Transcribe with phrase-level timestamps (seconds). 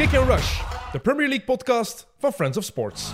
[0.00, 0.60] Kick and Rush,
[0.92, 3.12] de Premier League podcast van Friends of Sports.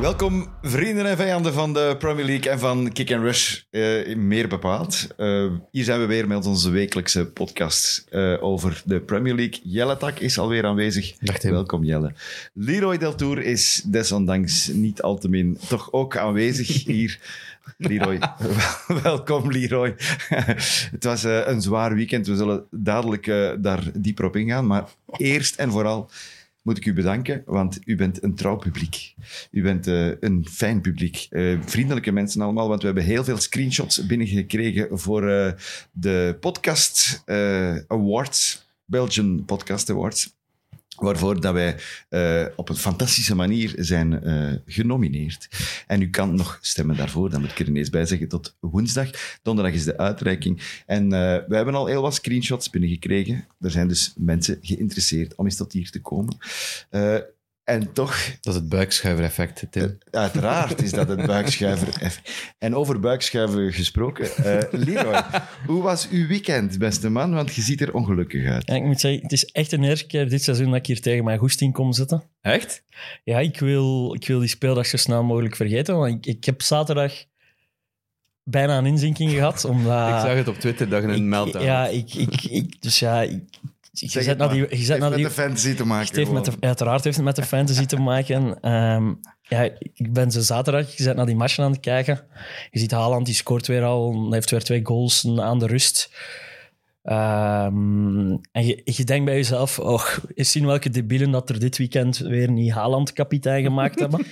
[0.00, 4.48] Welkom, vrienden en vijanden van de Premier League en van Kick and Rush, eh, meer
[4.48, 5.06] bepaald.
[5.16, 9.60] Eh, hier zijn we weer met onze wekelijkse podcast eh, over de Premier League.
[9.62, 11.14] Jelle Tak is alweer aanwezig.
[11.18, 11.42] Dag.
[11.42, 12.12] Welkom, Jelle.
[12.54, 17.18] Leroy Deltour is desondanks niet al te min toch ook aanwezig hier.
[17.76, 18.18] Leroy,
[19.02, 19.94] welkom Leroy.
[20.90, 22.26] Het was eh, een zwaar weekend.
[22.26, 24.66] We zullen dadelijk eh, daar dieper op ingaan.
[24.66, 26.10] Maar eerst en vooral
[26.62, 29.14] moet ik u bedanken, want u bent een trouw publiek.
[29.50, 31.28] U bent eh, een fijn publiek.
[31.64, 35.22] Vriendelijke mensen allemaal, want we hebben heel veel screenshots binnengekregen voor
[35.92, 37.22] de podcast
[37.88, 40.34] awards, Belgian Podcast Awards.
[40.96, 41.76] Waarvoor dat wij
[42.08, 45.48] eh, op een fantastische manier zijn eh, genomineerd.
[45.86, 49.10] En u kan nog stemmen daarvoor, dat moet ik er ineens bij zeggen, tot woensdag.
[49.42, 50.82] Donderdag is de uitreiking.
[50.86, 51.08] En
[51.48, 53.46] we hebben al heel wat screenshots binnengekregen.
[53.60, 56.36] Er zijn dus mensen geïnteresseerd om eens tot hier te komen.
[57.64, 59.98] Eh, en toch, Dat is het buikschuiver-effect, Tim.
[60.10, 62.20] uiteraard is dat het buikschuiver.
[62.58, 64.36] En over buikschuiven gesproken.
[64.36, 65.22] eh Leroy,
[65.66, 67.34] hoe was uw weekend, beste man?
[67.34, 68.66] Want je ziet er ongelukkig uit.
[68.66, 71.00] Ja, ik moet zeggen, het is echt de eerste keer dit seizoen dat ik hier
[71.00, 72.22] tegen mijn goesting kom zitten.
[72.40, 72.82] Echt?
[73.24, 75.96] Ja, ik wil, ik wil die speeldag zo snel mogelijk vergeten.
[75.96, 77.12] Want ik, ik heb zaterdag
[78.42, 79.64] bijna een inzinking gehad.
[79.64, 82.98] Omdat, ik zag het op Twitter dat je een meltdown Ja, ik, ik, ik, dus
[82.98, 83.42] ja, ik,
[84.00, 86.06] je zet het naar die, je zet heeft naar met die, de fantasy te maken.
[86.06, 88.60] het heeft met de, uiteraard heeft het met de fantasy te maken.
[88.60, 89.62] Ehm, ja,
[89.94, 92.20] ik ben zo zaterdag, je zet naar die matchen aan het kijken.
[92.70, 94.32] Je ziet Haaland, die scoort weer al.
[94.32, 96.10] Heeft weer twee goals aan de rust.
[97.02, 101.78] Ehm, en je, je denkt bij jezelf, och, eens zien welke debielen dat er dit
[101.78, 104.26] weekend weer niet Haaland kapitein gemaakt hebben.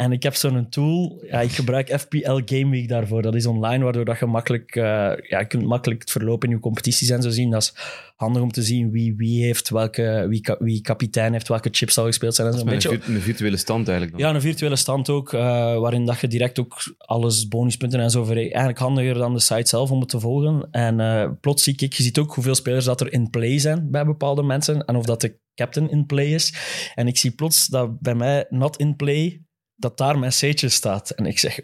[0.00, 3.22] En ik heb zo'n tool, ja, ik gebruik FPL Game Week daarvoor.
[3.22, 4.82] Dat is online, waardoor dat je makkelijk, eh,
[5.28, 7.50] ja, je kunt makkelijk het verloop in je competities en zo zien.
[7.50, 7.74] Dat is
[8.16, 11.98] handig om te zien wie, wie heeft welke, wie, ka- wie kapitein heeft, welke chips
[11.98, 12.46] al gespeeld zijn.
[12.48, 12.60] En zo.
[12.60, 14.18] Een beetje, virt- een virtuele stand eigenlijk.
[14.18, 14.28] Dan.
[14.28, 15.40] ja, een virtuele stand ook, eh,
[15.78, 19.90] waarin dat je direct ook alles, bonuspunten en zo Eigenlijk handiger dan de site zelf
[19.90, 20.68] om het te volgen.
[20.70, 23.90] En eh, plots zie ik, je ziet ook hoeveel spelers dat er in play zijn
[23.90, 26.54] bij bepaalde mensen en of dat de captain in play is.
[26.94, 29.42] En ik zie plots dat bij mij not in play,
[29.80, 31.10] dat daar mijn C'tje staat.
[31.10, 31.60] En ik zeg,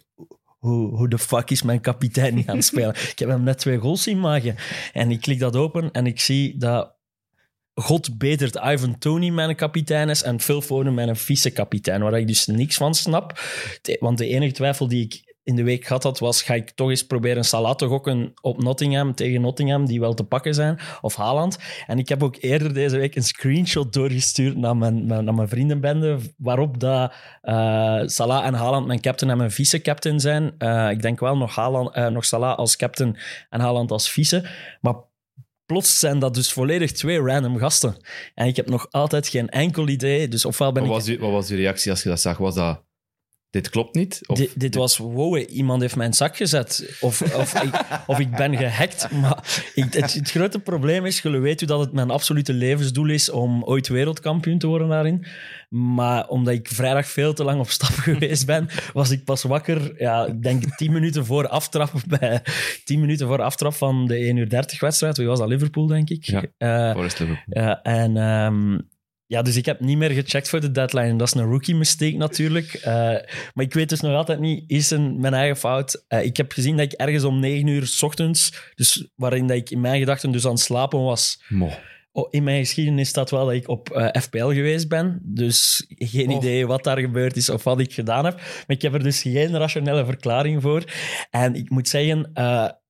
[0.59, 2.94] hoe, hoe de fuck is mijn kapitein niet aan het spelen?
[2.94, 4.56] ik heb hem net twee goals zien maken.
[4.93, 6.94] En ik klik dat open en ik zie dat
[7.75, 12.47] God betert Ivan Tony mijn kapitein is en Phil Foden mijn vice-kapitein, waar ik dus
[12.47, 13.41] niks van snap.
[14.00, 16.90] Want de enige twijfel die ik in de week gehad had, was ga ik toch
[16.90, 21.16] eens proberen Salah te gokken op Nottingham tegen Nottingham, die wel te pakken zijn, of
[21.16, 21.58] Haaland.
[21.86, 26.18] En ik heb ook eerder deze week een screenshot doorgestuurd naar mijn, naar mijn vriendenbende,
[26.36, 27.12] waarop dat,
[27.42, 30.54] eh, Salah en Haaland mijn captain en mijn vice-captain zijn.
[30.58, 33.16] Eh, ik denk wel nog, Haaland, eh, nog Salah als captain
[33.50, 34.48] en Haaland als vice.
[34.80, 34.94] Maar
[35.66, 37.96] plots zijn dat dus volledig twee random gasten.
[38.34, 40.28] En ik heb nog altijd geen enkel idee.
[40.28, 40.98] Dus ofwel ben Wat, ik...
[40.98, 42.38] was je, wat was je reactie als je dat zag?
[42.38, 42.84] Was dat,
[43.56, 44.21] dit klopt niet?
[44.27, 46.97] Of Dit, dit was, wow, iemand heeft mijn zak gezet.
[47.00, 49.11] Of, of, ik, of ik ben gehackt.
[49.11, 53.31] Maar ik, het, het grote probleem is, jullie weten dat het mijn absolute levensdoel is
[53.31, 55.27] om ooit wereldkampioen te worden daarin.
[55.69, 59.94] Maar omdat ik vrijdag veel te lang op stap geweest ben, was ik pas wakker,
[59.99, 62.43] ja, ik denk tien minuten voor aftrap, bij,
[62.84, 65.17] tien minuten voor aftrap van de 1 uur 30 wedstrijd.
[65.17, 65.49] Wie was dat?
[65.49, 66.25] Liverpool, denk ik.
[66.25, 66.43] Ja.
[66.59, 67.62] Eh, Forest Liverpool.
[67.62, 68.78] ja, en ehm,
[69.26, 71.16] ja, dus ik heb niet meer gecheckt voor de deadline.
[71.16, 72.75] Dat is een rookie mistake natuurlijk.
[72.75, 72.92] Eh,
[73.54, 76.04] maar ik weet dus nog altijd niet, is een mijn eigen fout?
[76.09, 79.56] Eh, ik heb gezien dat ik ergens om 9 uur s ochtends, dus waarin dat
[79.56, 81.42] ik in mijn gedachten dus aan het slapen was.
[81.48, 81.70] Mo.
[82.12, 85.20] Oh, in mijn geschiedenis staat wel dat ik op eh, FPL geweest ben.
[85.22, 86.37] Dus geen Oh.
[86.37, 88.34] idee wat daar gebeurd is of wat ik gedaan heb.
[88.37, 90.84] Maar ik heb er dus geen rationele verklaring voor.
[91.31, 92.31] En ik moet zeggen,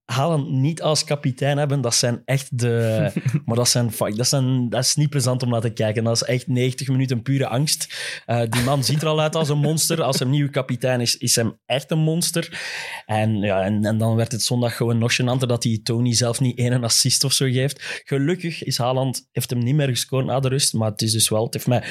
[0.07, 3.11] Haaland niet als kapitein hebben, dat zijn echt de...
[3.45, 6.05] maar dat, zijn, fuck, dat, zijn, dat is niet plezant om naar te kijken.
[6.05, 7.95] Dat is echt 90 minuten pure angst.
[8.27, 10.03] Eh, die man ziet er al uit als een monster.
[10.03, 12.61] Als hij nieuwe kapitein is, is hem echt een monster.
[13.07, 16.41] En, ja, en, en dan werd het zondag gewoon nog gênanter dat hij Tony zelf
[16.41, 18.03] niet één assist of zo geeft.
[18.05, 21.29] Gelukkig is Haaland, heeft hem niet meer gescoord na de rust, maar het is dus
[21.29, 21.83] wel, het heeft mij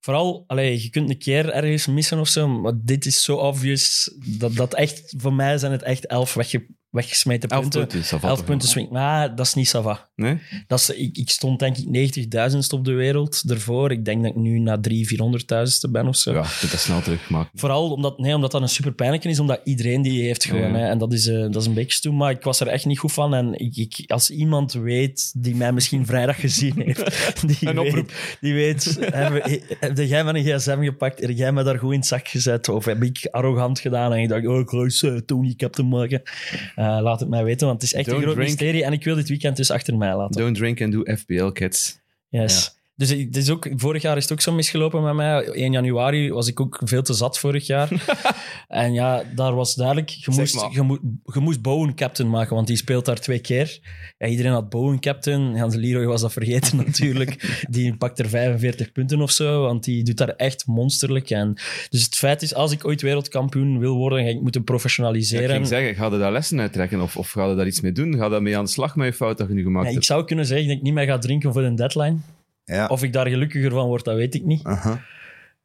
[0.00, 4.14] vooral, allee, je kunt een keer ergens missen of zo, maar dit is zo obvious,
[4.24, 7.80] dat, dat echt, voor mij zijn het echt elf wegge, weggesmeten punten.
[7.80, 8.04] punten.
[8.04, 8.76] ça va Elf toch punten wel?
[8.76, 8.90] swing.
[8.90, 10.08] Maar dat is niet Sava.
[10.14, 10.38] Nee?
[10.66, 12.14] Dat is, ik, ik stond denk ik
[12.52, 13.90] 90.000 op de wereld ervoor.
[13.92, 16.32] Ik denk dat ik nu na 300.000, 400.000ste ben of zo.
[16.32, 17.50] Ja, dat snel terugmaken.
[17.54, 20.72] Vooral omdat, nee, omdat dat een super pijnlijke is, omdat iedereen die heeft gewoon.
[20.72, 20.78] Ja.
[20.78, 22.86] Hè, en dat is, eh, dat is een beetje stoem, maar ik was er echt
[22.86, 23.34] niet goed van.
[23.34, 28.10] En ik, ik, als iemand weet, die mij misschien vrijdag gezien heeft, die Een oproep.
[28.10, 31.98] weet, die weet heb, heb jij mijn gsm gepakt, heb jij me daar goed in
[31.98, 35.02] het zak gezet, of heb ik arrogant gedaan en ik dacht, oh, ik ga eens
[35.02, 36.22] eh, Tony captain maken.
[36.96, 38.50] Eh, laat het mij weten, want het is echt Don't een groot drink.
[38.50, 40.40] mysterie en ik wil dit weekend dus achter mij laten.
[40.40, 42.00] Don't drink and do FPL, kids.
[42.28, 42.77] Yes.
[42.98, 45.44] Dus het is ook, vorig jaar is het ook zo misgelopen met mij.
[45.44, 47.88] 1 januari was ik ook veel te zat vorig jaar.
[48.68, 50.08] en ja, daar was duidelijk...
[50.08, 51.00] Je Zeg moest, maar.
[51.34, 53.78] je, moest Bowen captain maken, want die speelt daar twee keer.
[54.18, 55.56] Ja, iedereen had Bowen captain.
[55.58, 57.62] Hans Leroy was dat vergeten natuurlijk.
[57.70, 61.30] Die pakt er 45 punten of zo, want die doet daar echt monsterlijk.
[61.30, 61.54] En,
[61.90, 65.44] dus het feit is, als ik ooit wereldkampioen wil worden, ga ik moeten Ja, professionaliseren.
[65.44, 67.92] ik ging zeggen, ga je daar lessen uittrekken of, of ga je daar iets mee
[67.92, 68.16] doen?
[68.16, 69.94] Ga je daarmee aan de slag met je fout dat je nu gemaakt Ja, ik
[69.94, 70.06] hebt?
[70.06, 72.16] zou kunnen zeggen dat ik niet meer ga drinken voor een deadline.
[72.76, 72.86] Ja.
[72.86, 74.62] Of ik daar gelukkiger van word, dat weet ik niet.
[74.64, 75.02] Aha.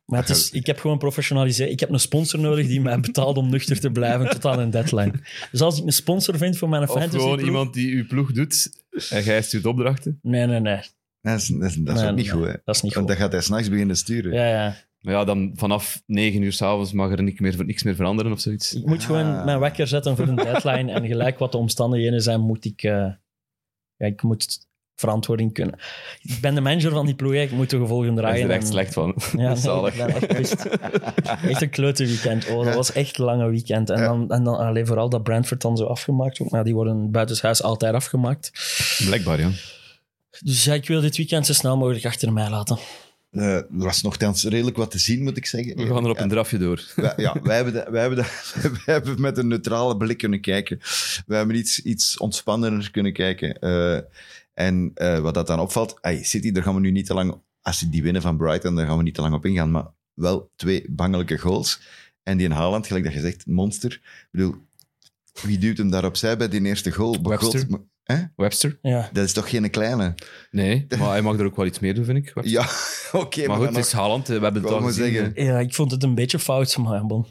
[0.05, 1.71] Maar het is, ik heb gewoon professionaliseren.
[1.71, 4.69] Ik heb een sponsor nodig die mij betaalt om nuchter te blijven tot aan een
[4.69, 5.13] deadline.
[5.51, 8.07] Dus als ik een sponsor vind voor mijn Of fantasy gewoon ploeg- iemand die uw
[8.07, 10.19] ploeg doet en jij stuurt opdrachten.
[10.21, 10.79] Nee, nee, nee.
[11.21, 12.53] Dat is, dat is, dat is Nee, ook niet nee, goed, hè.
[12.65, 13.07] Dat is niet Want goed.
[13.07, 14.33] dan gaat hij s'nachts beginnen sturen.
[14.33, 14.75] Ja, ja.
[14.99, 18.39] Maar ja, dan vanaf negen uur s'avonds mag er niks meer, niks meer veranderen of
[18.39, 18.73] zoiets.
[18.73, 19.45] Ik moet gewoon Ah.
[19.45, 20.91] mijn wekker zetten voor een deadline.
[20.91, 22.83] En gelijk wat de omstandigheden zijn, moet ik...
[22.83, 22.91] eh,
[23.95, 25.79] ja, ik moet verantwoording kunnen.
[26.21, 28.47] Ik ben de manager van die ploeg, ik moet de gevolgen Daar is draaien.
[28.49, 29.15] er echt en- slecht van.
[29.37, 30.65] Ja, nee, ik ben echt pist.
[31.49, 32.47] Echt een klote weekend.
[32.49, 33.89] Oh, dat was echt een lange weekend.
[33.89, 36.53] En dan, en dan alleen vooral dat Brentford dan zo afgemaakt wordt.
[36.53, 38.51] Maar die worden buitenshuis altijd afgemaakt.
[39.05, 39.49] Blijkbaar, ja.
[40.39, 42.77] Dus ja, ik wil dit weekend zo snel mogelijk achter mij laten.
[43.31, 45.75] Eh, er was nogthans redelijk wat te zien, moet ik zeggen.
[45.77, 46.83] We gaan er op een drafje door.
[46.95, 48.55] Wij, ja, wij hebben, wij, hebben dat-
[48.85, 50.79] wij hebben met een neutrale blik kunnen kijken.
[51.25, 53.59] Wij hebben iets, iets ontspannender kunnen kijken.
[53.59, 53.97] Eh,
[54.53, 57.41] en eh, wat dat dan opvalt, ay, City, daar gaan we nu niet te lang...
[57.61, 59.71] Als die winnen van Brighton, daar gaan we niet te lang op ingaan.
[59.71, 61.81] Maar wel twee bangelijke goals.
[62.23, 63.91] En die in Haaland, gelijk dat je zegt, monster.
[63.93, 64.55] Ik bedoel,
[65.41, 67.21] wie duwt hem daar opzij bij die eerste goal?
[67.21, 67.65] Webster.
[67.69, 68.23] God, hè?
[68.35, 68.79] Webster?
[68.81, 69.09] Ja.
[69.13, 70.13] Dat is toch geen kleine?
[70.51, 72.31] Nee, maar hij mag er ook wel iets meer doen, vind ik.
[72.33, 72.59] Webster.
[72.59, 72.67] Ja,
[73.21, 73.47] oké.
[73.47, 74.27] maar goed, het is Haaland.
[74.27, 75.13] We hebben het Ik al gezien.
[75.13, 75.43] zeggen.
[75.43, 77.19] ja, ik vond het een beetje fout, maar ja, bon.
[77.19, 77.29] nog-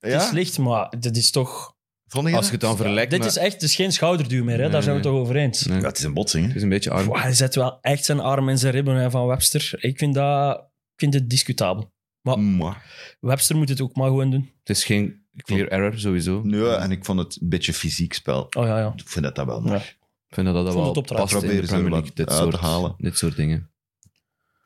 [0.00, 0.32] Het is Ja?
[0.32, 1.71] licht, maar dit is toch...
[2.12, 4.60] Vond je Als je het dan vergelijkt dit met- is echt is geen schouderduw meer,
[4.60, 4.70] hè?
[4.70, 5.66] daar zijn we het toch over eens.
[5.66, 6.48] Nee, Ja, het is een botsing, hè?
[6.48, 7.14] het is een beetje arm.
[7.14, 9.74] Hij zet wel echt zijn arm in zijn ribben hè, van Webster.
[9.78, 10.64] Ik vind, dat, ik
[10.96, 11.92] vind het discutabel.
[12.20, 12.76] Maar Mwah.
[13.20, 14.50] Webster moet het ook maar gewoon doen.
[14.58, 16.40] Het is geen clear error, sowieso.
[16.44, 18.46] Nee, en ik vond het een beetje fysiek spel.
[18.56, 18.92] Oh ja, ja.
[18.96, 19.76] Ik vind dat dat wel Ja.
[19.76, 22.94] Ik vind dat dat wel past in de Premier League, dit soort, halen.
[22.98, 23.70] dit soort dingen.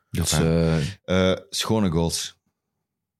[0.09, 2.39] Dus, eh, Eh, schone goals.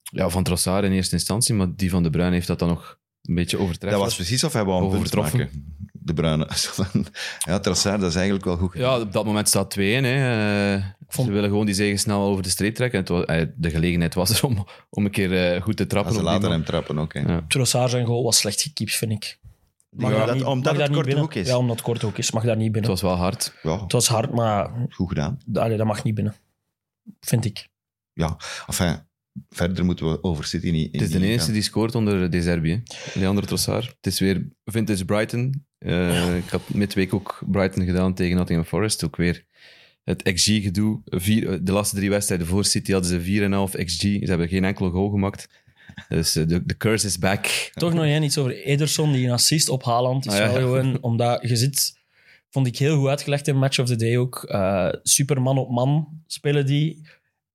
[0.02, 2.97] ja, van Trossard in eerste instantie, maar die van De Bruyne heeft dat dan nog
[3.28, 4.00] een beetje overtreffen.
[4.00, 5.76] Dat was precies of hij wou een punt maken.
[5.92, 6.48] De Bruine.
[7.50, 9.80] ja, Trossard, dat is eigenlijk wel goed Ja, op dat moment staat 2-1.
[9.82, 10.76] Hè.
[10.76, 13.00] Eh, vond- Ze willen gewoon die zegen snel over de streep trekken.
[13.00, 16.12] Het was, eh, de gelegenheid was er om, om een keer eh, goed te trappen.
[16.12, 17.14] Als ze laten hem trappen ook.
[17.14, 17.46] Ja.
[17.48, 19.40] Trossard zijn goal was slecht gekiept, vind ik.
[19.90, 21.48] Mag Ja, daar dat- niet- omdat mag het korte hoek is.
[21.48, 22.32] Ja, omdat het kort ook is.
[22.32, 22.92] Mag daar niet Het binnen.
[22.92, 23.54] was wel hard.
[23.64, 25.38] Ja, Het was hard, maar goed gedaan.
[25.54, 26.36] allee, dat mag niet binnen.
[27.20, 27.68] Vind ik.
[28.14, 28.38] Ja,
[28.68, 29.07] enfin,
[29.50, 32.72] verder moeten we over City niet Het is de enige die scoort onder De Zerbi.
[32.72, 32.80] hè.
[33.20, 33.86] Leandro Trossard.
[33.88, 35.66] Het is weer vintage Brighton.
[35.78, 39.04] Eh, Ik had midweek ook Brighton gedaan tegen Nottingham Forest.
[39.06, 39.46] Ook weer
[40.04, 41.02] het XG-gedoe.
[41.06, 44.02] Vier- De laatste drie wedstrijden voor City hadden ze 4,5 XG.
[44.02, 45.48] Ze hebben geen enkele goal gemaakt.
[46.10, 47.70] Dus eh, de, de curse is back.
[47.74, 50.26] Toch nog één iets over Ederson, die een assist op Haaland.
[50.26, 50.46] Is Ah, ja.
[50.52, 51.94] wel gewoon, omdat je zit,
[52.50, 54.44] vond ik heel goed uitgelegd in Match of the Day ook.
[54.44, 57.02] eh superman op man spelen die,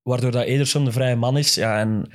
[0.02, 1.54] waardoor dat Ederson de vrije man is.
[1.54, 2.10] Ja, en,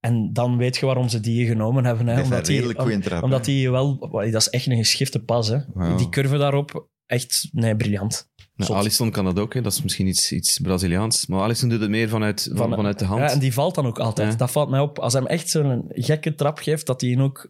[0.00, 2.06] en dan weet je waarom ze die genomen hebben.
[2.06, 3.22] Hè, Dat is een omdat die, redelijk goede trap.
[3.22, 3.52] omdat hè.
[3.52, 5.48] die wel, dat is echt een geschifte pas.
[5.48, 5.58] Hè.
[5.96, 8.28] Die curve daarop, echt, nee, briljant.
[8.56, 8.72] Nou.
[8.72, 9.54] Alisson kan dat ook.
[9.54, 9.60] Hè.
[9.60, 11.26] Dat is misschien iets, iets Braziliaans.
[11.26, 13.20] Maar Alisson doet het meer vanuit, van, Van- vanuit de hand.
[13.20, 14.32] Ja, en die valt dan ook altijd.
[14.32, 14.36] Ja.
[14.36, 14.98] Dat valt mij op.
[14.98, 17.48] Als hij hem echt zo'n gekke trap geeft, dat hij ook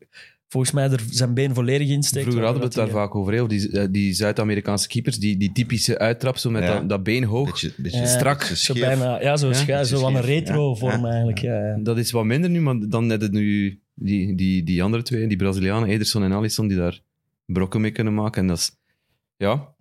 [0.50, 2.22] volgens mij er zijn been volledig insteekt.
[2.22, 3.40] Vroeger hadden we het daar vaak over.
[3.40, 6.74] over die, eh, die Zuid-Amerikaanse keepers, die, die typische uittrap, zo met Ja.
[6.78, 7.46] dat, dat been hoog.
[7.50, 8.38] Beetje, beetje Ja, strak.
[8.38, 8.84] beetje Zo scheef.
[8.84, 10.74] bijna, ja, zo, Ja, zo van een scheef, retro ja.
[10.76, 11.08] vorm Ja.
[11.10, 11.38] eigenlijk.
[11.38, 11.78] Ja, ja.
[11.82, 15.26] Dat is wat minder nu, maar dan net het nu die, die, die andere twee,
[15.26, 17.00] die Brazilianen, Ederson en Alisson, die daar
[17.46, 18.42] brokken mee kunnen maken.
[18.42, 18.70] En dat is,
[19.36, 19.74] ja,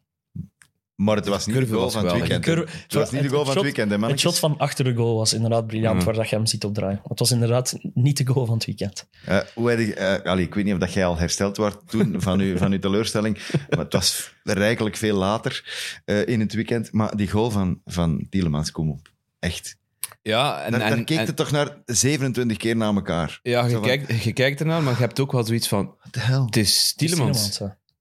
[0.99, 2.43] Maar het was niet de goal van het weekend.
[2.43, 4.83] Curve- Het was niet de goal van het shot- weekend, hè, Het shot van achter
[4.85, 6.05] de goal was inderdaad briljant, Ja.
[6.05, 7.01] waar dat je hem ziet opdraaien.
[7.07, 9.07] Het was inderdaad niet de goal van het weekend.
[9.25, 11.73] Eh, hoe heb je, eh, allee, ik weet niet of dat jij al hersteld was
[11.87, 13.37] toen van uw, van uw teleurstelling,
[13.69, 15.63] maar het was rijkelijk veel later
[16.05, 16.91] eh, in het weekend.
[16.91, 19.11] Maar die goal van, van Tielemans, kom op.
[19.39, 19.77] Echt.
[20.21, 23.39] ja en, daar, daar en, keek en- je toch naar 27 keer naar elkaar.
[23.43, 26.13] ja je, van, kijkt, je kijkt ernaar, maar je hebt ook wel zoiets van, What
[26.13, 26.41] the hell?
[26.45, 27.59] het is Tielemans.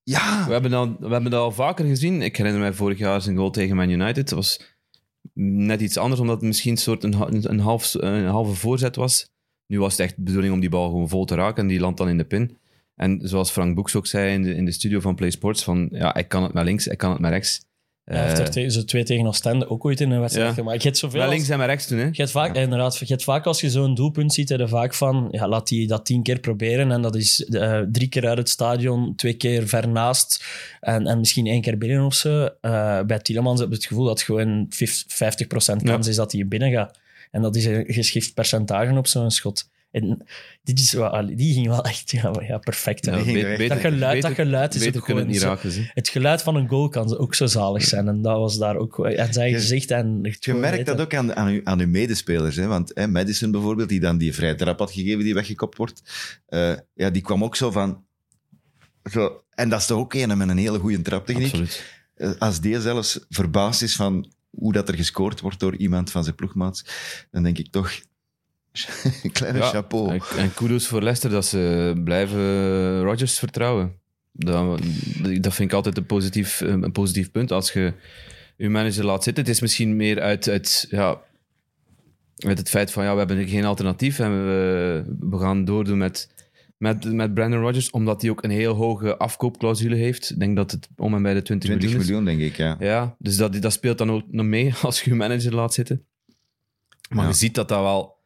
[0.09, 0.47] Ja.
[0.47, 2.23] We hebben, dat, we hebben dat al vaker gezien.
[2.23, 4.29] Ik herinner mij vorig jaar zijn goal tegen Man United.
[4.29, 4.61] Dat was
[5.35, 9.31] net iets anders, omdat het misschien een soort een, een, half, een halve voorzet was.
[9.67, 11.81] Nu was het echt de bedoeling om die bal gewoon vol te raken en die
[11.81, 12.57] landt dan in de pin.
[12.95, 15.89] En zoals Frank Boeks ook zei in de, in de studio van Play Sports, van
[15.93, 17.61] ja, ik kan het naar links, ik kan het naar rechts.
[18.09, 20.55] Hij heeft Eh, er tegen, zo twee tegen Oostende ook ooit in een wedstrijd Ja.
[20.55, 20.83] gemaakt.
[20.83, 22.05] Je hebt zoveel als- links en maar rechts toen, hè?
[22.05, 25.29] Je hebt vaak, inderdaad, je hebt vaak als je zo'n doelpunt ziet, je vaak van,
[25.31, 26.91] ja, laat die dat tien keer proberen.
[26.93, 30.45] En dat is eh, drie keer uit het stadion, twee keer ver naast
[30.81, 32.49] en, en misschien één keer binnen of zo.
[32.61, 34.67] Eh, bij Tielemans heb je het gevoel dat het gewoon
[35.07, 36.99] 50% kans is dat hij binnen gaat.
[37.31, 39.69] En dat is een geschift percentage op zo'n schot.
[39.91, 40.27] En
[40.63, 43.05] dit is wel, die ging wel echt ja, ja, perfect.
[43.05, 45.91] Ja, beter- Dat geluid- beter- dat geluid is ook niet gewoon raken.
[45.95, 48.09] Het geluid van een goal kan ook zo zalig zijn.
[48.09, 49.07] En dat was daar ook...
[49.07, 50.19] En zijn Je- gezicht en...
[50.41, 50.97] Je merkt weten.
[50.97, 52.57] dat ook aan, aan, uw, aan uw medespelers.
[52.57, 52.67] Hè?
[52.67, 56.03] Want hè, Madison bijvoorbeeld, die dan die vrije trap had gegeven die weggekopt wordt,
[56.47, 58.05] eh, ja, die kwam ook zo van...
[59.11, 61.47] Zo, en dat is toch ook een met een hele goede traptechniek.
[61.47, 61.85] Absoluut.
[62.15, 66.23] Eh, Als die zelfs verbaasd is van hoe dat er gescoord wordt door iemand van
[66.25, 66.85] zijn ploegmaats,
[67.31, 67.91] dan denk ik toch...
[69.33, 70.11] kleine Ja, chapeau.
[70.13, 73.93] En, en kudos voor Leicester dat ze blijven Rodgers vertrouwen.
[74.33, 74.81] Dat,
[75.41, 77.53] dat vind ik altijd een positief, een positief punt.
[77.53, 77.93] Als je
[78.57, 81.21] je manager laat zitten, het is misschien meer uit, uit, ja,
[82.39, 86.29] uit het feit van ja, we hebben geen alternatief en we, we gaan doordoen met,
[86.77, 90.31] met, met Brandon Rodgers, omdat hij ook een heel hoge afkoopclausule heeft.
[90.31, 92.09] Ik denk dat het om en bij de 20, 20 miljoen is.
[92.11, 92.77] miljoen, denk ik, ja.
[92.81, 96.05] Ja, dus dat, dat speelt dan ook nog mee als je je manager laat zitten.
[97.09, 97.29] Maar Ja.
[97.31, 98.18] je ziet dat dat wel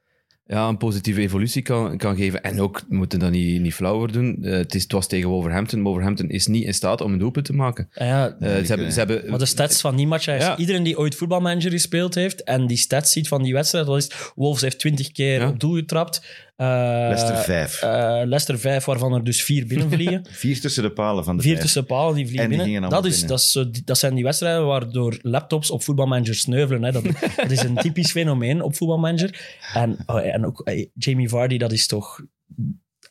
[0.52, 2.42] ja, een positieve evolutie kan, kan geven.
[2.42, 4.38] En ook, we moeten dat niet, niet flauw voor doen.
[4.42, 5.82] Eh, het, is, het was tegen Wolverhampton.
[5.82, 7.88] Wolverhampton is niet in staat om een doelpunt te maken.
[7.94, 10.56] Ah ja, Eh, ze, hebben, ze hebben, maar de stats van die match, Ja.
[10.56, 14.10] iedereen die ooit voetbalmanager gespeeld heeft en die stats ziet van die wedstrijd, dat is
[14.34, 16.22] Wolves heeft 20 keer op doel getrapt.
[16.62, 16.68] Eh,
[17.08, 17.82] Leicester 5.
[17.82, 17.90] eh,
[18.24, 20.26] Leicester 5, waarvan er dus vier binnenvliegen.
[20.30, 21.64] Vier tussen de palen van de Vier vijf.
[21.64, 22.90] tussen palen, die vliegen En die binnen.
[22.90, 23.28] Dat, is, binnen.
[23.28, 26.82] dat, is dat zijn die wedstrijden waardoor laptops op voetbalmanager sneuvelen.
[26.82, 26.92] Hè.
[26.92, 27.04] Dat,
[27.36, 29.58] dat is een typisch fenomeen op voetbalmanager.
[29.74, 32.20] En, oh, en ook eh, Jamie Vardy, dat is toch...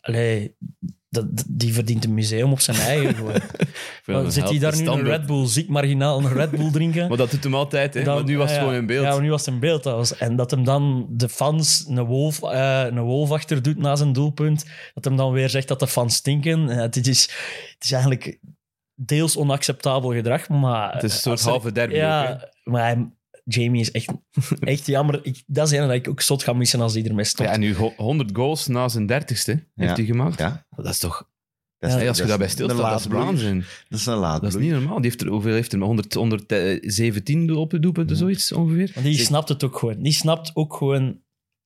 [0.01, 0.55] Allee,
[1.11, 3.15] dat, die verdient een museum op zijn eigen.
[4.03, 4.31] gewoon.
[4.31, 5.03] zit hij daar nu een.
[5.03, 7.07] Red Bull, ziek marginaal, een Red Bull drinken?
[7.09, 8.03] Maar dat doet hem altijd, hè.
[8.03, 9.05] Maar nu was het ja, gewoon in beeld.
[9.05, 9.83] Ja, maar nu was het in beeld.
[9.83, 13.77] Dat was, en dat hem dan de fans een, wolf, eh, een wolf achter doet
[13.77, 14.65] na zijn doelpunt.
[14.93, 16.69] Dat hem dan weer zegt dat de fans stinken.
[16.91, 17.29] Is,
[17.73, 18.39] het is eigenlijk
[18.95, 20.93] deels onacceptabel gedrag, maar...
[20.93, 23.11] Het is een soort halve derby Ja, ook, maar hij-
[23.51, 24.11] Jamie is echt,
[24.59, 25.19] echt jammer.
[25.23, 27.49] Ik, dat is een dat ik ook zot ga missen als die ermee stopt.
[27.49, 29.95] Ja, en nu ho- 100 goals na zijn dertigste heeft Ja.
[29.95, 30.39] hij gemaakt.
[30.39, 31.29] Ja, Dat is toch...
[31.79, 33.63] dat Hey, als je daarbij stilstaat, dat is waanzin.
[33.89, 34.51] Dat is een laadbloeier.
[34.51, 34.95] Dat is niet normaal.
[35.01, 35.81] Die heeft er, hoeveel heeft hij?
[35.81, 38.91] 100, 117 op doelpunten, zoiets ongeveer.
[38.93, 40.01] Want die snapt het ook gewoon.
[40.01, 41.19] Die snapt ook gewoon...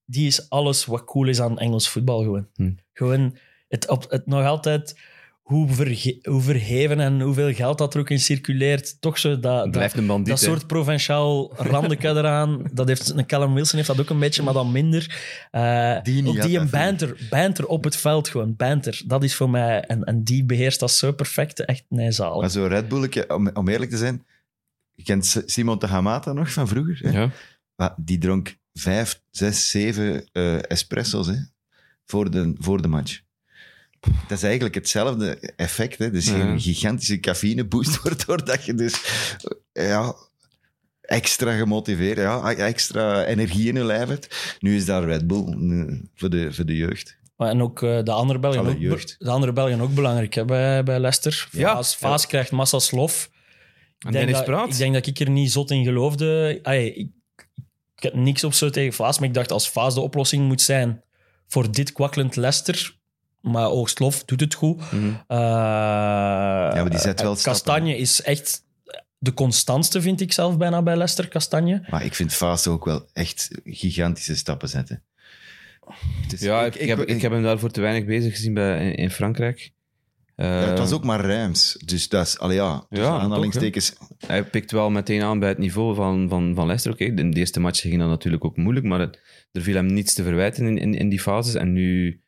[0.05, 2.47] Die is alles wat cool is aan Engels voetbal gewoon.
[2.53, 2.71] Hm.
[2.93, 3.37] Gewoon
[3.67, 4.99] het, op, het nog altijd...
[5.45, 9.01] Hoe, verge- hoe verheven en hoeveel geld dat er ook in circuleert.
[9.01, 9.53] Toch zo dat...
[9.53, 12.69] Het dat blijft een bandiet, dat soort provinciaal randeke eraan.
[12.73, 15.15] Dat heeft, een Callum Wilson heeft dat ook een beetje, maar dan minder.
[15.51, 18.55] Eh, Die ook een banter, banter op het veld gewoon.
[18.55, 19.01] Banter.
[19.05, 19.81] Dat is voor mij...
[19.81, 21.65] En, en die beheerst dat zo perfect.
[21.65, 22.41] Echt, nee, zalig.
[22.41, 24.25] Maar zo'n Red Bulletje, om, om eerlijk te zijn,
[24.93, 26.99] je kent Simon de Hamata nog van vroeger?
[27.01, 27.19] Hè?
[27.19, 27.29] Ja.
[27.75, 31.37] Maar die dronk vijf, zes, zeven eh, espresso's hè,
[32.05, 33.23] voor, de, voor de match.
[34.27, 35.97] Dat is eigenlijk hetzelfde effect.
[35.97, 36.11] Hè?
[36.11, 36.35] Dus Ja.
[36.35, 39.01] een gigantische cafeïneboost wordt doordat je dus
[39.73, 40.15] eh, ja,
[41.01, 44.55] extra gemotiveerd, ja, extra energie in je lijf hebt.
[44.59, 47.17] Nu is daar Red Bull eh, voor de, voor de jeugd.
[47.37, 49.15] En ook eh, de andere Belgen Alle ook, jeugd.
[49.19, 51.47] de andere Belgen ook belangrijk hè, bij, bij Leicester.
[51.51, 51.73] Ja.
[51.73, 53.29] Vaas, Vaas krijgt massas lof.
[53.99, 54.67] En Ik denk, Dennis dat, Praat.
[54.67, 56.59] ik denk dat ik er niet zot in geloofde.
[57.95, 60.61] Ik heb niks op zo tegen Vaas, maar ik dacht als Vaas de oplossing moet
[60.61, 61.03] zijn
[61.47, 62.97] voor dit kwakkelend Leicester,
[63.45, 64.91] maar Oogstlof doet het goed.
[64.91, 65.07] Mhm.
[65.27, 67.63] Eh, maar die zet wel eh, stappen.
[67.63, 68.63] Kastanje is echt
[69.17, 71.83] de constantste, vind ik zelf bijna bij Leicester, Kastanje.
[71.89, 75.03] Maar ik vind Faas ook wel echt gigantische stappen zetten.
[76.27, 78.95] Dus Ja, ik, ik heb, ik heb hem daarvoor te weinig bezig gezien bij, in,
[78.95, 79.71] in Frankrijk.
[80.35, 81.77] Eh, Ja, het was ook maar Rijms.
[81.85, 83.93] Dus dat is, allee ja, tussen Ja, aanhalingstekens.
[84.27, 86.91] Hij pikt wel meteen aan bij het niveau van, van, van Leicester.
[86.91, 89.19] Oké, in de eerste match ging dat natuurlijk ook moeilijk, maar het-
[89.51, 91.53] er viel hem niets te verwijten in, in, in die fases.
[91.53, 92.19] En nu,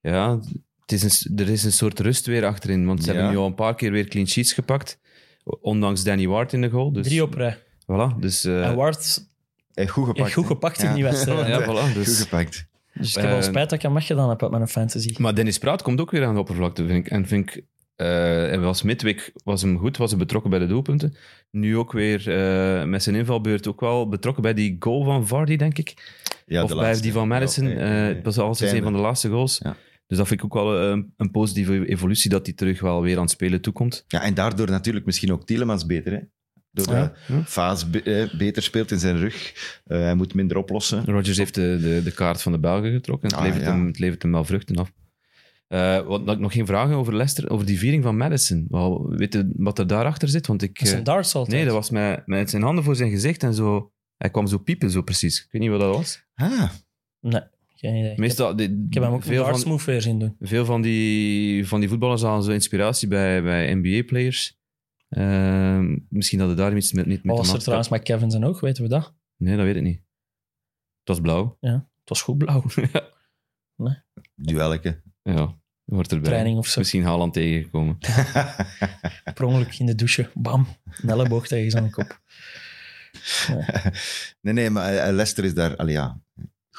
[0.00, 0.38] ja,
[0.80, 3.12] het is een, er is een soort rust weer achterin, want ze Ja.
[3.12, 4.98] hebben nu al een paar keer weer clean sheets gepakt.
[5.44, 6.92] Ondanks Danny Ward in de goal.
[6.92, 7.56] Dus, Drie op rij.
[7.82, 8.44] Voilà, dus...
[8.44, 9.28] eh, en Ward
[9.74, 10.18] goed gepakt.
[10.18, 10.94] heeft goed gepakt in Ja.
[10.94, 11.46] die wedstrijd.
[11.46, 12.66] ja, voilà, Goed dus, gepakt.
[12.94, 15.14] Dus ik heb wel Eh, spijt dat ik hem weggedaan heb uit mijn fantasy.
[15.18, 17.12] Maar Dennis Praat komt ook weer aan de oppervlakte, vind ik.
[17.12, 17.64] En vind ik,
[17.96, 21.16] eh, was midweek was hem goed, was hij betrokken bij de doelpunten.
[21.50, 25.56] Nu ook weer eh, met zijn invalbeurt ook wel betrokken bij die goal van Vardy,
[25.56, 25.94] denk ik.
[26.46, 27.02] Ja, of de bij laatste.
[27.02, 27.68] die van Madison.
[27.68, 27.76] Ja,
[28.08, 28.76] eh, het was al sinds Einde.
[28.76, 29.60] een van de laatste goals.
[29.62, 29.76] Ja.
[30.10, 33.02] Dus dat vind ik ook wel eh, een, een positieve evolutie, dat hij terug wel
[33.02, 34.04] weer aan het spelen toekomt.
[34.08, 36.12] Ja, en daardoor natuurlijk misschien ook Tielemans beter.
[36.12, 36.18] Hè?
[36.72, 36.96] Doordat
[37.28, 37.34] Ja.
[37.36, 37.42] Ja.
[37.44, 39.52] Faas be- eh, beter speelt in zijn rug.
[39.86, 41.04] Eh, hij moet minder oplossen.
[41.04, 43.28] Rodgers heeft de, de, de kaart van de Belgen getrokken.
[43.28, 43.70] Het, Ah, levert ja.
[43.72, 44.92] hem, het levert hem wel vruchten af.
[45.68, 48.66] Eh, wat, ik nog geen vragen over Leicester, over die viering van Madison.
[48.68, 50.46] Wel, weet je wat er daarachter zit?
[50.46, 50.78] Want ik...
[50.78, 51.56] Dat is een darts altijd.
[51.56, 53.92] nee, dat was met, met zijn handen voor zijn gezicht en zo...
[54.16, 55.38] Hij kwam zo piepen, zo precies.
[55.44, 56.24] Ik weet niet wat dat was.
[56.34, 56.70] Ah,
[57.20, 57.40] Nee,
[57.80, 58.14] geen idee.
[58.18, 60.36] Meestal, die- Ik heb hem ook veel van, move weer zien doen.
[60.40, 64.58] veel van die, van die voetballers halen zo inspiratie bij, bij NBA-players.
[66.08, 68.60] misschien dat het daar iets met, niet te was er trouwens met Kevin zijn oog?
[68.60, 69.14] Weten we dat?
[69.36, 69.96] Nee, dat weet ik niet.
[70.98, 71.56] Het was blauw.
[71.60, 72.64] Het was goed blauw.
[74.34, 75.00] duelleke.
[75.22, 76.30] Ja, hoort erbij.
[76.30, 76.78] Training of zo.
[76.80, 77.98] Misschien Haaland tegengekomen.
[79.34, 80.30] Per ongeluk in de douche.
[80.34, 80.66] Bam.
[81.02, 82.20] Een elleboog tegen zijn kop.
[84.40, 86.20] nee, nee, maar eh, Leicester is daar allee, ja,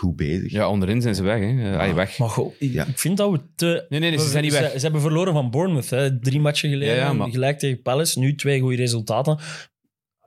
[0.02, 0.52] goed bezig.
[0.52, 1.40] Ja, onderin zijn ze weg.
[1.40, 1.78] Hè.
[1.78, 1.96] Ah, Ah.
[1.96, 2.18] weg.
[2.18, 2.86] Maar goh, ik, Ja.
[2.86, 3.86] ik vind dat we te...
[3.90, 4.72] Nee, nee, nee, ze zijn niet weg.
[4.72, 5.90] Ze, ze hebben verloren van Bournemouth.
[5.90, 6.20] Hè.
[6.20, 6.96] Drie matchen geleden.
[6.96, 8.20] Ja, ja, maar- Gelijk tegen Palace.
[8.20, 9.38] Nu twee goede resultaten.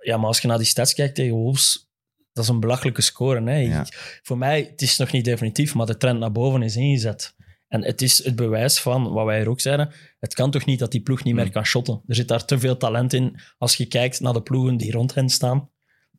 [0.00, 1.92] Ja, maar als je naar die stats kijkt tegen Wolves...
[2.32, 3.42] Dat is een belachelijke score.
[3.50, 3.56] Hè.
[3.58, 3.86] Ja.
[4.22, 7.34] Voor mij, het is nog niet definitief, maar de trend naar boven is ingezet.
[7.68, 10.78] En het is het bewijs van, wat wij er ook zeiden, het kan toch niet
[10.78, 11.52] dat die ploeg niet meer Hmm.
[11.52, 12.02] kan shotten.
[12.06, 13.40] Er zit daar te veel talent in.
[13.58, 15.70] Als je kijkt naar de ploegen die rond hen staan,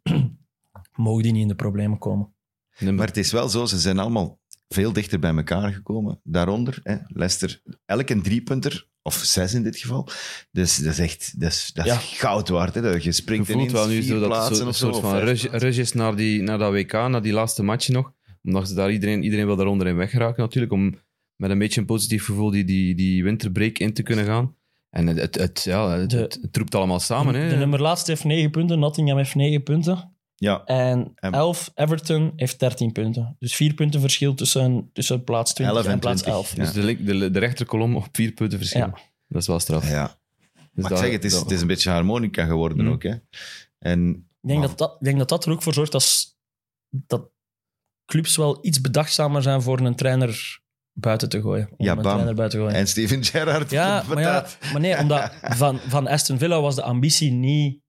[0.96, 2.35] mogen die niet in de problemen komen.
[2.79, 6.20] Maar het is wel zo, ze zijn allemaal veel dichter bij elkaar gekomen.
[6.24, 10.08] Daaronder, hè, Leicester, elk een driepunter, of zes in dit geval.
[10.51, 11.98] Dus dat is echt dat is, dat is Ja.
[11.98, 12.74] goud waard.
[12.75, 12.82] Hè.
[12.82, 15.17] Dat Je springt voelt ineens wel nu zo dat het plaatsen zo, een soort van
[15.60, 18.12] rush, is naar, die, naar dat WK, naar die laatste match nog.
[18.44, 20.96] Omdat ze daar iedereen, iedereen wil daaronder in weggeraken natuurlijk, om
[21.36, 24.55] met een beetje een positief gevoel die, die, die winterbreak in te kunnen gaan.
[24.89, 27.34] En het, het, het, ja, het, De- het, het roept allemaal samen.
[27.34, 27.50] de, Hè.
[27.50, 30.14] de nummer laatste heeft 9 punten, Nottingham heeft 9 punten.
[30.36, 33.36] Ja, En En- 11, Everton heeft 13 punten.
[33.39, 36.56] Dus 4 punten verschil tussen, tussen plaats 20 11 en, en plaats 20, 11.
[36.56, 36.63] ja.
[36.63, 38.80] Dus de, de, de rechterkolom op vier punten verschil.
[38.80, 38.94] Ja.
[39.27, 39.89] Dat is wel straf.
[39.89, 40.18] ja.
[40.72, 42.92] Dus maar ik zeg, het is, dat- het is een beetje harmonica geworden Mm.
[42.92, 43.04] ook.
[43.04, 43.13] Hè.
[43.80, 46.36] En, Ik denk, dat dat, ik denk dat dat er ook voor zorgt dat,
[46.89, 47.30] dat
[48.06, 50.60] clubs wel iets bedachtzamer zijn voor een trainer
[50.94, 51.70] buiten te gooien.
[51.77, 52.12] Om Ja, een bam.
[52.12, 52.80] trainer buiten te gooien.
[52.82, 53.72] en Steven Gerrard.
[53.72, 57.84] ja, maar, ja, maar nee, omdat van, van Aston Villa was de ambitie niet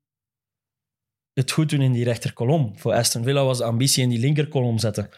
[1.36, 2.72] het goed doen in die rechterkolom.
[2.76, 5.08] Voor Aston Villa was de ambitie in die linkerkolom zetten.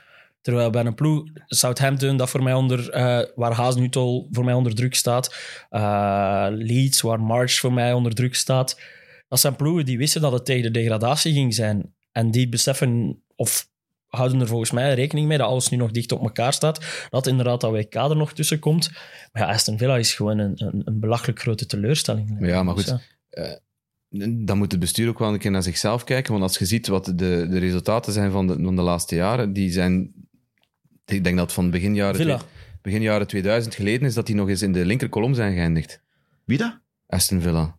[0.41, 4.75] Terwijl bij een ploeg, Southampton, dat voor mij onder, eh, waar Haasnutel voor mij onder
[4.75, 5.35] druk staat,
[5.71, 8.81] eh, Leeds, waar March voor mij onder druk staat,
[9.29, 11.95] dat zijn ploegen die wisten dat het tegen de degradatie ging zijn.
[12.13, 13.69] En die beseffen, of
[14.07, 17.27] houden er volgens mij rekening mee dat alles nu nog dicht op elkaar staat, dat
[17.27, 18.91] inderdaad dat WK er nog tussen komt.
[19.33, 22.37] Maar ja, Aston Villa is gewoon een, een, een belachelijk grote teleurstelling.
[22.41, 23.61] Ja, maar Dus, goed.
[24.45, 26.33] Dan moet het bestuur ook wel een keer naar zichzelf kijken.
[26.33, 27.13] Want als je ziet wat de,
[27.51, 30.13] de resultaten zijn van de, van de laatste jaren, die zijn...
[31.05, 32.37] Ik denk dat van begin jaren, Villa.
[32.37, 32.49] twee-
[32.83, 36.03] begin jaren 2000 geleden is dat die nog eens in de linkerkolom zijn geëindigd.
[36.45, 36.79] Wie dat?
[37.07, 37.77] Aston Villa.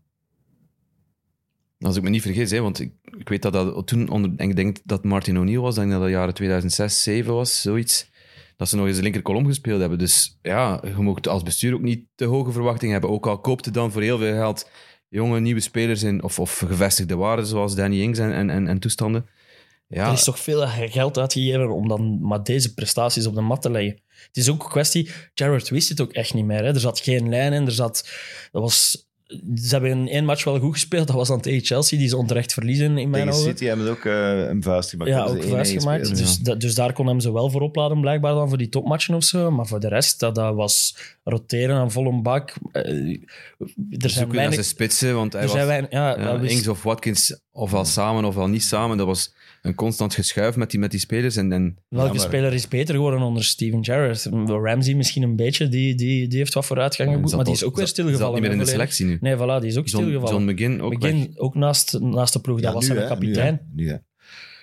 [1.79, 4.31] Als ik me niet vergis, hè, want ik, ik weet dat dat toen onder...
[4.35, 7.61] en Ik denk dat Martin O'Neill was, ik denk dat dat jaren 2006, 2007 was,
[7.61, 8.09] zoiets.
[8.57, 9.97] Dat ze nog eens de linkerkolom gespeeld hebben.
[9.97, 13.09] Dus ja, je moet als bestuur ook niet te hoge verwachtingen hebben.
[13.11, 14.69] Ook al koopt het dan voor heel veel geld
[15.09, 18.79] jonge nieuwe spelers in, of, of gevestigde waarden zoals Danny Ings en, en, en, en
[18.79, 19.27] toestanden.
[19.87, 23.61] Ja, Er is toch veel geld uitgegeven om dan maar deze prestaties op de mat
[23.61, 24.01] te leggen.
[24.07, 25.09] Het is ook een kwestie...
[25.33, 26.63] Jared wist het ook echt niet meer.
[26.63, 26.73] Hè.
[26.73, 27.65] Er zat geen lijn in.
[27.65, 28.09] Er zat...
[28.51, 29.08] Dat was...
[29.55, 31.07] Ze hebben in één match wel goed gespeeld.
[31.07, 33.49] Dat was dan tegen Chelsea, die ze onterecht verliezen in mijn Tegen ogen.
[33.51, 35.09] City hebben ze ook eh, een vuist gemaakt.
[35.09, 36.17] Ja, ook de vuist 1-1 gemaakt.
[36.17, 39.23] Dus, dus daar kon hem ze wel voor opladen, blijkbaar dan voor die topmatchen of
[39.23, 39.51] zo.
[39.51, 42.53] Maar voor de rest, dat, dat was roteren aan volle bak.
[42.71, 42.83] Eh,
[43.99, 44.65] Er zijn weinig...
[44.65, 45.55] spitsen, want hij Er was...
[45.55, 48.97] zijn weinig ja, Ings of Watkins, ofwel samen ofwel niet samen.
[48.97, 51.35] Dat was een constant geschuif met die, met die spelers.
[51.35, 54.25] En, en Welke Ja, maar- speler is beter geworden onder Steven Gerrard?
[54.45, 57.75] Ramsey misschien een beetje, die, die, die heeft wat vooruitgang geboekt, maar die is ook
[57.75, 58.25] weer stilgevallen.
[58.25, 59.17] zat niet meer in de selectie nu.
[59.21, 60.45] Nee, voilà, die is ook John, stilgevallen.
[60.45, 61.11] John McGinn ook weg.
[61.13, 63.53] McGinn ook naast, naast de ploeg, dat was zijn hè, kapitein.
[63.73, 63.97] Nu, hè, nu, hè.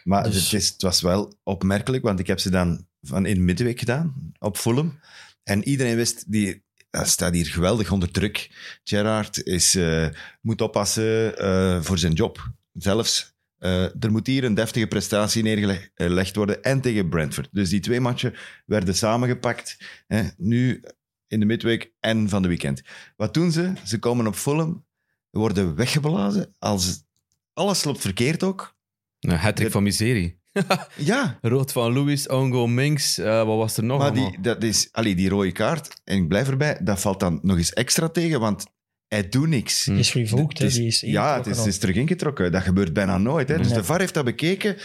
[0.04, 3.44] Maar Dus- het, is, het was wel opmerkelijk, want ik heb ze dan van in
[3.44, 4.98] midweek gedaan, op Fulham.
[5.42, 8.50] En iedereen wist, die hij staat hier geweldig onder druk.
[8.85, 10.06] Gerard is, eh,
[10.40, 12.50] moet oppassen eh, voor zijn job.
[12.79, 17.49] Zelfs, eh, er moet hier een deftige prestatie neergelegd worden en tegen Brentford.
[17.53, 18.35] Dus die twee matchen
[18.67, 19.77] werden samengepakt.
[20.07, 20.83] Hè, nu
[21.29, 22.83] in de midweek en van de weekend.
[23.17, 23.73] Wat doen ze?
[23.85, 24.87] Ze komen op Fulham,
[25.31, 26.55] worden weggeblazen.
[26.59, 27.05] Als
[27.53, 28.75] alles loopt verkeerd ook.
[29.21, 30.39] Een hat van miserie.
[30.97, 34.31] Ja, Rood van Louis, Ongo Minks, eh, wat was er nog maar allemaal?
[34.31, 37.57] die, dat is, allee, die rode kaart, en ik blijf erbij, dat valt dan nog
[37.57, 38.67] eens extra tegen, want
[39.09, 39.85] hij doet niks.
[39.85, 42.53] Die is revoked, Het is- die is ja, het is, terug ingetrokken.
[42.53, 43.49] Dat gebeurt bijna nooit.
[43.49, 43.57] Hè.
[43.59, 43.77] Dus Nee.
[43.79, 44.77] de VAR heeft dat bekeken.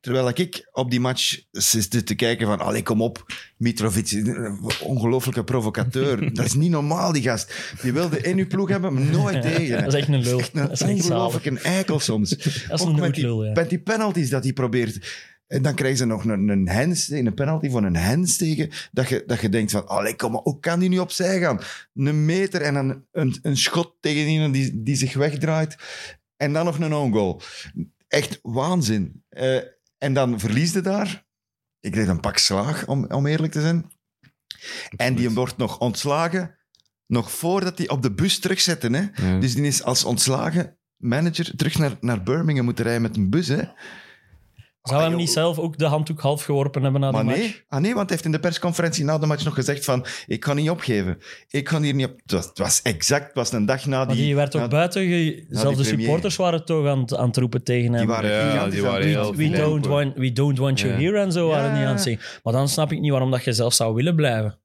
[0.00, 3.24] Terwijl ik op die match zit te kijken van, allee, kom op,
[3.56, 6.18] Mitrovic, een ongelofelijke provocateur.
[6.34, 7.54] dat is niet normaal, die gast.
[7.82, 9.78] Die wilde in uw ploeg hebben, maar nooit tegen.
[9.84, 10.38] Dat is echt een lul.
[10.38, 12.28] Echt Dat is ongelooflijk een eikel soms.
[12.36, 13.52] Dat is Ook een met die, noodlul, ja.
[13.52, 14.98] met die penalties dat hij probeert.
[15.46, 19.08] En dan krijgen ze nog een, een hens, een penalty voor een hens tegen, dat
[19.08, 21.60] je, dat je denkt van, allee, kom maar, hoe kan die nu opzij gaan?
[21.94, 25.76] Een meter en dan een, een schot tegen iemand die, die zich wegdraait.
[26.36, 27.40] En dan nog een own goal.
[28.08, 29.24] Echt waanzin.
[29.28, 29.56] Eh,
[29.98, 31.26] en dan verliesde daar.
[31.80, 33.92] Ik kreeg een pak slaag, om, om eerlijk te zijn.
[34.96, 36.58] En die wordt nog ontslagen,
[37.06, 38.92] nog voordat hij op de bus terugzetten.
[38.92, 39.06] Hè?
[39.14, 39.38] Ja.
[39.38, 43.48] Dus die is als ontslagen manager terug naar, naar Birmingham moeten rijden met een bus.
[43.48, 43.62] Hè?
[44.88, 47.38] Zou Ah, hem niet zelf ook de handdoek half geworpen hebben na die Maar match?
[47.38, 50.06] nee, ah, nee, want hij heeft in de persconferentie na de match nog gezegd van
[50.26, 51.18] ik ga niet opgeven.
[51.48, 52.12] Ik ga hier niet op...
[52.22, 54.24] Het was, het was exact, het was een dag na Maar die...
[54.24, 55.02] die werd ook na- buiten.
[55.06, 57.98] ge- Zelfs de supporters waren toch aan, het- aan het roepen tegen hem.
[58.06, 60.98] Die waren Ja, die waren we, veel don't want, we don't want you Ja.
[60.98, 62.40] here en zo waren die aan het zeggen.
[62.42, 64.58] Maar dan snap ik niet waarom dat je zelf zou willen blijven.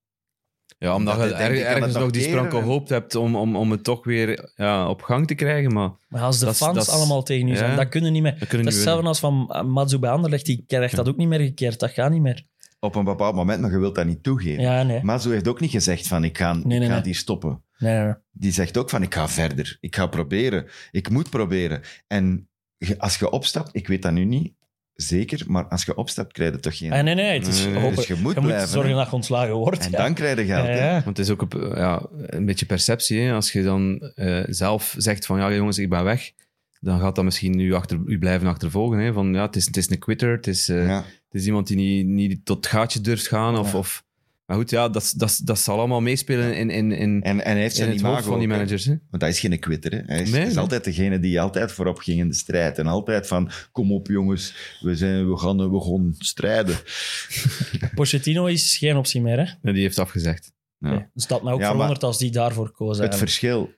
[0.80, 3.84] Ja, omdat Dat je er- ergens nog die en- hoop hebt om, om, om het
[3.84, 5.74] toch weer ja, op gang te krijgen.
[5.74, 7.76] Maar Maar als de Dat is- fans allemaal tegen u zijn, ja.
[7.76, 8.36] dat kunnen niet meer.
[8.40, 11.80] dat is hetzelfde als van Matsu bij Anderlecht, die krijgt dat ook niet meer gekeerd.
[11.80, 12.46] Dat gaat niet meer.
[12.80, 14.62] Op een bepaald moment, maar je wilt dat niet toegeven.
[14.64, 15.20] Ja, nee.
[15.20, 17.64] Zo heeft ook niet gezegd van ik ga, Nee, ik nee, ga hier stoppen.
[17.78, 18.14] nee, nee, nee.
[18.32, 19.78] Die zegt ook van ik ga verder.
[19.80, 20.66] Ik ga proberen.
[20.92, 21.82] Ik moet proberen.
[22.08, 22.50] En
[22.98, 24.54] als je opstapt, ik weet dat nu niet
[25.02, 26.92] zeker, maar als je opstapt, krijg je toch geen...
[26.94, 28.92] Ah, nee, nee, het is Nee, nee, hopen- dus je moet je blijven, moet zorgen
[28.92, 28.98] hè.
[28.98, 29.86] dat je ontslagen wordt.
[29.86, 29.98] En ja.
[29.98, 30.66] dan krijg je geld.
[30.68, 30.86] Ja, hè.
[30.88, 30.94] ja.
[31.04, 33.20] Want het is ook op, ja, een beetje perceptie.
[33.22, 33.34] Hè?
[33.34, 36.32] Als je dan eh, zelf zegt van ja jongens, ik ben weg.
[36.80, 39.00] Dan gaat dat misschien nu achter, u blijven achtervolgen.
[39.00, 39.14] Hè?
[39.14, 40.32] Van ja, het is, het is een quitter.
[40.32, 40.98] Het is, eh, Ja.
[40.98, 43.58] het is iemand die niet, niet tot het gaatje durft gaan.
[43.58, 43.78] Of, Ja.
[43.78, 44.04] of,
[44.50, 47.62] maar goed, ja, dat, dat, dat zal allemaal meespelen in, in, in, En, en hij
[47.62, 48.86] heeft in zijn het hoofd van die managers.
[48.86, 48.96] Hè?
[49.10, 49.92] Want hij is geen quitter.
[49.92, 50.02] Hè.
[50.06, 50.58] Hij is, Nee, is nee.
[50.58, 52.78] altijd degene die altijd voorop ging in de strijd.
[52.78, 56.76] En altijd van, kom op jongens, we, zijn, we, gaan, we gaan strijden.
[57.96, 59.38] Pochettino is geen optie meer.
[59.38, 59.44] Hè?
[59.62, 60.52] Ja, die heeft afgezegd.
[60.78, 60.90] Ja.
[60.90, 61.06] Nee.
[61.14, 62.98] Dus dat mij ook Ja, verwonderd als die daarvoor koos.
[62.98, 63.30] Het eigenlijk.
[63.30, 63.70] verschil,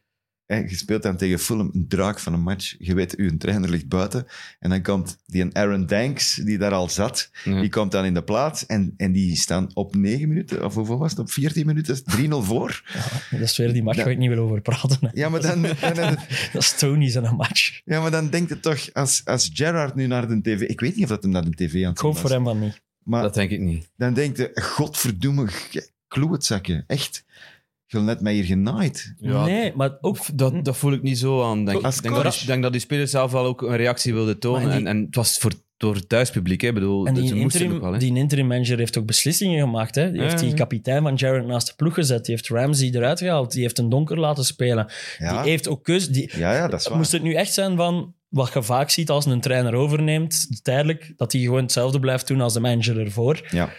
[0.51, 2.75] hè, je speelt dan tegen Fulham, een draak van een match.
[2.79, 4.25] Je weet, uw trainer ligt buiten.
[4.59, 7.59] En dan komt die een Aaron Danks, die daar al zat, Ja.
[7.61, 8.65] die komt dan in de plaats.
[8.65, 12.29] En, en die staan op 9 minuten, of hoeveel was het, op 14 minuten, 3-0
[12.29, 12.83] voor.
[13.31, 14.97] Dat is weer die match waar ik niet wil over praten.
[15.01, 15.07] hè.
[15.13, 16.17] Ja, maar dan, dan, dan-
[16.53, 17.81] Dat is Tony zijn match.
[17.85, 20.61] ja, maar dan denkt het toch, als, als Gerrard nu naar de tv...
[20.61, 22.81] Ik weet niet of dat hem naar de tv aan het voor hem van niet.
[23.03, 23.89] Maar Dat denk ik niet.
[23.97, 25.47] dan denkt je, godverdomme,
[26.07, 26.83] klootzakken.
[26.87, 27.23] Echt.
[27.91, 29.13] Je hebt net mij hier genaaid.
[29.17, 30.17] Ja, nee, maar ook...
[30.34, 31.65] Dat, dat voel ik niet zo aan.
[31.65, 32.01] Denk ik.
[32.01, 34.62] Denk, dat, denk dat die spelers zelf wel ook een reactie wilden tonen.
[34.69, 36.62] Die- en, en het was voor, door het thuispubliek.
[36.62, 36.67] Hè.
[36.67, 37.75] Ik bedoel, En ze die moesten ook wel.
[37.77, 37.99] interim, Hè.
[37.99, 39.95] die interim manager heeft ook beslissingen gemaakt.
[39.95, 40.12] Hè?
[40.12, 42.25] Die Ja, heeft die kapitein van Jared naast de ploeg gezet.
[42.25, 43.51] Die heeft Ramsey eruit gehaald.
[43.51, 44.88] Die heeft een donker laten spelen.
[45.17, 46.08] Ja, Die heeft ook keus...
[46.10, 46.97] Die, ja, ja dat is waar.
[46.97, 51.13] Moest het nu echt zijn van wat je vaak ziet als een trainer overneemt, tijdelijk,
[51.17, 53.70] dat hij gewoon hetzelfde blijft doen als de manager ervoor, Ja.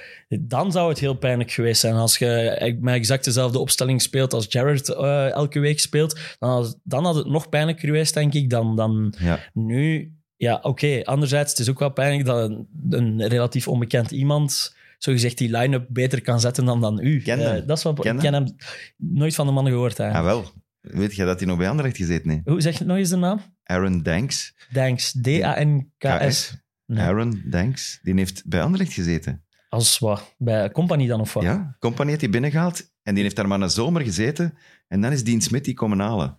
[0.40, 1.94] dan zou het heel pijnlijk geweest zijn.
[1.94, 6.78] Als je met exact dezelfde opstelling speelt als Jared eh, elke week speelt, dan had,
[6.82, 9.38] dan had het nog pijnlijker geweest, denk ik, dan, dan Ja.
[9.52, 10.12] nu.
[10.36, 11.00] Ja, oké.
[11.04, 15.84] Anderzijds, het is ook wel pijnlijk dat een, een relatief onbekend iemand zogezegd die line-up
[15.88, 17.20] beter kan zetten dan, dan u.
[17.20, 18.56] Ken Eh, dat is wel, Ken ik ken hem
[18.96, 20.00] nooit van de man gehoord.
[20.00, 20.34] Ah, Eigenlijk.
[20.42, 20.52] wel.
[20.82, 22.46] Weet je dat hij nog bij Anderlecht gezeten heeft?
[22.48, 23.40] Hoe zeg je het nog eens de naam?
[23.64, 24.54] Aaron Danks.
[24.72, 25.12] Danks.
[25.22, 26.54] D-A-N-K-S.
[26.86, 27.04] Nee.
[27.04, 27.98] Aaron Danks.
[28.02, 29.42] Die heeft bij Anderlecht gezeten.
[29.68, 30.34] Als wat?
[30.38, 31.42] Bij Company dan of wat?
[31.42, 32.90] Ja, Compagnie heeft die binnengehaald.
[33.02, 34.54] En die heeft daar maar een zomer gezeten.
[34.88, 36.36] En dan is Dean Smith die komen halen.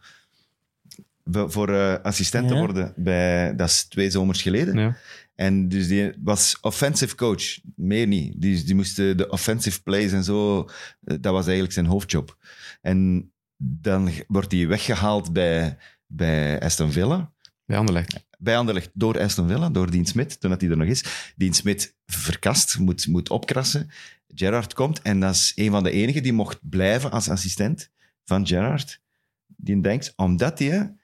[1.25, 2.59] Voor- Voor eh, assistent te Ja.
[2.59, 2.93] worden.
[2.95, 4.77] Bij, dat is twee zomers geleden.
[4.77, 4.97] Ja.
[5.35, 7.43] En dus die was offensive coach.
[7.75, 8.41] Meer niet.
[8.41, 10.59] Die, die moest de offensive plays en zo.
[11.03, 12.37] eh, Dat was eigenlijk zijn hoofdjob.
[12.81, 17.31] En dan wordt hij weggehaald bij, bij Aston Villa.
[17.65, 18.25] Bij Anderlecht.
[18.37, 21.33] Bij Anderlecht door Aston Villa, door Dean Smit, toen dat hij er nog is.
[21.35, 23.89] Dean Smit verkast, moet, moet opkrassen.
[24.27, 27.91] Gerrard komt en dat is een van de enigen die mocht blijven als assistent
[28.23, 29.01] van Gerrard.
[29.45, 30.95] Die denkt, omdat hij...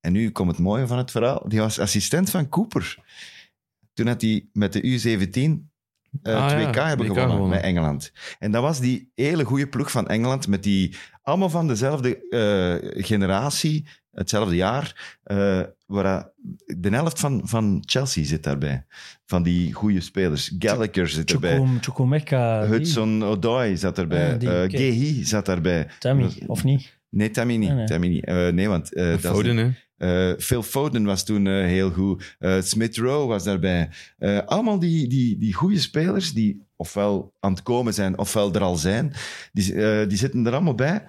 [0.00, 1.48] En nu komt het mooie van het verhaal.
[1.48, 2.98] Die was assistent van Cooper.
[3.92, 5.69] Toen had hij met de U17
[6.22, 7.48] eh Ah, 2K ja, hebben 2K gewonnen, gewonnen.
[7.56, 8.12] met Engeland.
[8.38, 13.04] En dat was die hele goede ploeg van Engeland, met die allemaal van dezelfde eh,
[13.04, 16.28] generatie, hetzelfde jaar, eh, waar
[16.66, 18.84] de helft van, van Chelsea zit daarbij.
[19.26, 20.54] Van die goede spelers.
[20.58, 21.56] Gallagher zit erbij.
[22.66, 24.38] Hudson Odoi zat erbij.
[24.38, 24.70] Die, Eh.
[24.70, 25.88] Gehi zat daarbij.
[25.98, 26.98] Tammy, of niet?
[27.08, 27.68] Nee, Tammy niet.
[27.68, 27.86] Nee, nee.
[27.86, 28.24] Tammy niet.
[28.24, 29.70] Eh, nee, want eh, dat Foden, hè.
[30.00, 32.36] Eh, Phil Foden was toen eh, heel goed.
[32.38, 33.88] Eh, Smith Rowe was daarbij.
[34.18, 38.60] Eh, allemaal die, die, die goede spelers die ofwel aan het komen zijn, ofwel er
[38.60, 39.12] al zijn,
[39.52, 41.04] die, eh, die zitten er allemaal bij.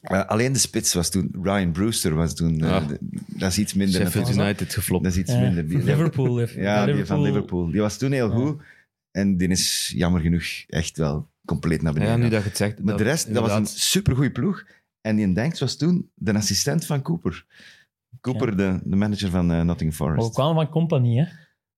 [0.00, 2.88] Eh, alleen de spits was toen, Ryan Brewster was toen, Ah.
[2.88, 4.00] de- dat is iets minder.
[4.00, 4.30] Sheffield.
[4.30, 5.04] United geflopt.
[5.04, 5.40] Dat is iets Ja.
[5.40, 5.66] minder.
[5.68, 6.36] Die- Liverpool.
[6.38, 7.70] heeft- ja, die van Liverpool.
[7.70, 8.34] Die was toen heel Ja.
[8.36, 8.62] goed.
[9.10, 12.14] En die is jammer genoeg echt wel compleet naar beneden.
[12.16, 12.82] Ja, nu dat je het zegt.
[12.82, 14.64] Maar de rest, dat was een supergoeie ploeg.
[15.06, 17.46] En die Danks was toen de assistent van Cooper.
[18.20, 20.34] Cooper, de, de manager van eh, Nottingham Maar we Forest.
[20.34, 21.24] kwamen van Company, hè?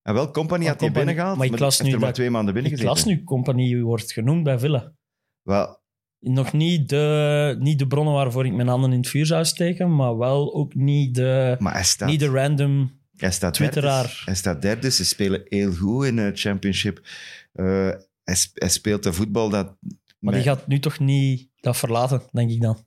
[0.02, 2.54] En wel, Company Maar had Company- binnengehaald, maar ik las nu er maar twee maanden
[2.54, 4.92] binnen Ik las nu, Compagnie wordt genoemd bij Villa.
[5.42, 5.80] Wel,
[6.18, 9.96] Nog niet de, niet de bronnen waarvoor ik mijn handen in het vuur zou steken,
[9.96, 13.00] maar wel ook niet de, maar hij staat, niet de random...
[13.16, 14.02] hij staat Twitteraar.
[14.02, 14.22] derde.
[14.24, 17.00] Hij staat derde, ze spelen heel goed in de championship.
[17.52, 17.90] Eh,
[18.24, 19.66] hij, sp- hij speelt de voetbal dat...
[19.66, 19.84] Maar
[20.18, 22.84] met- die gaat nu toch niet dat verlaten, denk ik dan.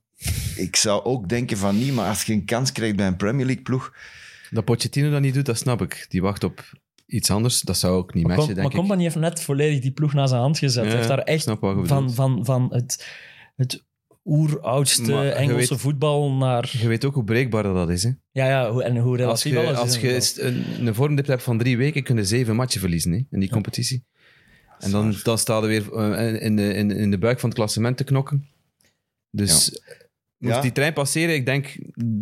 [0.56, 3.46] Ik zou ook denken van niet, maar als je een kans krijgt bij een Premier
[3.46, 3.94] League ploeg...
[4.50, 6.06] Dat Pochettino dat niet doet, dat snap ik.
[6.08, 6.72] Die wacht op
[7.06, 7.60] iets anders.
[7.60, 8.78] Dat zou ook niet Maar, matchen, denk maar ik.
[8.80, 10.84] Compagnie heeft net volledig die ploeg naar zijn hand gezet.
[10.84, 12.14] Ja, heeft daar echt snap wat je van, bedoelt.
[12.16, 13.06] van, van het,
[13.56, 13.84] het
[14.24, 16.68] oeroudste Maar je Engelse weet- voetbal naar...
[16.78, 18.02] Je weet ook hoe breekbaar dat is.
[18.02, 18.10] Hè?
[18.30, 20.34] Ja, ja, hoe- en hoe Als relatief je, alles als is.
[20.34, 23.40] je een, een vormdip hebt van drie weken, kun je zeven matchen verliezen hè, in
[23.40, 24.04] die competitie.
[24.78, 27.58] En dan, dan sta je weer eh, in de, in, in de buik van het
[27.58, 28.48] klassement te knokken.
[29.30, 29.80] Dus
[30.40, 30.60] moest Ja.
[30.60, 31.76] die trein passeren, ik denk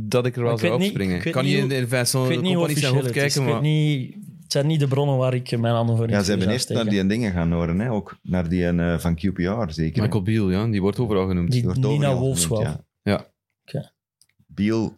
[0.08, 1.26] dat ik er wel Ik zou opspringen.
[1.26, 3.52] ik kan niet in, in Vincent Ik weet niet hoe officieel het kijken, Ik weet
[3.54, 6.30] maar niet, het zijn niet de bronnen waar ik mijn handen voor in Ja, ze
[6.30, 7.90] hebben eerst naar die dingen gaan horen, hè?
[7.92, 10.02] ook naar die eh, van QPR zeker.
[10.02, 11.50] Michael Beal, ja, die wordt overal genoemd.
[11.52, 12.72] Die- wordt Nina overal Wolfs genoemd, wel.
[12.72, 12.84] Ja.
[13.12, 13.26] Ja.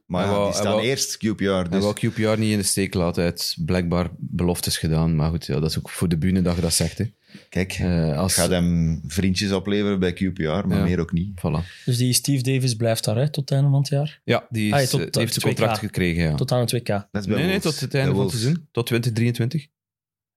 [0.06, 1.44] Maar ja, die staan wou- eerst QPR.
[1.44, 3.22] Hij Dus, wil QPR niet in de steek laten.
[3.22, 5.16] Hij heeft blijkbaar beloftes gedaan.
[5.16, 6.98] Maar goed, ja, dat is ook voor de bühne dat je dat zegt.
[6.98, 7.04] Hè.
[7.48, 10.82] kijk, Eh, als, gaat hem vriendjes opleveren bij QPR, maar Ja.
[10.84, 11.30] meer ook niet.
[11.38, 11.84] Voilà.
[11.84, 14.20] Dus die Steve Davis blijft daar hè, tot het einde van het jaar.
[14.24, 15.46] Ja, die, is, Ah, ja, tot- die tot heeft een 2K.
[15.56, 16.22] contract gekregen.
[16.22, 16.34] Ja.
[16.34, 16.86] Tot aan het WK.
[16.86, 18.68] Dat is bij Nee, nee, tot het einde van het seizoen.
[18.72, 19.66] Tot 2023.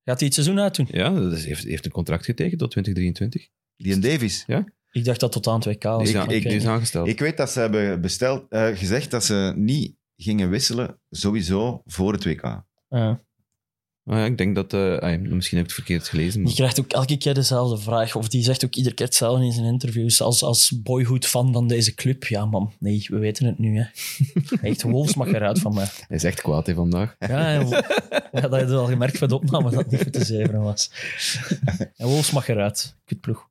[0.06, 0.88] Gaat hij het seizoen uitdoen?
[0.92, 3.50] Ja, dat is, heeft, heeft een contract getekend tot 2023.
[3.78, 4.44] Die en Davies.
[4.94, 6.10] Ik dacht dat tot aan het WK was.
[6.12, 6.66] Ik- is niet.
[6.66, 7.08] aangesteld.
[7.08, 12.14] Ik weet dat ze hebben besteld, eh, gezegd dat ze niet gingen wisselen, sowieso voor
[12.14, 12.64] het WK.
[12.90, 13.22] Ja.
[14.06, 14.74] Ja, ik denk dat...
[14.74, 16.38] eh, misschien heb ik het verkeerd gelezen.
[16.40, 16.48] Maar...
[16.48, 18.16] Die krijgt ook elke keer dezelfde vraag.
[18.16, 20.22] Of die zegt ook iedere keer hetzelfde in zijn interviews.
[20.22, 22.24] Als, als boyhood-fan van deze club.
[22.26, 23.78] Ja, man, nee, we weten het nu.
[23.80, 23.86] Hè.
[24.70, 25.88] Echt, Wolves mag eruit van mij.
[26.08, 27.16] Hij is echt kwaad hè, vandaag.
[27.20, 27.68] Ja, en,
[28.32, 30.62] ja, dat heb je al gemerkt bij de opname dat het niet goed te zeveren
[30.62, 30.92] was.
[31.96, 32.96] En Wolves mag eruit.
[33.06, 33.50] Kutploeg.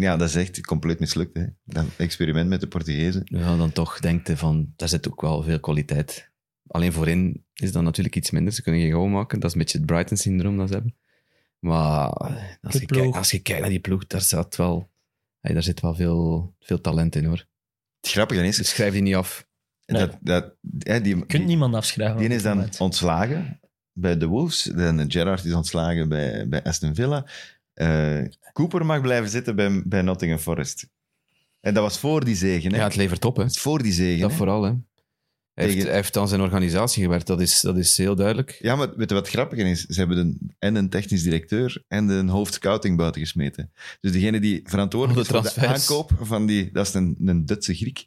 [0.00, 1.36] Ja, dat is echt compleet mislukt.
[1.36, 1.44] Hè.
[1.64, 3.22] Dat experiment met de Portugezen.
[3.24, 4.72] Ja, dan toch denkt van...
[4.76, 6.30] Daar zit ook wel veel kwaliteit.
[6.66, 8.52] Alleen voorin is dat natuurlijk iets minder.
[8.52, 9.40] Ze kunnen geen goal maken.
[9.40, 10.96] Dat is een beetje het Brighton-syndroom dat ze hebben.
[11.58, 12.08] Maar
[12.60, 14.90] als je, kijkt, als je kijkt naar die ploeg, daar zit wel,
[15.40, 17.46] hey, daar zit wel veel, veel talent in, hoor.
[18.00, 19.46] Het grappige is, Dus schrijf die niet af.
[19.86, 20.06] Nee.
[20.06, 22.18] dat, dat, hè, die, Je kunt die, niemand afschrijven.
[22.18, 22.80] die is dan moment.
[22.80, 23.60] ontslagen
[23.92, 24.70] bij de Wolves.
[24.70, 27.26] En Gerrard is ontslagen bij, bij Aston Villa.
[27.78, 30.88] Eh, Cooper mag blijven zitten bij, bij Nottingham Forest.
[31.60, 32.70] En dat was voor die zegen.
[32.70, 32.78] Hè?
[32.78, 33.50] Ja, het levert op, hè.
[33.50, 34.20] Voor die zegen.
[34.20, 34.36] Dat hè.
[34.36, 34.72] vooral, hè.
[35.54, 38.58] Hij heeft, hij heeft aan zijn organisatie gewerkt, dat is, dat is heel duidelijk.
[38.60, 39.84] Ja, maar weet je wat grappig is?
[39.84, 43.72] Ze hebben een, en een technisch directeur en een hoofdscouting buiten gesmeten.
[44.00, 46.70] Dus degene die verantwoordelijk de is voor de aankoop van die...
[46.72, 48.06] Dat is een, een Duitse Griek.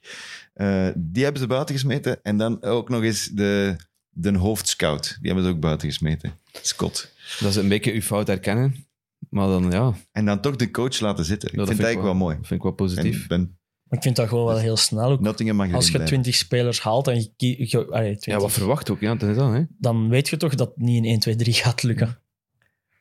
[0.53, 2.19] Eh, die hebben ze buiten gesmeten.
[2.23, 3.75] En dan ook nog eens de,
[4.09, 5.17] de hoofdscout.
[5.19, 6.39] Die hebben ze ook buiten gesmeten.
[6.61, 7.13] Scott.
[7.39, 8.85] Dat is een beetje uw fout herkennen.
[9.31, 11.49] Maar dan, ja, En dan toch de coach laten zitten.
[11.49, 12.35] Ik dat vind het eigenlijk wel mooi.
[12.35, 13.21] vind ik wel positief.
[13.21, 13.57] En ben,
[13.89, 15.11] ik vind dat gewoon wel heel snel.
[15.11, 15.19] Ook.
[15.19, 16.03] Nottingham mag Als je.
[16.03, 19.35] 20 spelers haalt en je, je allee, 20, ja, wat verwacht ook, ja, dat is
[19.35, 19.63] dat, hè.
[19.77, 22.21] dan weet je toch dat het niet in 1, 2, 3 gaat lukken.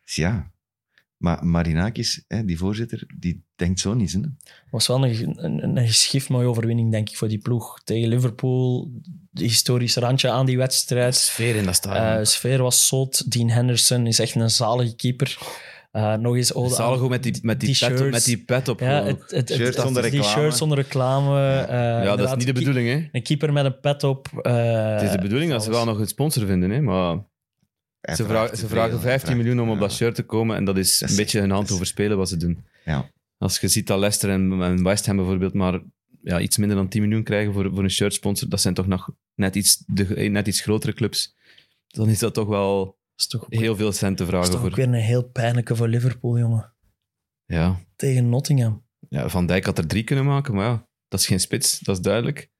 [0.05, 0.53] Ja.
[1.17, 4.13] Maar Marinakis, hè, die voorzitter, die denkt zo niet.
[4.13, 4.21] Hè?
[4.71, 7.81] was wel een, een, een geschift mooie overwinning, denk ik, voor die ploeg.
[7.85, 8.91] Tegen Liverpool,
[9.31, 11.15] de historische randje aan die wedstrijd.
[11.15, 12.19] Sfeer in dat stadion.
[12.19, 13.33] Eh sfeer was zot.
[13.33, 15.39] Dean Henderson is echt een zalige keeper.
[15.91, 18.39] Eh, nog eens Zalig aan ook met die, met die, die pet, op, met die
[18.45, 18.81] pet op.
[18.81, 20.41] Ja, het, het, het, Shirt zonder die reclame.
[20.41, 21.41] shirt zonder reclame.
[21.67, 23.09] eh, ja, dat is niet de bedoeling, hè.
[23.13, 24.29] Een keeper met een pet op.
[24.43, 26.81] eh, Het is de bedoeling dat ze wel nog een sponsor vinden, hè.
[26.81, 27.17] Maar
[28.15, 29.81] ze, vragen, ze vragen Hij 15 vraagt- miljoen om op ja.
[29.81, 30.57] dat shirt te komen.
[30.57, 32.65] En dat is Dat een is- beetje hun hand is- overspelen wat ze doen.
[32.85, 33.11] Ja.
[33.39, 35.81] Als je ziet dat Leicester en, en West Ham bijvoorbeeld maar
[36.23, 39.11] ja, iets minder dan 10 miljoen krijgen voor, voor een shirtsponsor, dat zijn toch nog
[39.35, 41.35] net iets, de, net iets grotere clubs.
[41.87, 44.51] Dan is dat toch wel is toch ook, heel veel cent te dat is vragen
[44.51, 44.77] toch ook voor.
[44.77, 46.73] weer een heel pijnlijke voor Liverpool, jongen.
[47.45, 47.77] Ja.
[47.97, 48.85] Tegen Nottingham.
[49.09, 51.97] ja, Van Dijk had er drie kunnen maken, maar ja, dat is geen spits, dat
[51.97, 52.51] is duidelijk.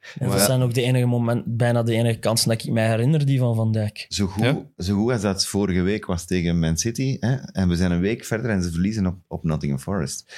[0.00, 0.44] En Maar dat ja.
[0.46, 3.54] zijn ook de enige moment, bijna de enige kansen dat ik mij herinner, die van
[3.54, 4.06] Van Dijk.
[4.08, 4.66] Zo goed, Ja.
[4.76, 7.16] zo goed als dat vorige week was tegen Man City.
[7.20, 7.34] Hè?
[7.34, 10.34] En we zijn een week verder en ze verliezen op, op Nottingham Forest.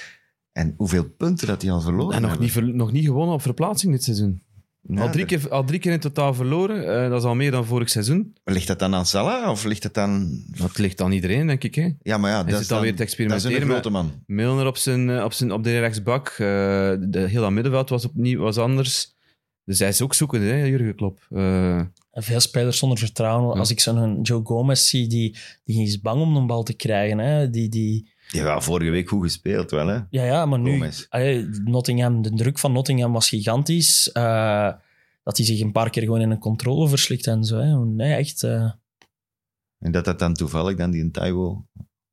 [0.53, 2.65] En hoeveel punten dat die al verloren En nog hebben.
[2.65, 4.43] niet, nog niet gewonnen op verplaatsing dit seizoen.
[4.89, 7.35] Ja, al, drie dat- keer, al drie keer in totaal verloren, eh, dat is al
[7.35, 8.35] meer dan vorig seizoen.
[8.45, 10.43] Ligt dat dan aan Salah of ligt het dan...
[10.59, 11.75] Dat ligt aan iedereen, denk ik.
[11.75, 11.89] Hè?
[12.03, 13.91] Ja, maar ja, Hij dat zit is dan, alweer te dat is een experimenteren grote
[13.91, 14.13] man.
[14.27, 16.29] Milner op, zijn, eh, op, zijn, op de rechtsbak.
[16.29, 19.15] eh, de, heel dat middenveld was opnieuw was anders.
[19.65, 21.27] Dus hij is ook zoekende, hè, Jurgen Klopp.
[21.31, 21.81] Eh,
[22.13, 23.53] veel spelers zonder vertrouwen.
[23.55, 23.59] Ja.
[23.59, 27.19] Als ik zo'n Joe Gomez zie, die, die is bang om een bal te krijgen.
[27.19, 27.51] Hè?
[27.51, 29.95] Die, die, Ja, vorige week goed gespeeld wel, hè.
[30.11, 30.91] ja, ja, maar nu...
[31.09, 34.13] Allee, Nottingham, de druk van Nottingham was gigantisch.
[34.13, 34.73] Eh,
[35.23, 37.59] dat hij zich een paar keer gewoon in een controle verslikt en zo.
[37.59, 37.77] Hè?
[37.85, 38.43] Nee, echt...
[38.43, 38.71] eh,
[39.79, 41.67] En dat dat dan toevallig dan die Taiwo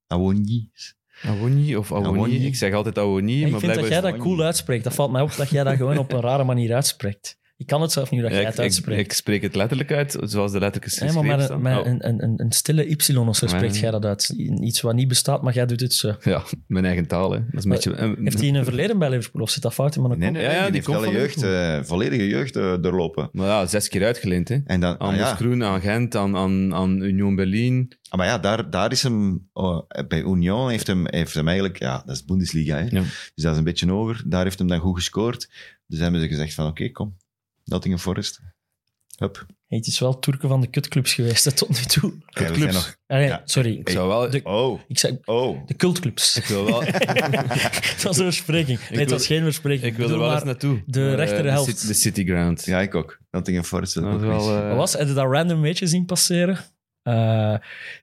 [0.08, 0.96] Awonyi is.
[1.24, 1.94] Awoni of.
[1.94, 2.46] Awoni.
[2.46, 4.84] Ik zeg altijd Awoni, ik maar vind dat jij dat cool uitspreekt.
[4.84, 7.38] Dat valt mij op dat jij dat gewoon op een rare manier uitspreekt.
[7.60, 9.00] Ik kan het zelf niet dat Ja, jij het uitspreekt.
[9.02, 12.08] ik spreek het letterlijk uit, zoals de letters Nee, maar met, een, met Oh, een,
[12.08, 14.30] een, een, stille y of zo spreekt jij dat uit.
[14.62, 16.16] Iets wat niet bestaat, maar jij doet het zo.
[16.24, 17.32] Ja, mijn eigen taal.
[17.32, 17.40] Hè.
[17.40, 17.96] Dat is een beetje...
[17.96, 20.42] eh, Heeft hij een verleden bij Liverpool of zit dat fout in mijn Nee, nee,
[20.42, 23.30] Ja, nee, ja, die, die heeft komt van jeugd, eh, volledige jeugd eh, doorlopen.
[23.32, 24.50] Maar ja, zes keer uitgeleend.
[24.50, 24.58] Hè.
[24.66, 25.28] En dan, Aan ah, ja.
[25.28, 27.92] Moeskroen, aan Gent, aan, aan, aan Union Berlin.
[28.10, 29.48] Ah, maar ja, daar, daar is hem...
[29.54, 31.80] oh, bij Union heeft hem, heeft hem eigenlijk...
[31.80, 32.84] Ja, dat is Bundesliga, hè.
[32.90, 33.02] Ja.
[33.36, 34.24] Dus dat is een beetje hoger.
[34.26, 35.50] Daar heeft hem dan goed gescoord.
[35.88, 37.16] Dus hebben ze gezegd van, oké, kom.
[37.70, 38.40] Nottingham Forest.
[39.18, 39.46] Hup.
[39.68, 42.12] Hey, het is wel Turken van de kutclubs geweest hè, tot nu toe.
[42.12, 42.74] Ja, we zijn Clubs.
[42.74, 42.96] nog...
[43.08, 43.42] Ah, nee, Ja.
[43.46, 43.78] Sorry.
[43.80, 44.30] Ik zou wel...
[44.30, 45.66] De- Oh, Ik zeg oh.
[45.68, 46.38] de cultclubs.
[46.38, 46.82] Ik wil wel...
[47.94, 48.80] het was een verspreking.
[48.80, 49.92] Nee, het wil- was geen verspreking.
[49.92, 50.84] Ik wil er wel eens maar, naartoe.
[50.86, 51.70] de eh, rechterhelft.
[51.70, 52.66] City- De City Ground.
[52.66, 53.20] Ja, ik ook.
[53.32, 53.94] Nottingham Forest.
[53.94, 54.58] Dat ook wel...
[54.58, 54.94] eh, Wat was?
[54.94, 56.60] Heb je dat random beetje zien passeren?
[57.04, 57.56] Eh,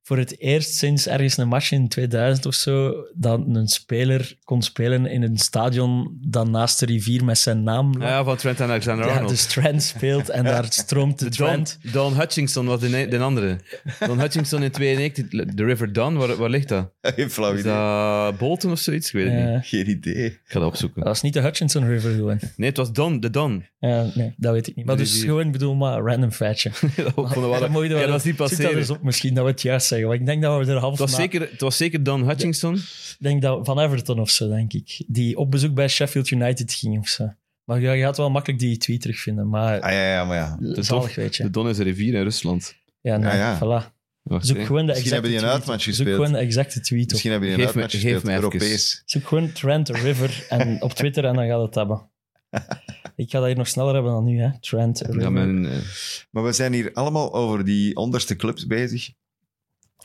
[0.03, 4.63] voor het eerst sinds ergens een match in 2000 of zo, dat een speler kon
[4.63, 8.09] spelen in een stadion dat naast de rivier met zijn naam lag.
[8.09, 9.31] Ja, ja, van Trent Alexander Ja, Arnold.
[9.31, 11.79] dus Trent speelt en daar stroomt de De Don, Trent.
[11.93, 13.59] Don Hutchinson was de, de andere.
[14.07, 15.45] Don Hutchinson in 92.
[15.55, 16.91] De River Don, waar, waar ligt dat?
[17.17, 17.73] Geen flauw Is idee.
[17.73, 19.07] dat Bolton of zoiets?
[19.07, 19.67] Ik weet het niet.
[19.67, 20.25] Geen idee.
[20.25, 20.99] Ik ga dat opzoeken.
[21.01, 22.39] dat was niet de Hutchinson River gewoon.
[22.57, 23.65] Nee, het was Don, de Don.
[23.79, 24.87] Ja, nee, dat weet ik niet.
[24.87, 25.29] Maar De dus rivier.
[25.29, 26.71] gewoon, ik bedoel, maar een random feitje.
[26.97, 28.86] dat wel- Ja, dat wel- Ja, dat was niet dat passeren.
[28.89, 30.09] Eens op misschien, dat we het juist zeggen.
[30.09, 32.29] Want ik denk dat we er half Het was, na- zeker, het was zeker Don
[32.29, 32.75] Hutchinson.
[32.75, 35.03] Ik denk dat van Everton of zo, denk ik.
[35.07, 37.33] Die op bezoek bij Sheffield United ging of zo.
[37.65, 39.49] Maar ja, je gaat wel makkelijk die tweet terugvinden.
[39.49, 40.57] Maar Ah ja, ja, maar ja.
[40.61, 41.43] De zalig, Don, weet je.
[41.43, 42.75] de Don is een rivier in Rusland.
[43.01, 43.57] Ja, nee, Ja, ja.
[43.59, 43.95] voilà.
[44.23, 45.93] Wacht, Zoek gewoon de Misschien exacte hebben die een tweet uitmatch op.
[45.95, 46.17] Zoek gespeeld.
[46.17, 47.11] gewoon de exacte tweet op.
[47.11, 48.29] Misschien hebben die een uitmatch gespeeld.
[48.29, 49.03] Europees.
[49.05, 52.09] Zoek gewoon Trent River en op Twitter en dan gaat het hebben.
[53.17, 54.61] ik ga dat hier nog sneller hebben dan nu, hè.
[54.61, 54.99] Trent.
[54.99, 55.83] Ja, eh,
[56.31, 59.13] Maar we zijn hier allemaal over die onderste clubs bezig,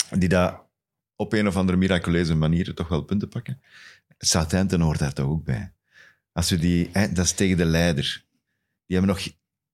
[0.09, 0.61] die daar
[1.15, 3.61] op een of andere miraculeuze manier toch wel punten pakken.
[4.17, 5.73] Southampton hoort daar toch ook bij.
[6.31, 8.25] Als we die, hè, dat is tegen de leider.
[8.85, 9.23] Die hebben nog,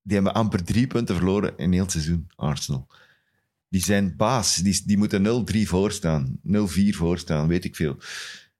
[0.02, 2.88] die hebben amper drie punten verloren in heel het seizoen, Arsenal.
[3.70, 6.50] Die zijn baas, die, die moeten 0-3 voorstaan, 0-4
[6.90, 7.98] voorstaan, weet ik veel.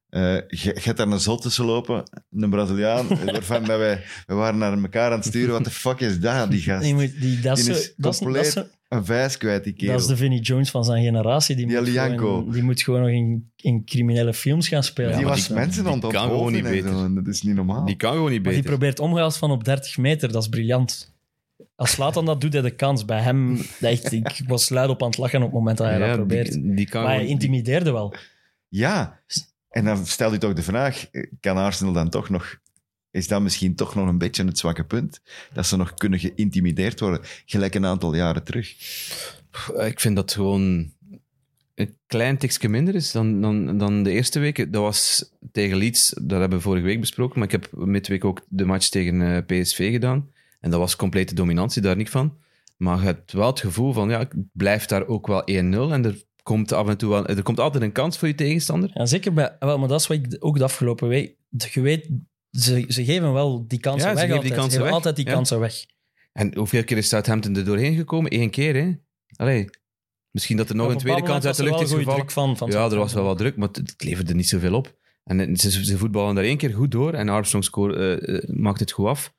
[0.08, 5.10] Eh, je daar een zot tussen lopen, een Braziliaan, waarvan wij, wij waren naar elkaar
[5.10, 5.52] aan het sturen.
[5.52, 6.82] Wat de fuck is dat, die gast?
[6.82, 9.36] Die moet, die, dat, is Die zo- is dat, is, dat, compleet is, een vijs
[9.36, 9.92] kwijt, die kerel.
[9.92, 11.56] dat is de Vinnie Jones van zijn generatie.
[11.56, 15.16] Die, Die moet, gewoon, die moet gewoon nog in, in criminele films gaan spelen.
[15.16, 17.14] die was die- mensen die aan het kan gewoon niet zo, beter.
[17.14, 17.84] Dat is niet normaal.
[17.84, 18.76] die kan gewoon niet Maar die beter.
[18.76, 20.32] probeert omgehaald van op 30 meter.
[20.32, 21.16] Dat is briljant.
[21.76, 23.04] Als Slatan dat doet, hij de kans.
[23.04, 25.86] Bij hem, dat echt, ik was luid op aan het lachen op het moment dat
[25.86, 26.52] hij dat probeert.
[26.52, 28.14] die, die kan maar hij gewoon- intimideerde wel.
[28.68, 29.20] Ja,
[29.78, 31.06] en dan stel je toch de vraag,
[31.40, 32.58] kan Arsenal dan toch nog...
[33.10, 35.20] Is dat misschien toch nog een beetje het zwakke punt?
[35.52, 38.70] Dat ze nog kunnen geïntimideerd worden, gelijk een aantal jaren terug.
[39.76, 40.92] Ik vind dat gewoon
[41.74, 44.70] een klein tikje minder is dan, dan, dan de eerste weken.
[44.70, 48.46] Dat was tegen Leeds, dat hebben we vorige week besproken, maar ik heb midweek ook
[48.48, 50.30] de match tegen eh, PSV gedaan.
[50.60, 52.36] En dat was complete dominantie, daar niet van.
[52.76, 55.44] Maar je hebt wel het gevoel van, ja, ik blijf daar ook wel 1-0
[55.92, 58.90] en er komt af en toe wel, er komt altijd een kans voor je tegenstander.
[58.94, 59.56] Ja, zeker bij...
[59.58, 61.36] Wel, maar dat is wat ik ook de afgelopen week...
[61.70, 62.08] Je weet,
[62.50, 64.94] ze, ze geven wel die kansen Ja, ze weg geven die kansen Ze geven weg,
[64.94, 65.32] altijd die ja.
[65.32, 65.86] kansen weg.
[66.32, 68.34] En hoeveel keer is Southampton er doorheen gekomen?
[68.34, 68.92] Eén keer, hè?
[69.36, 69.70] Allee,
[70.30, 72.30] misschien dat er nog een tweede kans uit de lucht is gevallen.
[72.30, 74.96] van, van ja, er was wel wat druk, maar het, leverde niet zoveel op.
[75.24, 78.48] En het- ze, ze voetballen daar één keer goed door en Armstrong score, eh, eh,
[78.48, 79.34] maakt het goed af.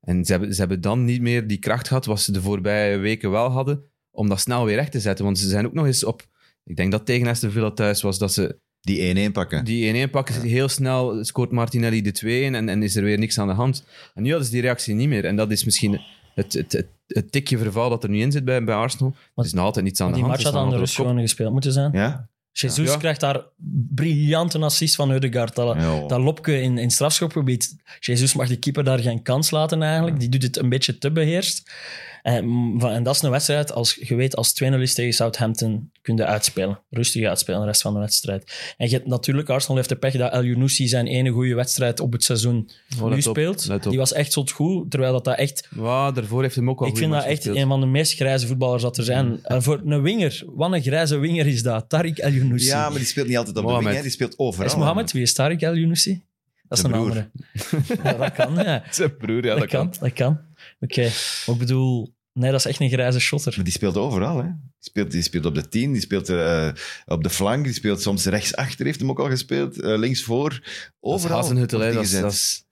[0.00, 2.96] En ze hebben, ze hebben dan niet meer die kracht gehad wat ze de voorbije
[2.96, 5.24] weken wel hadden, om dat snel weer recht te zetten.
[5.24, 6.26] Want ze zijn ook nog eens op...
[6.68, 9.64] Ik denk dat tegen Aston Villa thuis was dat ze Die 1-1 pakken.
[9.64, 10.42] die 1-1 pakken.
[10.42, 13.84] Heel snel scoort Martinelli de 2 en, en is er weer niks aan de hand.
[14.14, 15.24] En nu hadden ze die reactie niet meer.
[15.24, 16.00] En dat is misschien
[16.34, 19.14] het, het, het, het tikje verval dat er nu in zit bij, bij Arsenal.
[19.34, 20.34] Er is nog altijd niets aan de die hand.
[20.36, 21.92] match Ze had aan de gewoon gespeeld moeten zijn.
[21.92, 22.28] Ja?
[22.52, 22.96] Jesus Ja.
[22.96, 23.42] krijgt daar
[23.94, 25.54] briljante assist van Eudegaard.
[25.54, 26.06] Dat, Ja.
[26.06, 27.76] dat lopke in, in strafschopgebied.
[28.00, 30.20] Jesus mag de keeper daar geen kans laten eigenlijk.
[30.20, 31.70] Die doet het een beetje te beheerst.
[32.28, 35.12] En, mm, van- en dat is een wedstrijd, als je weet, als 2-0 is tegen
[35.12, 36.80] Southampton, kun je uitspelen.
[36.90, 38.74] Rustig uitspelen de rest van de wedstrijd.
[38.76, 42.00] En je hebt natuurlijk, Arsenal heeft de pech dat El Younousi zijn ene goede wedstrijd
[42.00, 42.70] op het seizoen
[43.02, 43.82] Oh, nu speelt.
[43.90, 45.68] Die was echt zot goed, terwijl dat, dat echt...
[45.76, 47.56] Ja, daarvoor heeft hem ook wel Ik vind dat echt gespeeld.
[47.56, 49.38] een van de meest grijze voetballers dat er zijn.
[49.44, 51.84] En voor een winger, wat een grijze winger is dat.
[51.84, 52.66] Tariq El Younousi.
[52.66, 53.86] ja, maar die speelt niet altijd op de Mohamed.
[53.86, 54.02] wing, hè.
[54.02, 54.66] die speelt overal.
[54.66, 56.22] is Mohammed, wie is Tariq El Younousi?
[56.68, 57.10] Dat is Zijn een broer.
[57.10, 57.30] andere.
[58.10, 58.82] Ja, dat kan, ja.
[58.90, 59.92] Zijn broer, ja, dat, kan.
[60.00, 60.40] Dat kan.
[60.80, 61.02] Oké,
[61.46, 62.16] maar ik bedoel...
[62.38, 63.52] Nee, dat is echt een grijze shotter.
[63.56, 64.42] Maar die speelt overal, hè.
[64.44, 66.68] Die speelt, die speelt op de 10, die speelt eh,
[67.06, 70.50] op de flank, die speelt soms rechtsachter, heeft hem ook al gespeeld, eh, linksvoor.
[70.50, 71.36] Dat is Overal.
[71.40, 71.84] Hazenhuttel, hè.
[71.86, 72.32] Dat die is, dat gezet.
[72.32, 72.64] is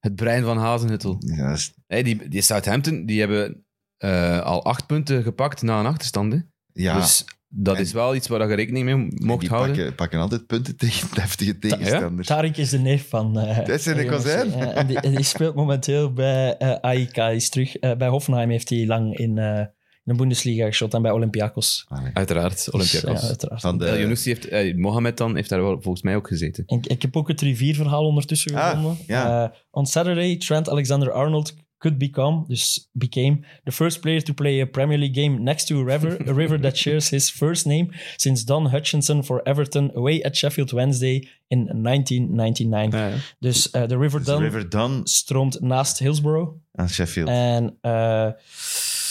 [0.00, 1.16] het brein van Hazenhuttel.
[1.18, 3.64] Ja, is- Hey, die, die Southampton die hebben
[3.96, 6.32] eh, al acht punten gepakt na een achterstand.
[6.32, 6.38] Hè.
[6.72, 6.96] ja.
[7.00, 9.74] Dus dat En- is wel iets waar je rekening mee mocht die houden.
[9.76, 12.26] pakken, pakken altijd punten tegen deftige tegenstanders.
[12.26, 13.38] Tarik is de neef van...
[13.38, 14.16] eh, Dat is een jongens.
[14.24, 14.50] kozijn.
[14.50, 17.14] Ja, en die, en die speelt momenteel bij eh AIK.
[17.16, 17.76] Hij is terug.
[17.76, 21.84] eh, bij Hoffenheim heeft hij lang in, eh, in de Bundesliga geschot en bij Olympiakos.
[21.88, 22.10] Allee.
[22.12, 23.10] Uiteraard, Olympiakos.
[23.12, 23.60] Dus, ja, uiteraard.
[23.60, 26.62] Van El de, Younousi heeft, Mohamed dan, heeft daar wel volgens mij ook gezeten.
[26.66, 28.98] Ik, ik heb ook het rivierverhaal ondertussen Ah, gevonden.
[29.06, 29.44] ja.
[29.44, 34.66] Eh, on Saturday, Trent Alexander-Arnold could become, dus became, the first player to play a
[34.66, 38.44] Premier League game next to a river, a river that shares his first name, since
[38.44, 43.00] Don Hutchinson for Everton away at Sheffield Wednesday in 1999.
[43.00, 43.14] Ja, ja.
[43.38, 47.28] Dus eh, de River dus Dun River Dun stroomt naast Hillsborough aan Sheffield.
[47.28, 48.28] en, eh,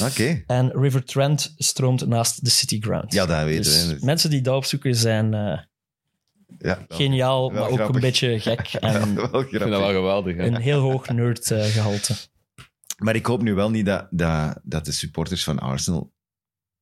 [0.07, 0.43] Oké.
[0.47, 3.13] en River Trent stroomt naast de City Ground.
[3.13, 3.97] Ja, dat weten Dus we.
[4.05, 5.39] Mensen die dat opzoeken zijn eh,
[6.59, 9.91] Ja, wel- geniaal, wel maar ook een beetje gek en wel Ik vind dat wel
[9.93, 10.35] geweldig.
[10.35, 10.43] hè.
[10.45, 12.13] een heel hoog nerdgehalte.
[12.95, 16.13] Maar ik hoop nu wel niet dat, dat, dat de supporters van Arsenal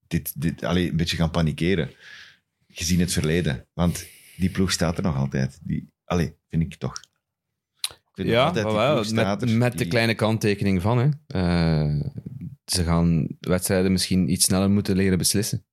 [0.08, 1.92] dit, dit, allee, een beetje gaan panikeren.
[2.68, 3.68] Gezien het verleden.
[3.74, 4.08] Want
[4.38, 5.60] die ploeg staat er nog altijd.
[5.64, 7.00] Die, allee, vind ik toch.
[8.14, 9.58] Ik Ja, wel, ploeg staat met, er.
[9.58, 10.98] met de kleine kanttekening van.
[10.98, 11.10] Hè.
[11.28, 12.10] Eh,
[12.66, 15.66] ze gaan wedstrijden misschien iets sneller moeten leren beslissen.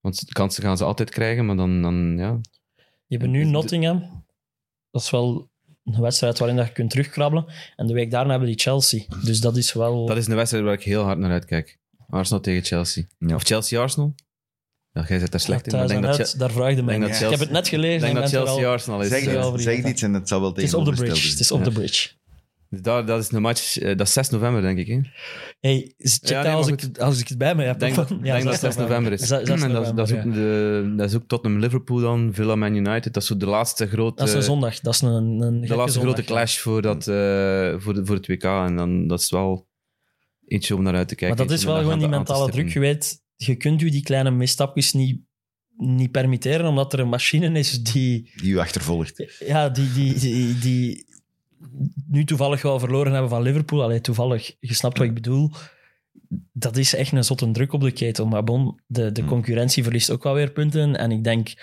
[0.00, 2.40] Want de kansen gaan ze altijd krijgen, maar dan, dan ja.
[3.06, 4.26] Je hebt nu Nottingham.
[4.90, 5.47] Dat is wel
[5.94, 7.46] een wedstrijd waarin dat je kunt terugkrabbelen.
[7.76, 9.02] En de week daarna hebben die Chelsea.
[9.24, 10.06] Dus dat is wel...
[10.06, 11.78] Dat is een wedstrijd waar ik heel hard naar uitkijk.
[12.08, 13.04] Arsenal tegen Chelsea.
[13.18, 13.34] Ja.
[13.34, 14.14] Of Chelsea-Arsenal?
[14.92, 15.78] Ja, jij zit daar slecht in.
[15.78, 17.94] maar denk dat, uit, daar vraag je mij Ik heb het net gelezen.
[17.94, 19.08] ik denk en dat Chelsea-Arsenal is.
[19.08, 21.28] Zeg, eh, zeg iets en het zal wel Het is op de bridge.
[21.28, 22.08] Het is op de bridge.
[22.70, 24.86] Daar, dat is een match, eh, dat is 6 november, denk ik.
[24.86, 24.94] Hè?
[24.94, 25.06] Ik
[25.60, 27.78] Hey, check nee, dat maar als, ik, als ik het bij me heb.
[27.78, 29.20] denk, dat, Ja, denk dat 6 6 november is.
[29.20, 32.30] Zes- zes en dat, is- dat, is ook november, de, dat is ook Tottenham-Liverpool dan,
[32.34, 33.12] Villa Man United.
[33.14, 34.14] Dat is zo de laatste grote...
[34.16, 34.80] Dat is een zondag.
[34.80, 36.38] Dat is een, een de gekke laatste zondag, grote ja.
[36.38, 38.42] clash voor, dat, eh, voor, de, voor het WK.
[38.44, 39.68] En dan, dat is wel
[40.46, 41.36] eentje om naar uit te kijken.
[41.38, 42.68] Maar dat is eentje wel gewoon die aan te mentale druk.
[42.70, 42.88] stippen.
[42.88, 45.20] Je weet, je kunt je die kleine misstapjes niet,
[45.76, 49.36] niet permitteren, omdat er een machine is die, Die u achtervolgt.
[49.46, 51.06] ja, die, die, die, die
[52.08, 53.82] nu toevallig wel verloren hebben van Liverpool.
[53.82, 55.50] Allee, toevallig, je snapt wat ik bedoel.
[56.52, 58.26] Dat is echt een zotte druk op de ketel.
[58.26, 59.30] Maar bon, de, de Hmm.
[59.30, 60.96] concurrentie verliest ook wel weer punten.
[60.96, 61.54] En ik denk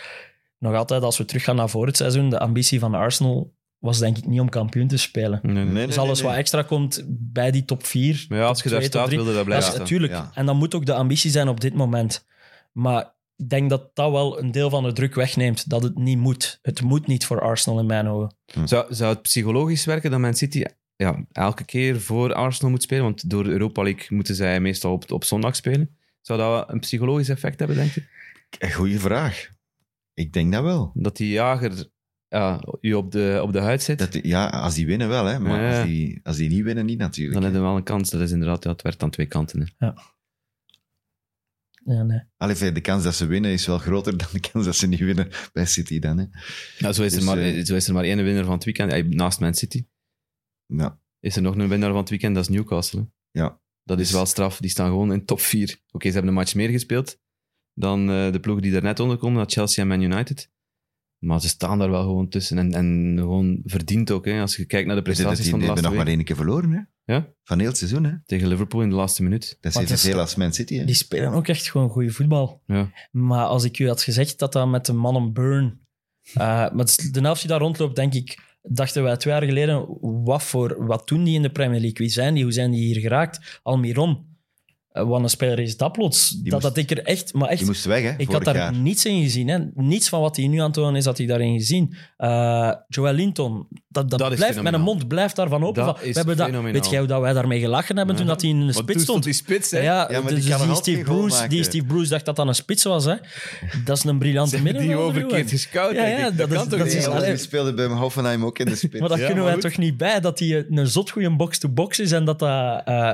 [0.58, 4.18] nog altijd, als we teruggaan naar voor het seizoen, de ambitie van Arsenal was denk
[4.18, 5.39] ik niet om kampioen te spelen.
[5.43, 5.86] Nee, nee.
[5.86, 8.26] Dus alles nee, wat extra komt bij die top 4.
[8.30, 10.14] Maar ja, als je daar staat, wilde dat blijven natuurlijk.
[10.14, 10.32] Ja.
[10.34, 12.26] En dat moet ook de ambitie zijn op dit moment.
[12.72, 15.70] Maar ik denk dat dat wel een deel van de druk wegneemt.
[15.70, 16.60] Dat het niet moet.
[16.62, 18.36] Het moet niet voor Arsenal in mijn ogen.
[18.66, 20.64] Zou, zou het psychologisch werken dat Man City
[20.96, 23.04] ja, elke keer voor Arsenal moet spelen?
[23.04, 25.98] Want door de Europa League moeten zij meestal op, op zondag spelen.
[26.22, 28.04] Zou dat een psychologisch effect hebben, denk je?
[28.60, 29.50] Een goede vraag.
[30.14, 30.92] Ik denk dat wel.
[30.94, 31.90] Dat die jager
[32.28, 34.00] ja, je op de, op de huid zit?
[34.00, 35.40] Dat, die- ja, als die winnen wel, hè.
[35.40, 35.78] Maar Ja.
[35.80, 37.34] als, die, als die niet winnen, niet natuurlijk.
[37.34, 38.10] dan hebben we wel een kans.
[38.10, 39.60] Dat is inderdaad, ja, het werkt aan twee kanten.
[39.78, 39.86] Hè.
[39.86, 39.96] Ja,
[41.86, 42.20] nee.
[42.38, 44.88] Allee, fijn, de kans dat ze winnen is wel groter dan de kans dat ze
[44.88, 46.18] niet winnen bij City dan.
[46.18, 46.26] Hè.
[46.78, 48.64] Ja, zo, is Dus, er maar, eh, zo is er maar één winnaar van het
[48.64, 48.92] weekend.
[48.92, 49.86] Ja, naast Man City
[50.66, 51.00] Ja.
[51.20, 53.00] is er nog een winnaar van het weekend, dat is Newcastle.
[53.32, 53.42] hè.
[53.42, 53.62] Ja.
[53.84, 54.58] Dat is Dus- wel straf.
[54.60, 55.82] Die staan gewoon in top 4.
[55.92, 57.20] Oké, ze hebben een match meer gespeeld
[57.74, 60.52] dan eh, de ploeg die er net onder komen, dat Chelsea en Man United.
[61.26, 62.58] Maar ze staan daar wel gewoon tussen.
[62.58, 64.26] En, en gewoon verdiend ook.
[64.26, 64.42] Hè.
[64.42, 66.24] Als je kijkt naar de prestaties die, van de die hebben laatste nog maar één
[66.26, 66.82] keer verloren, hè.
[67.06, 67.28] Ja?
[67.43, 68.12] Van heel het seizoen, hè.
[68.26, 69.58] Tegen Liverpool in de laatste minuut.
[69.62, 70.86] Dat is evenveel als Man City, hè.
[70.86, 72.62] Die spelen ook echt gewoon goede voetbal.
[72.68, 72.91] Ja.
[73.12, 75.80] Maar als ik u had gezegd dat dat met de mannen Burn...
[76.34, 78.43] eh is- de helft die daar rondloopt, denk ik...
[78.68, 79.86] Dachten wij twee jaar geleden,
[80.24, 81.97] wat, voor, wat doen die in de Premier League?
[81.97, 82.43] Wie zijn die?
[82.43, 83.60] Hoe zijn die hier geraakt?
[83.64, 84.35] Almiron.
[84.96, 86.30] Eh, wat een speler is dat plots.
[86.30, 87.34] dat, moest- dat ik er echt...
[87.34, 88.74] Maar echt Die moest weg, hè, Ik had daar jaar.
[88.74, 89.48] niets in gezien.
[89.48, 89.58] Hè.
[89.74, 91.96] Niets van wat hij nu aan het tonen is, had ik daarin gezien.
[92.18, 95.86] Eh Joel Linton, dat, dat, Dat blijft, mijn mond blijft daarvan open.
[95.86, 98.26] Dat Van, is we hebben dat, weet jij hoe dat wij daarmee gelachen hebben toen
[98.26, 99.24] dat hij in de spits stond?
[99.24, 99.80] die spits, hè?
[99.80, 102.56] Ja, Ja, maar dus die die, Steve Bruce, die Steve Bruce dacht dat dat een
[102.56, 103.06] spits was.
[103.06, 103.16] Hè.
[103.86, 105.06] Dat is een briljante die middenvelder.
[105.06, 105.96] overkeerd gescout.
[105.96, 107.26] Ja, denk ja, dat is- kan toch dat niet?
[107.26, 109.00] die speelde bij Hoffenheim ook in de spits.
[109.00, 112.26] Maar dat kunnen wij toch niet bij, dat hij een zot goede box-to-box is en
[112.26, 112.82] dat dat...
[112.86, 113.12] eh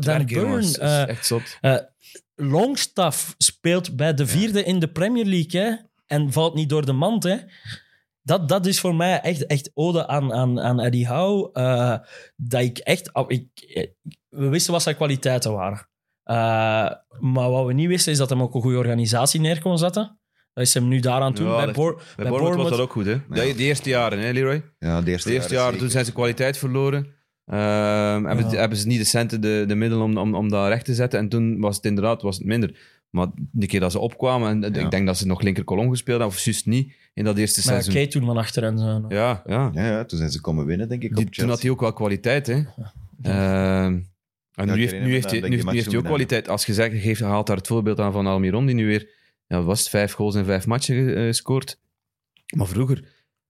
[0.00, 1.80] Dan Burn, eh, echt zot.
[2.36, 5.74] Longstaff speelt bij de vierde in de Premier League hè,
[6.06, 7.22] en valt niet door de mand.
[7.22, 7.36] Hè.
[8.22, 11.52] Dat, dat is voor mij echt, echt ode aan, aan, aan Eddie Howe.
[11.52, 11.96] eh,
[12.36, 13.14] dat ik echt...
[13.14, 13.86] oh, Ik, eh,
[14.28, 15.88] we wisten wat zijn kwaliteiten waren.
[16.22, 19.78] Eh, maar wat we niet wisten, is dat hij ook een goede organisatie neer kon
[19.78, 20.18] zetten.
[20.52, 21.46] Dat is hem nu daaraan toe.
[21.46, 23.12] Ja, bij, Boor- Bij bij Bournemouth was dat ook goed, hè?
[23.12, 23.20] Ja.
[23.28, 24.62] De, de eerste jaren, hè, Leroy?
[24.78, 27.14] Ja, de eerste, De eerste jaren toen zijn ze kwaliteit verloren.
[27.46, 28.56] Ehm, hebben, Ja.
[28.56, 31.18] hebben ze niet de centen, de, de middelen om, om, om dat recht te zetten.
[31.18, 32.76] En toen was het inderdaad was het minder.
[33.10, 34.80] Maar de keer dat ze opkwamen, en Ja.
[34.80, 37.60] ik denk dat ze nog linker kolom gespeeld hebben, of juist niet, in dat eerste
[37.64, 37.94] Maar seizoen.
[37.94, 39.04] Kate toen van achter en zo.
[39.08, 39.70] Ja, ja.
[39.74, 41.80] Ja, ja, toen zijn ze komen winnen, denk ik, Die, op toen had hij ook
[41.80, 42.62] wel kwaliteit, hè.
[43.22, 43.98] Ehm,
[44.54, 46.48] en nu heeft, nu heeft, hij, nu, heeft hij ook kwaliteit.
[46.48, 49.08] Als je zegt, je geeft, haalt daar het voorbeeld aan van Almiron, die nu weer
[49.46, 51.78] ja, was het, vijf goals in vijf matchen ge- eh, gescoord.
[52.56, 53.04] Maar vroeger,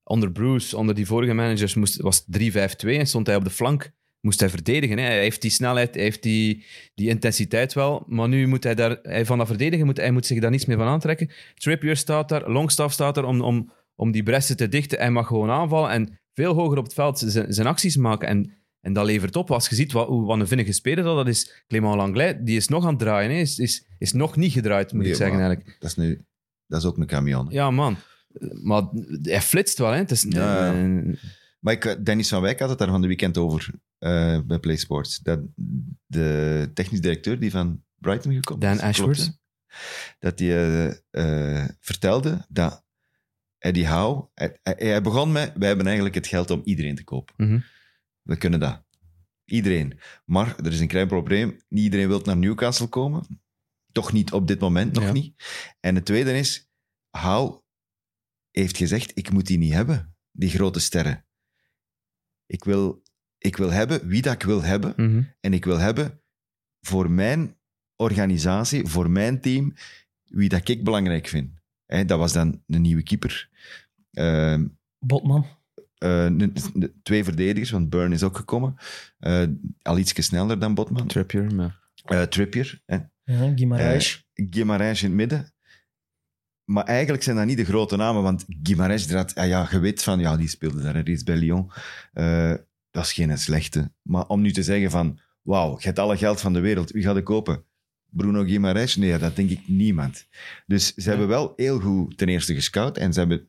[0.04, 3.50] onder Bruce, onder die vorige managers, moest, was het 3-5-2 en stond hij op de
[3.50, 3.90] flank.
[4.20, 4.98] Moest hij verdedigen.
[4.98, 5.04] Hè.
[5.04, 8.04] Hij heeft die snelheid, hij heeft die, die intensiteit wel.
[8.06, 10.64] Maar nu moet hij daar, hij van dat verdedigen, moet, hij moet zich daar niets
[10.64, 11.30] meer van aantrekken.
[11.54, 14.98] Trippier staat daar, Longstaff staat daar om, om, om die bressen te dichten.
[14.98, 18.28] Hij mag gewoon aanvallen en veel hoger op het veld zijn, zijn acties maken.
[18.28, 19.50] En, en dat levert op.
[19.50, 22.56] Als je ziet wat, hoe, wat een vinnige speler dat, dat is, Clément Langlais, die
[22.56, 23.30] is nog aan het draaien.
[23.30, 23.36] Hè.
[23.36, 25.76] Is, is, is nog niet gedraaid, moet ik zeggen eigenlijk.
[25.80, 26.24] Dat is, nu,
[26.66, 27.46] dat is ook een camion.
[27.50, 27.96] Ja, man.
[28.62, 28.82] Maar
[29.22, 29.96] hij flitst wel, hè.
[29.96, 30.82] Het is, Ja, ja.
[30.82, 31.16] eh,
[31.60, 35.18] Maar ik, Dennis van Wijk had het daar van de weekend over eh, bij PlaySports.
[35.18, 35.40] Dat
[36.06, 39.38] de technisch directeur die van Brighton gekomen Dan is, klopt, Ashworth.
[40.18, 40.48] dat hij
[41.10, 42.84] eh, eh, vertelde dat
[43.58, 44.28] Eddie Howe...
[44.62, 47.34] Hij, begon met, wij hebben eigenlijk het geld om iedereen te kopen.
[47.36, 47.58] Mhm.
[48.22, 48.82] We kunnen dat.
[49.44, 49.98] Iedereen.
[50.24, 51.60] Maar er is een klein probleem.
[51.68, 53.42] Niet iedereen wil naar Newcastle komen.
[53.92, 55.12] Toch niet op dit moment, nog Ja.
[55.12, 55.34] niet.
[55.80, 56.68] En het tweede is,
[57.10, 57.62] Howe
[58.60, 61.24] heeft gezegd, ik moet die niet hebben, die grote sterren.
[62.46, 63.02] Ik wil,
[63.38, 64.94] ik wil hebben wie dat ik wil hebben.
[64.96, 65.22] mhm.
[65.40, 66.20] En ik wil hebben
[66.80, 67.56] voor mijn
[67.96, 69.74] organisatie, voor mijn team,
[70.24, 71.50] wie dat ik belangrijk vind.
[71.86, 73.48] Hè, dat was dan een nieuwe keeper.
[74.10, 74.66] Ehm,
[74.98, 75.46] Botman.
[75.98, 76.26] eh,
[77.02, 78.76] twee verdedigers, want Burn is ook gekomen.
[79.18, 79.46] Eh,
[79.82, 81.06] al iets sneller dan Botman.
[81.06, 81.82] Trippier, maar...
[82.04, 82.98] Eh, Trippier, hè.
[83.24, 83.52] Ja,
[84.34, 85.02] Guimaraes.
[85.02, 85.53] In het midden.
[86.64, 90.18] Maar eigenlijk zijn dat niet de grote namen, want Guimarães, ja, ja, je weet van,
[90.20, 91.70] ja, die speelde daar reeds bij Lyon.
[92.12, 92.54] Eh,
[92.90, 93.92] dat is geen slechte.
[94.02, 97.02] Maar om nu te zeggen van, wauw, je hebt alle geld van de wereld, wie
[97.02, 97.64] gaat ik kopen?
[98.10, 98.94] Bruno Guimarães?
[98.98, 100.26] Nee, dat denk ik niemand.
[100.66, 103.48] Dus ze hebben wel heel goed ten eerste gescout en ze hebben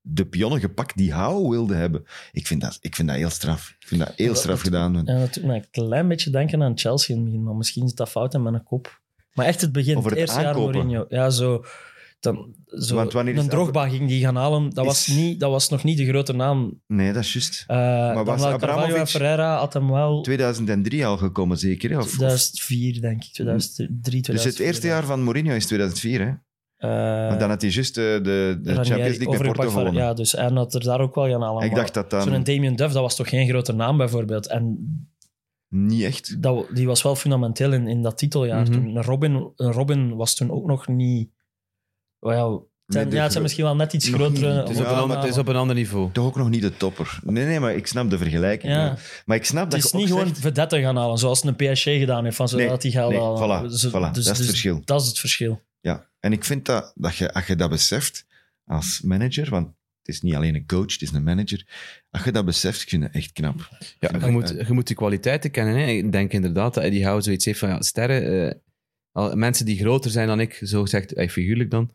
[0.00, 2.04] de pionnen gepakt die Hou wilde hebben.
[2.32, 3.76] Ik vind dat, ik vind dat heel straf.
[3.80, 4.94] Ik vind dat heel straf dat- gedaan.
[5.04, 7.94] Ja, dat doet een klein beetje denken aan Chelsea in het begin, maar misschien is
[7.94, 9.00] dat fout in mijn kop.
[9.34, 10.54] Maar echt het begin, Over het het eerste jaar.
[10.54, 11.06] Mourinho.
[11.08, 11.64] Ja, zo...
[12.20, 15.40] Dan, zo Want wanneer is een Drogba ging die gaan halen, dat, was Is- niet,
[15.40, 16.80] dat was nog niet de grote naam.
[16.86, 17.64] Nee, dat is juist.
[17.68, 17.76] Uh,
[18.14, 21.90] was Carvalho en Abramovic- Ferreira had hem wel 2003 al gekomen, zeker?
[21.90, 21.96] hè?
[21.96, 23.32] Of, of- 2004, denk ik.
[23.32, 24.34] 2003, 2004.
[24.34, 26.32] Dus het eerste jaar van Mourinho is 2004, hè?
[26.78, 29.94] Uh, Want dan had hij juist eh, de, de, Champions League bij Porto gewonnen.
[29.94, 31.62] Ja, dus en had er daar ook wel gaan halen.
[31.62, 34.46] ik maar dacht dat Zo'n dan Damien Duff, dat was toch geen grote naam bijvoorbeeld.
[34.46, 34.78] En
[35.68, 36.42] niet echt.
[36.42, 38.62] dat, die was wel fundamenteel in, in dat titeljaar.
[38.62, 38.72] Mhm.
[38.72, 38.96] toen.
[38.96, 41.30] Een Robin, een Robin was toen ook nog niet...
[42.20, 44.48] Well, ja, het zijn, ja, het misschien wel net iets grotere...
[44.54, 44.60] niet.
[44.68, 45.18] Het is, Ja, op een ander, namen.
[45.20, 46.12] het is op een ander niveau.
[46.12, 47.18] Toch ook nog niet de topper.
[47.24, 48.72] Nee, nee, maar ik snap de vergelijking.
[48.72, 48.96] Ja.
[49.24, 51.82] Maar ik snap Het dat is je niet gewoon zegt- gaan halen, zoals een PSG
[51.84, 53.38] gedaan heeft, van zodat Nee, die geld nee, halen.
[53.38, 54.82] voilà, voilà, dat is het verschil.
[54.84, 55.62] Dat is het verschil.
[55.80, 58.26] Ja, en ik vind dat, dat je, als je dat beseft
[58.64, 61.66] als manager, want het is niet alleen een coach, het is een manager.
[62.10, 63.68] Als je dat beseft, ik vind het echt knap.
[64.00, 65.74] Ja, je, moet, je moet die kwaliteiten kennen.
[65.76, 65.86] Hè.
[65.86, 68.48] Ik denk inderdaad dat Eddie Howe zoiets heeft van ja, sterren.
[68.50, 68.54] eh,
[69.12, 71.90] al- mensen die groter zijn dan ik, zo gezegd, eh, figuurlijk dan.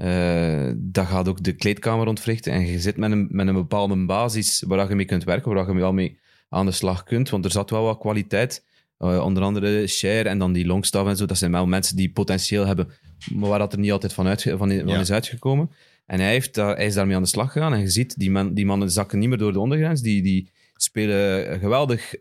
[0.00, 2.52] Eh, dat gaat ook de kleedkamer ontwrichten.
[2.52, 5.66] En je zit met een, met een bepaalde basis waar je mee kunt werken, waar
[5.68, 7.30] je wel mee aan de slag kunt.
[7.30, 8.64] Want er zat wel wat kwaliteit.
[8.98, 11.26] Eh, onder andere Cher en dan die Longstaff en zo.
[11.26, 12.88] Dat zijn wel mensen die potentieel hebben,
[13.34, 15.00] maar waar dat er niet altijd van, van, van Ja.
[15.00, 15.70] is uitgekomen.
[16.06, 17.72] En hij, heeft daar, hij is daarmee aan de slag gegaan.
[17.72, 20.00] En je ziet, die, man, die mannen zakken niet meer door de ondergrens.
[20.00, 22.14] Die, die spelen geweldig,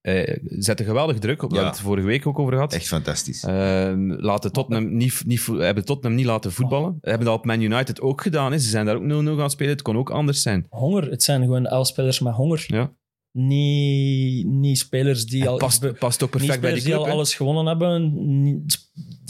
[0.00, 1.48] ehm, eh, zetten geweldig druk op.
[1.50, 1.60] We Ja.
[1.62, 2.72] hebben het vorige week ook over gehad.
[2.72, 3.42] Echt fantastisch.
[3.44, 6.98] Ehm, laten Tottenham niet, niet, hebben Tottenham niet laten voetballen.
[7.00, 8.52] Hebben dat op Man United ook gedaan.
[8.52, 8.58] Hè.
[8.58, 9.72] Ze zijn daar ook 0-0 gaan spelen.
[9.72, 10.66] Het kon ook anders zijn.
[10.68, 12.64] Honger, het zijn gewoon elf spelers met honger.
[12.66, 12.92] Ja.
[13.32, 15.56] Niet, niet spelers die En al...
[15.56, 17.00] past, past ook perfect bij spelers die die club.
[17.00, 17.12] al hè.
[17.12, 18.12] alles gewonnen hebben.
[18.42, 18.78] Niet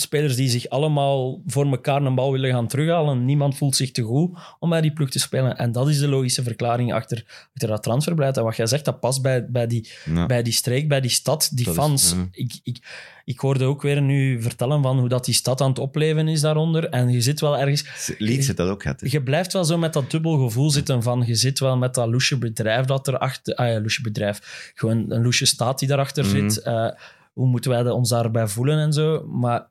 [0.01, 3.25] spelers die zich allemaal voor elkaar een bal willen gaan terughalen.
[3.25, 5.57] Niemand voelt zich te goed om bij die ploeg te spelen.
[5.59, 8.37] En dat is de logische verklaring achter, achter dat transferbeleid.
[8.37, 10.27] En wat jij zegt, dat past bij, bij, die, Ja.
[10.27, 12.13] bij die streek, bij die stad, die Dat is- fans.
[12.17, 12.29] ja.
[12.33, 12.79] ik, ik,
[13.25, 16.41] ik hoorde ook weer nu vertellen van hoe dat die stad aan het opleven is
[16.41, 16.89] daaronder.
[16.89, 18.15] En je zit wel ergens...
[18.19, 18.85] Leeds heeft dat ook.
[18.99, 22.09] Je blijft wel zo met dat dubbel gevoel zitten van je zit wel met dat
[22.09, 23.55] loesje bedrijf dat erachter...
[23.55, 24.71] Ah ja, loesje bedrijf.
[24.75, 26.49] Gewoon een loesje staat die daarachter Mhm.
[26.51, 26.63] zit.
[26.63, 26.89] Eh,
[27.33, 29.27] hoe moeten wij ons daarbij voelen en zo.
[29.27, 29.69] Maar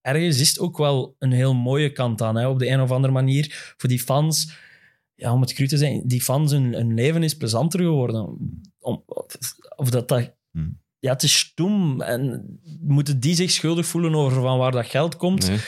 [0.00, 2.36] ergens is het ook wel een heel mooie kant aan.
[2.36, 2.48] Hè?
[2.48, 3.74] Op de een of andere manier.
[3.76, 4.68] Voor die fans...
[5.14, 8.38] Ja, om het cru te zijn, die fans, hun, leven is plezanter geworden.
[8.78, 9.04] Om,
[9.76, 10.34] of dat dat...
[10.50, 10.80] Hmm.
[11.00, 12.00] Ja, het is stom.
[12.00, 12.44] En
[12.80, 15.48] moeten die zich schuldig voelen over van waar dat geld komt?
[15.48, 15.58] Nee.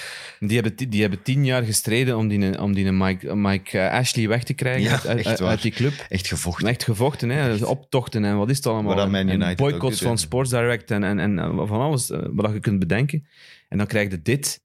[0.49, 4.29] Die, hebben, die hebben tien jaar gestreden om die, om die Mike, Mike eh, Ashley
[4.29, 5.49] weg te krijgen Ja, uit, uit, echt waar.
[5.49, 6.07] uit die club.
[6.09, 6.69] Echt gevochten.
[6.69, 7.65] Echt gevochten, hè?
[7.65, 8.99] Optochten en wat is het allemaal.
[8.99, 10.19] En United ook boycotts van.
[10.19, 13.27] Sports Direct en, en, en eh, van alles eh, wat je kunt bedenken.
[13.69, 14.63] En dan krijg je dit.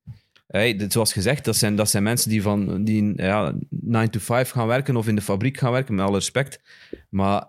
[0.47, 4.19] Hey, dit zoals gezegd, dat zijn, dat zijn mensen die van die ja, 9 to
[4.19, 6.61] 5 gaan werken of in de fabriek gaan werken, met alle respect.
[7.09, 7.47] Maar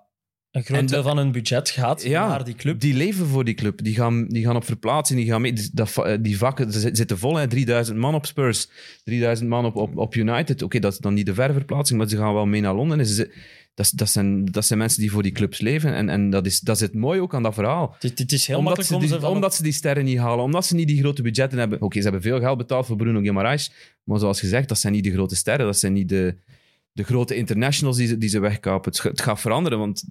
[0.59, 2.81] Een groot En deel van hun budget gaat Ja, naar die club.
[2.81, 3.83] Die leven voor die club.
[3.83, 5.19] Die gaan, die gaan op verplaatsing.
[5.21, 7.37] Die, gaan mee, Dus dat, va- die vakken zitten vol.
[7.37, 7.49] Hè.
[7.49, 8.69] 3000 man op Spurs.
[9.05, 10.63] 3000 man op, op, op United.
[10.63, 12.99] Oké, dat is dan niet de ververplaatsing, maar ze gaan wel mee naar Londen.
[12.99, 13.35] En ze,
[13.75, 15.95] dat, dat, zijn, dat zijn mensen die voor die clubs leven.
[15.95, 17.97] En, en dat, is, dat is het mooie ook aan dat verhaal.
[17.99, 19.35] Het, het is heel Omdat makkelijk ze, om die, ze van...
[19.35, 20.45] omdat ze die sterren niet halen.
[20.45, 21.83] Omdat ze niet die grote budgetten hebben.
[21.83, 23.73] Oké, ze hebben veel geld betaald voor Bruno Guimaraes.
[24.05, 25.67] Maar zoals gezegd, dat zijn niet de grote sterren.
[25.67, 26.35] Dat zijn niet de,
[26.99, 28.91] de grote internationals die ze, die ze wegkapen.
[28.91, 30.05] Het, ga- het gaat veranderen, want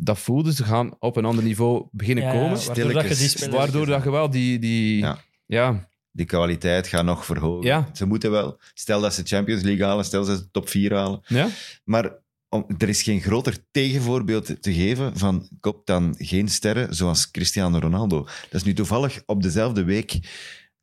[0.00, 2.66] dat voelden ze gaan op een ander niveau beginnen Ja, komen.
[2.66, 4.58] waardoor dat je Waardoor dat je wel die...
[4.58, 5.18] die Ja.
[5.46, 5.88] ja.
[6.12, 7.66] Die kwaliteit gaat nog verhogen.
[7.66, 7.90] Ja.
[7.92, 8.60] Ze moeten wel.
[8.74, 11.20] Stel dat ze Champions League halen, stel dat ze top 4 halen.
[11.26, 11.48] Ja?
[11.84, 12.12] Maar
[12.48, 17.78] om, er is geen groter tegenvoorbeeld te geven van kop dan geen sterren zoals Cristiano
[17.78, 18.22] Ronaldo.
[18.22, 20.18] Dat is nu toevallig op dezelfde week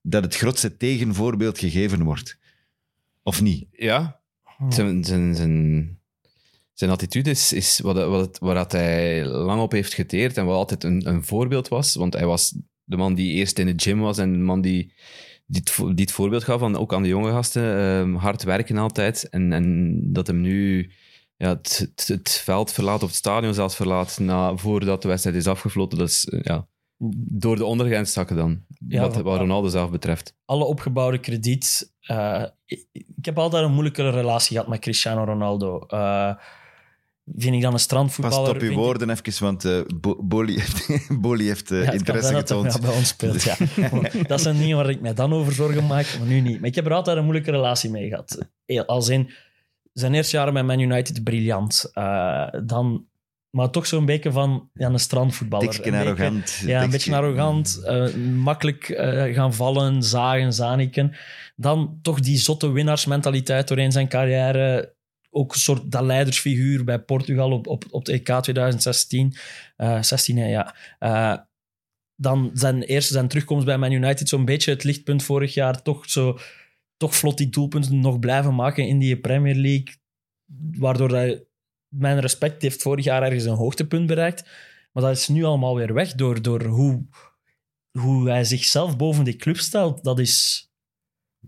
[0.02, 2.38] dat het grootste tegenvoorbeeld gegeven wordt.
[3.24, 3.68] Of niet?
[3.72, 4.22] Ja.
[4.70, 5.36] Zijn, zijn,
[6.74, 10.84] zijn, attitude is, is wat, wat waar hij lang op heeft geteerd en wat altijd
[10.84, 11.96] een, een voorbeeld was.
[11.96, 14.94] Want hij was de man die eerst in de gym was en de man die,
[15.46, 15.62] die,
[15.96, 17.78] het, voorbeeld gaf aan, ook aan de jonge gasten.
[17.78, 19.30] ehm, hard werken altijd.
[19.30, 20.92] En, en dat hem nu
[21.38, 25.36] ja, het, het, het veld verlaat of het stadion zelfs verlaat na, voordat de wedstrijd
[25.36, 25.98] is afgefloten.
[25.98, 26.68] Dat eh, ja,
[27.16, 28.66] door de ondergrens zakken dan.
[28.88, 30.36] Ja, wat, wa- wat Ronaldo zelf betreft.
[30.46, 31.94] alle opgebouwde krediet.
[32.02, 35.80] eh, ik, ik heb altijd een moeilijkere relatie gehad met Cristiano Ronaldo.
[35.80, 36.34] Eh,
[37.36, 38.48] vind ik dan een Pas strandvoetballer.
[38.50, 40.88] op je vind ik- woorden even, want eh Bo- Boli heeft,
[41.22, 42.72] Boli heeft Ja, interesse zijn dat hij getoond.
[42.74, 43.56] wel bij ons speelt, ja.
[44.28, 46.60] Dat zijn dingen waar ik mij dan over zorgen maak, maar nu niet.
[46.60, 48.48] Maar ik heb er altijd een moeilijke relatie mee gehad.
[48.86, 49.30] Als in,
[49.94, 51.90] zijn eerste jaren met Man United briljant.
[51.94, 53.06] Eh, dan,
[53.56, 55.68] maar toch zo'n beetje van ja, een strandvoetballer.
[55.68, 56.62] Een beetje- arrogant.
[56.66, 61.16] Ja, een beetje arrogant, eh, makkelijk eh, gaan vallen, zagen, zaniken.
[61.56, 64.96] Dan toch die zotte winnaarsmentaliteit doorheen zijn carrière.
[65.30, 69.34] Ook een soort dat leidersfiguur bij Portugal op, op, op de EK 2016.
[69.76, 70.76] Eh 16, hè, ja.
[71.00, 71.38] Eh,
[72.16, 75.82] dan zijn eerste zijn terugkomst bij Man United zo'n beetje het lichtpunt vorig jaar.
[75.82, 76.38] Toch, zo,
[76.98, 79.96] toch vlot die doelpunten nog blijven maken in die Premier League.
[80.78, 81.44] Waardoor hij
[81.94, 84.44] mijn respect heeft vorig jaar ergens een hoogtepunt bereikt.
[84.92, 87.06] Maar dat is nu allemaal weer weg door, door hoe,
[88.00, 90.04] hoe hij zichzelf boven die club stelt.
[90.04, 90.68] Dat is...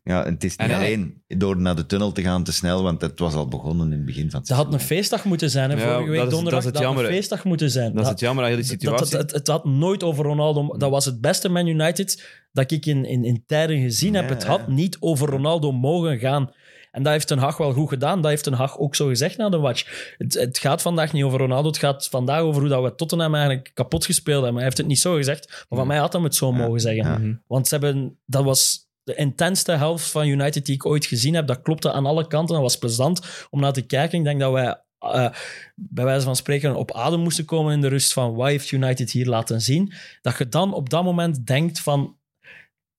[0.03, 2.51] Ja, en het is niet En hij- alleen door naar de tunnel te gaan te
[2.53, 5.25] snel, want het was al begonnen in het begin van het Dat had een feestdag
[5.25, 5.69] moeten zijn.
[5.69, 6.63] Hè, Ja, vorige week dat is- donderdag.
[6.63, 7.93] dat is het had een feestdag moeten zijn.
[7.93, 9.11] Dat is het jammer aan Dat- situatie.
[9.11, 10.77] Dat, het, het had nooit over Ronaldo.
[10.77, 14.27] Dat was het beste Man United dat ik in, in, in tijden gezien heb.
[14.29, 16.51] Ja, Het had niet over Ronaldo mogen gaan.
[16.95, 18.21] En dat heeft Ten Hag wel goed gedaan.
[18.21, 20.13] Dat heeft Ten Hag ook zo gezegd na de watch.
[20.17, 21.67] Het, het gaat vandaag niet over Ronaldo.
[21.67, 24.55] Het gaat vandaag over hoe dat we Tottenham eigenlijk kapot gespeeld hebben.
[24.55, 25.65] Hij heeft het niet zo gezegd.
[25.69, 27.03] Maar van mij had hij het zo Ja, mogen zeggen.
[27.03, 27.17] ja.
[27.17, 27.33] Mhm.
[27.47, 31.47] Want ze hebben, dat was de intenste helft van United die ik ooit gezien heb.
[31.47, 32.53] Dat klopte aan alle kanten.
[32.53, 34.17] Dat was plezant om naar te kijken.
[34.17, 35.29] Ik denk dat wij, eh,
[35.75, 39.11] bij wijze van spreken, op adem moesten komen in de rust van wat heeft United
[39.11, 39.93] hier laten zien.
[40.21, 42.17] Dat je dan op dat moment denkt van...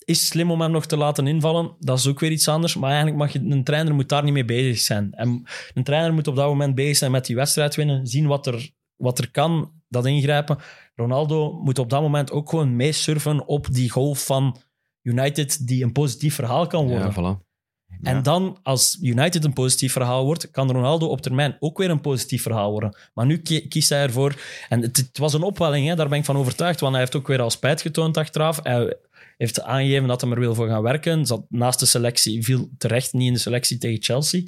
[0.07, 1.77] Is slim om hem nog te laten invallen?
[1.79, 2.77] Dat is ook weer iets anders.
[2.77, 3.39] Maar eigenlijk mag je...
[3.39, 5.13] Een trainer moet daar niet mee bezig zijn.
[5.13, 5.43] En
[5.75, 8.07] een trainer moet op dat moment bezig zijn met die wedstrijd winnen.
[8.07, 10.59] Zien wat er, wat er kan, dat ingrijpen.
[10.95, 14.57] Ronaldo moet op dat moment ook gewoon meesurfen op die golf van
[15.03, 17.07] United die een positief verhaal kan worden.
[17.07, 17.45] Ja, voilà.
[17.87, 18.11] Ja.
[18.11, 22.01] En dan, als United een positief verhaal wordt, kan Ronaldo op termijn ook weer een
[22.01, 22.97] positief verhaal worden.
[23.15, 24.41] Maar nu ki- kiest hij ervoor...
[24.69, 27.17] En het, het was een opwelling, hè, daar ben ik van overtuigd, want hij heeft
[27.17, 28.61] ook weer al spijt getoond achteraf.
[28.63, 28.97] Hij
[29.37, 31.27] heeft aangegeven dat hij er wil voor gaan werken.
[31.27, 34.43] Zat naast de selectie, viel terecht niet in de selectie tegen Chelsea.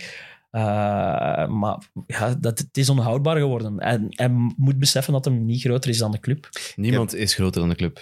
[0.51, 3.79] Eh, maar ja, dat, het is onhoudbaar geworden.
[3.79, 6.49] En hij moet beseffen dat hij niet groter is dan de club.
[6.77, 7.99] Niemand is groter dan de club.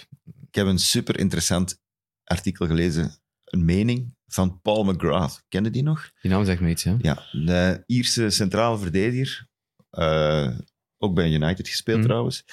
[0.47, 1.79] Ik heb een super interessant
[2.23, 3.11] artikel gelezen,
[3.43, 5.43] een mening van Paul McGrath.
[5.47, 6.11] Kende die nog?
[6.21, 6.95] Die naam zegt me iets, ja.
[7.01, 9.47] Ja, de Ierse centrale verdediger.
[9.89, 10.57] eh,
[10.97, 12.07] ook bij United gespeeld Mhm.
[12.07, 12.43] trouwens.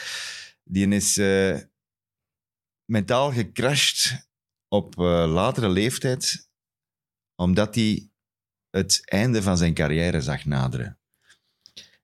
[0.64, 1.57] Die is eh,
[2.85, 4.28] mentaal gecrashed
[4.68, 6.49] op eh, latere leeftijd,
[7.37, 8.09] omdat hij
[8.70, 10.99] het einde van zijn carrière zag naderen.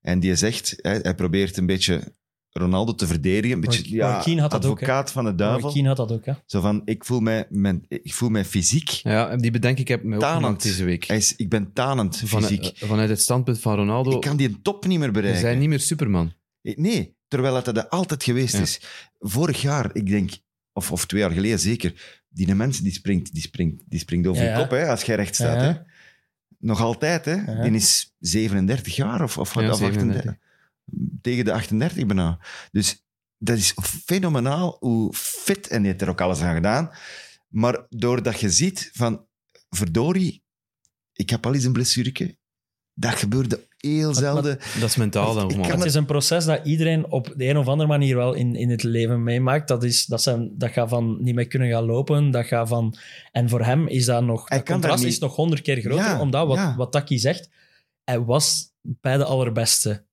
[0.01, 2.14] En die zegt, hij, hij probeert een beetje
[2.51, 3.57] Ronaldo te verdedigen.
[3.57, 5.85] Een beetje ja, had dat ook, advocaat van de duivel.
[5.85, 6.33] Had dat ook, hè?
[6.47, 8.89] Zo van, ik voel mij, mijn, ik voel mij fysiek.
[8.89, 10.62] Ja, die bedenk ik heb me ook Tanend.
[10.62, 11.05] deze week.
[11.05, 12.72] Hij is, ik ben tanend fysiek.
[12.76, 15.41] vanuit het standpunt van Ronaldo, ik kan die top niet meer bereiken.
[15.41, 16.33] zijn niet meer Superman.
[16.62, 18.61] Nee, terwijl dat er altijd geweest Ja.
[18.61, 18.81] is.
[19.18, 20.31] Vorig jaar, ik denk,
[20.73, 24.45] of, of twee jaar geleden zeker, die mens die springt, die springt, die springt over
[24.45, 25.61] je kop hè, als jij recht staat.
[25.61, 25.83] Hè.
[26.59, 27.62] Nog altijd, hè.
[27.62, 29.93] Die is 37 jaar of, of, Ja, of 38.
[30.03, 30.37] 37.
[31.21, 32.39] Tegen de 38 bijna.
[32.73, 33.05] Dus
[33.39, 36.91] dat is fenomenaal hoe fit, en die heeft er ook alles aan gedaan,
[37.49, 39.27] maar doordat je ziet van,
[39.71, 40.43] verdorie,
[41.12, 42.39] ik heb al eens een blessureke,
[42.95, 44.59] dat gebeurde heel zelden.
[44.81, 45.47] Dat is mentaal dan.
[45.47, 45.68] Man.
[45.68, 48.55] kan Het is een proces dat iedereen op de een of andere manier wel in,
[48.55, 49.68] in het leven meemaakt.
[49.68, 52.31] Dat, is, dat, zijn, dat gaat van niet meer kunnen gaan lopen.
[52.31, 52.95] Dat gaat van,
[53.33, 54.49] en voor hem is dat nog...
[54.49, 56.05] Hij Het kan contrast is nog honderd keer groter.
[56.05, 56.76] Ja, omdat, wat, ja.
[56.76, 57.51] wat Taki zegt,
[58.05, 60.05] hij was bij de allerbeste.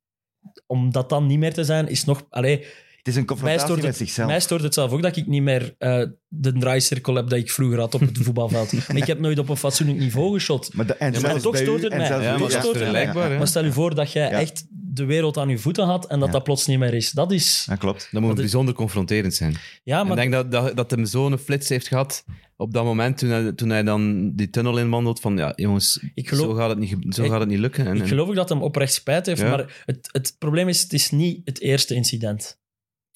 [0.65, 2.25] Om dat dan niet meer te zijn, is nog...
[2.29, 2.65] Allee,
[3.07, 4.27] Het is een mij confrontatie stoort, met het, zichzelf.
[4.29, 7.51] mij stoort het zelf ook dat ik niet meer eh, de draaicirkel heb dat ik
[7.51, 8.73] vroeger had op het voetbalveld.
[8.93, 10.73] ik heb nooit op een fatsoenlijk niveau geschot.
[10.73, 12.07] Maar, de, en maar toch stoot het en mij.
[12.09, 13.13] Ja, maar dat stoort het.
[13.37, 14.39] Maar stel je voor dat jij Ja.
[14.39, 16.33] echt de wereld aan je voeten had en dat Ja.
[16.33, 17.11] dat plots niet meer is.
[17.11, 17.65] Dat is...
[17.69, 18.07] Ja, klopt.
[18.11, 19.55] Dat moet Dat is- bijzonder confronterend zijn.
[19.83, 22.23] Ja, Ik maar denk dat, dat, dat hem zo'n flits heeft gehad
[22.55, 26.27] op dat moment toen hij, toen hij dan die tunnel inwandelt van ja, jongens, Ik
[26.29, 27.85] geloof- zo, gaat het niet, zo Ik- gaat het niet lukken.
[27.87, 29.41] En, ik geloof ook dat hem oprecht spijt heeft.
[29.41, 29.49] Ja.
[29.49, 32.57] Maar het, het probleem is, het is niet het eerste incident.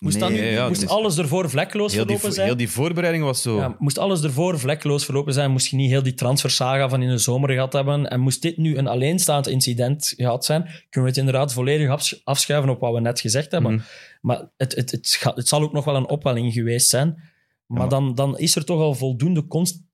[0.02, 2.48] Moest, Nee, nu- ja, moest is- alles ervoor vlekloos heel, verlopen zijn?
[2.48, 3.58] heel die voorbereiding was zo.
[3.58, 7.10] Ja, moest alles ervoor vlekloos verlopen zijn, moest je niet heel die transfersaga van in
[7.10, 8.10] de zomer gehad hebben.
[8.10, 12.22] En moest dit nu een alleenstaand incident gehad zijn, kunnen we het inderdaad volledig afs-
[12.24, 13.74] afschuiven op wat we net gezegd hebben.
[13.74, 13.82] Mhm.
[14.22, 17.08] Maar het, het, het, zal ook nog wel een opwelling geweest zijn.
[17.08, 19.48] Maar, maar- dan, dan is er toch al voldoende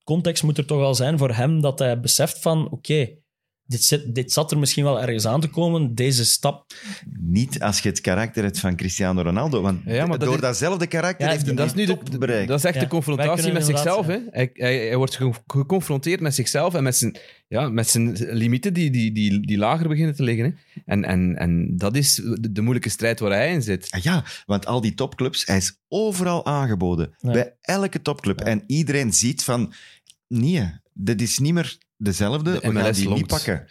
[0.04, 3.10] context moet er toch al zijn voor hem dat hij beseft van oké,
[3.68, 6.66] dit, zit- dit zat er misschien wel ergens aan te komen, deze stap.
[7.20, 9.62] Niet als je het karakter hebt van Cristiano Ronaldo.
[9.62, 12.18] Want Ja, maar dat door is- datzelfde karakter Ja, heeft hij dat is nu de,
[12.18, 12.48] bereikt.
[12.48, 14.06] dat is echt Ja, de confrontatie met zichzelf.
[14.06, 14.18] Hè?
[14.30, 18.74] Hij, hij, hij wordt ge- geconfronteerd met zichzelf en met zijn, ja, met zijn limieten
[18.74, 20.46] die, die, die, die lager beginnen te liggen.
[20.46, 20.82] Hè?
[20.86, 23.88] En, en, en dat is de, de moeilijke strijd waar hij in zit.
[23.92, 27.16] Ah Ja, want al die topclubs, hij is overal aangeboden.
[27.20, 27.32] Ja.
[27.32, 28.40] Bij elke topclub.
[28.42, 29.74] En iedereen ziet van,
[30.28, 32.52] nee, dit is niet meer dezelfde.
[32.52, 33.68] De We gaan die niet pakken.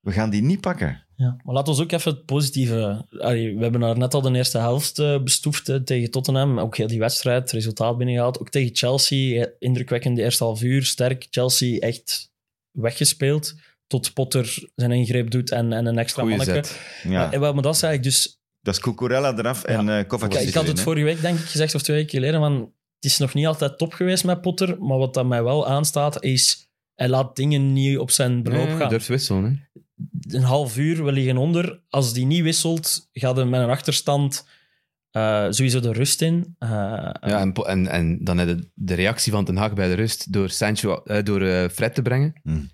[0.00, 1.06] We gaan die niet pakken.
[1.16, 1.36] Ja.
[1.42, 3.06] Maar laten we ook even het positieve...
[3.18, 6.60] Allee, we hebben daar net al de eerste helft eh, bestoefd hè, tegen Tottenham.
[6.60, 8.40] Ook heel die wedstrijd, het resultaat binnengehaald.
[8.40, 10.84] Ook tegen Chelsea, eh, indrukwekkend de eerste half uur.
[10.84, 12.32] Sterk, Chelsea echt
[12.70, 13.54] weggespeeld.
[13.86, 16.66] Tot Potter zijn ingreep doet en, en een extra Goeie manneke.
[16.66, 16.80] zet.
[17.12, 18.40] Ja, wel, maar dat zei ik dus...
[18.60, 21.44] dat is Cucurella eraf en eh Kovacic Kijk, ik had het vorige week denk ik
[21.44, 24.82] gezegd, of twee weken geleden, van het is nog niet altijd top geweest met Potter,
[24.82, 26.69] maar wat dat mij wel aanstaat is...
[27.00, 28.88] Hij laat dingen niet op zijn beloop gaan.
[28.88, 29.44] durft wisselen.
[29.44, 29.80] Hè?
[30.36, 31.80] een half uur, we liggen onder.
[31.88, 34.48] Als die niet wisselt, gaat hij met een achterstand
[35.10, 36.54] eh, sowieso de rust in.
[36.58, 36.68] Eh,
[37.20, 39.94] Ja, en, po- en, en dan heb je de reactie van Ten Hag bij de
[39.94, 42.32] rust door, Sancho, eh, door eh, Fred te brengen.
[42.42, 42.70] Hmm.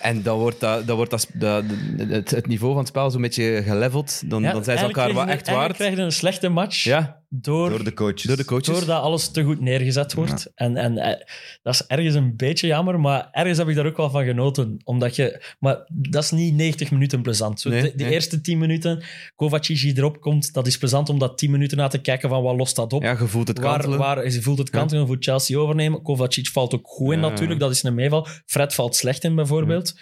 [0.00, 1.64] En dan wordt, dat, dan wordt dat, dat,
[1.96, 4.30] het, het niveau van het spel zo'n beetje geleveld.
[4.30, 5.74] Dan, ja, dan zijn ze elkaar wel echt waard.
[5.76, 8.22] krijg je een slechte match Ja, door, Door de coaches.
[8.22, 8.66] door de coaches.
[8.78, 10.52] doordat alles te goed neergezet wordt.
[10.54, 11.24] En, en eh,
[11.62, 14.80] dat is ergens een beetje jammer, maar ergens heb ik daar ook wel van genoten.
[14.84, 17.60] Omdat je, maar dat is niet 90 minuten plezant.
[17.60, 18.12] Zo Nee, de, de nee.
[18.12, 19.02] eerste 10 minuten,
[19.36, 22.42] Kovacic die erop komt, dat is plezant om dat 10 minuten na te kijken van
[22.42, 23.02] wat lost dat op.
[23.02, 23.98] ja, je voelt het Waar, kantelen.
[23.98, 26.02] waar, je voelt het kantelen, je voelt Chelsea overnemen.
[26.02, 27.28] Kovacic valt ook goed in Ja.
[27.28, 28.26] natuurlijk, dat is een meeval.
[28.46, 29.94] Fred valt slecht in bijvoorbeeld.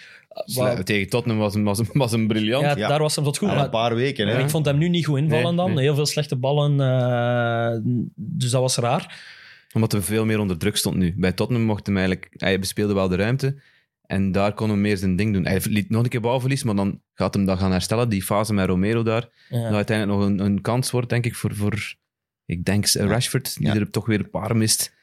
[0.55, 2.65] Waar- Tegen Tottenham was hem, was hem, was hem briljant.
[2.65, 2.87] ja, Ja.
[2.87, 3.49] daar was hem tot goed.
[3.49, 4.27] Een paar weken.
[4.27, 4.39] Hè.
[4.39, 5.73] ik vond hem nu niet goed invallen Nee, dan.
[5.73, 5.83] nee.
[5.83, 6.79] Heel veel slechte ballen.
[6.79, 7.79] eh,
[8.15, 9.35] dus dat was raar.
[9.73, 11.13] Omdat hij veel meer onder druk stond nu.
[11.17, 12.29] Bij Tottenham mocht hem eigenlijk...
[12.37, 13.61] Hij bespeelde wel de ruimte.
[14.05, 15.45] En daar kon hij meer zijn ding doen.
[15.45, 18.09] Hij liet nog een keer balverlies, maar dan gaat hem dat gaan herstellen.
[18.09, 19.29] Die fase met Romero daar.
[19.49, 19.63] Ja.
[19.63, 21.93] Dat uiteindelijk nog een, een kans wordt, denk ik, voor, voor
[22.45, 23.75] ik denk, Rashford, die Ja.
[23.75, 24.95] er toch weer een paar mist.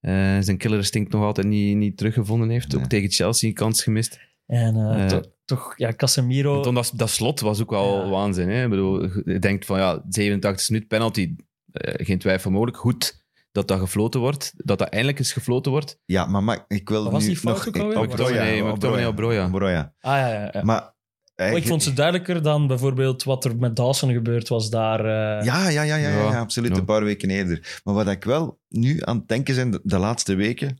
[0.00, 2.76] Eh, zijn killer instinct nog altijd niet, niet teruggevonden heeft.
[2.76, 4.18] Ook tegen Chelsea een kans gemist.
[4.46, 5.08] En eh, Eh.
[5.08, 6.56] to- toch, ja, Casemiro.
[6.56, 8.08] En toen dat, dat slot was ook wel Ja.
[8.10, 8.48] waanzin.
[8.48, 8.64] Hè?
[8.64, 11.34] Ik bedoel, je denkt van ja, 87 minuut penalty,
[11.72, 12.76] eh, geen twijfel mogelijk.
[12.76, 15.98] Goed dat dat gefloten wordt, dat dat eindelijk eens gefloten wordt.
[16.04, 17.66] Ja, maar, maar ik wil Wat was nu die fout nog...
[17.66, 17.98] ook alweer?
[17.98, 18.78] Op Broja, Nee, op
[19.16, 19.48] Broja.
[19.48, 19.92] Broja.
[20.00, 20.62] Ah ja, ja, ja.
[20.62, 20.94] Maar...
[21.36, 25.00] Oh, ik vond ze duidelijker dan bijvoorbeeld wat er met Dawson gebeurd was daar.
[25.00, 26.70] eh, Ja, ja, ja, ja, ja, absoluut.
[26.72, 26.76] Ja.
[26.78, 27.80] Een paar weken eerder.
[27.84, 30.78] Maar wat ik wel nu aan het denken zijn, de, de laatste weken,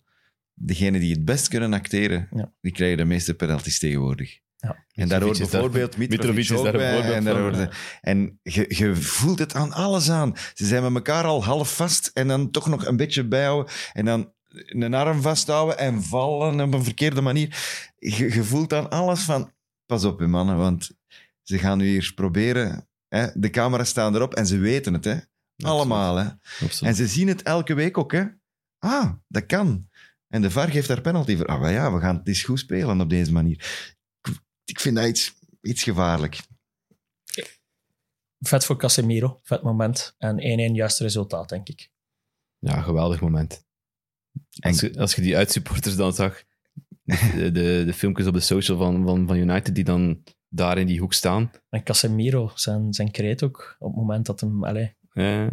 [0.59, 2.53] degenen die het best kunnen acteren, Ja.
[2.61, 4.39] die krijgen de meeste penalties tegenwoordig.
[4.57, 4.85] Ja.
[4.93, 7.13] En daar hoort bijvoorbeeld Mitrovic, ook bij.
[7.15, 7.71] En, daar van, hoort- ja.
[8.01, 10.33] en je, je voelt het aan alles aan.
[10.55, 13.73] Ze zijn met elkaar al half vast en dan toch nog een beetje bijhouden.
[13.93, 14.33] En dan
[14.67, 17.57] een arm vasthouden en vallen op een verkeerde manier.
[17.99, 19.53] Je, je voelt aan alles van,
[19.87, 20.91] pas op hè, mannen, want
[21.43, 22.89] ze gaan nu hier proberen.
[23.09, 23.27] Hè?
[23.35, 25.05] De camera's staan erop en ze weten het.
[25.05, 25.17] Hè?
[25.57, 26.17] Allemaal.
[26.17, 26.25] Hè?
[26.65, 26.83] Absoluut.
[26.83, 28.13] En ze zien het elke week ook.
[28.13, 28.25] Hè?
[28.79, 29.89] Ah, dat kan.
[30.29, 31.47] En de VAR geeft daar penalty voor.
[31.47, 33.87] Ah, maar ja, we gaan het eens goed spelen op deze manier.
[34.23, 36.39] Ik, ik vind dat iets, iets gevaarlijk.
[38.39, 40.15] Vet voor Casemiro, vet moment.
[40.19, 41.91] En 1-1 juiste resultaat, denk ik.
[42.59, 43.65] Ja, geweldig moment.
[44.61, 46.43] En- Als je, als je die uitsupporters dan zag,
[47.03, 50.87] de, de, de filmpjes op de social van, van, van United die dan daar in
[50.87, 51.51] die hoek staan.
[51.69, 54.65] En Casemiro, zijn, zijn kreet ook, op het moment dat hem...
[54.65, 55.47] Allee, Eh,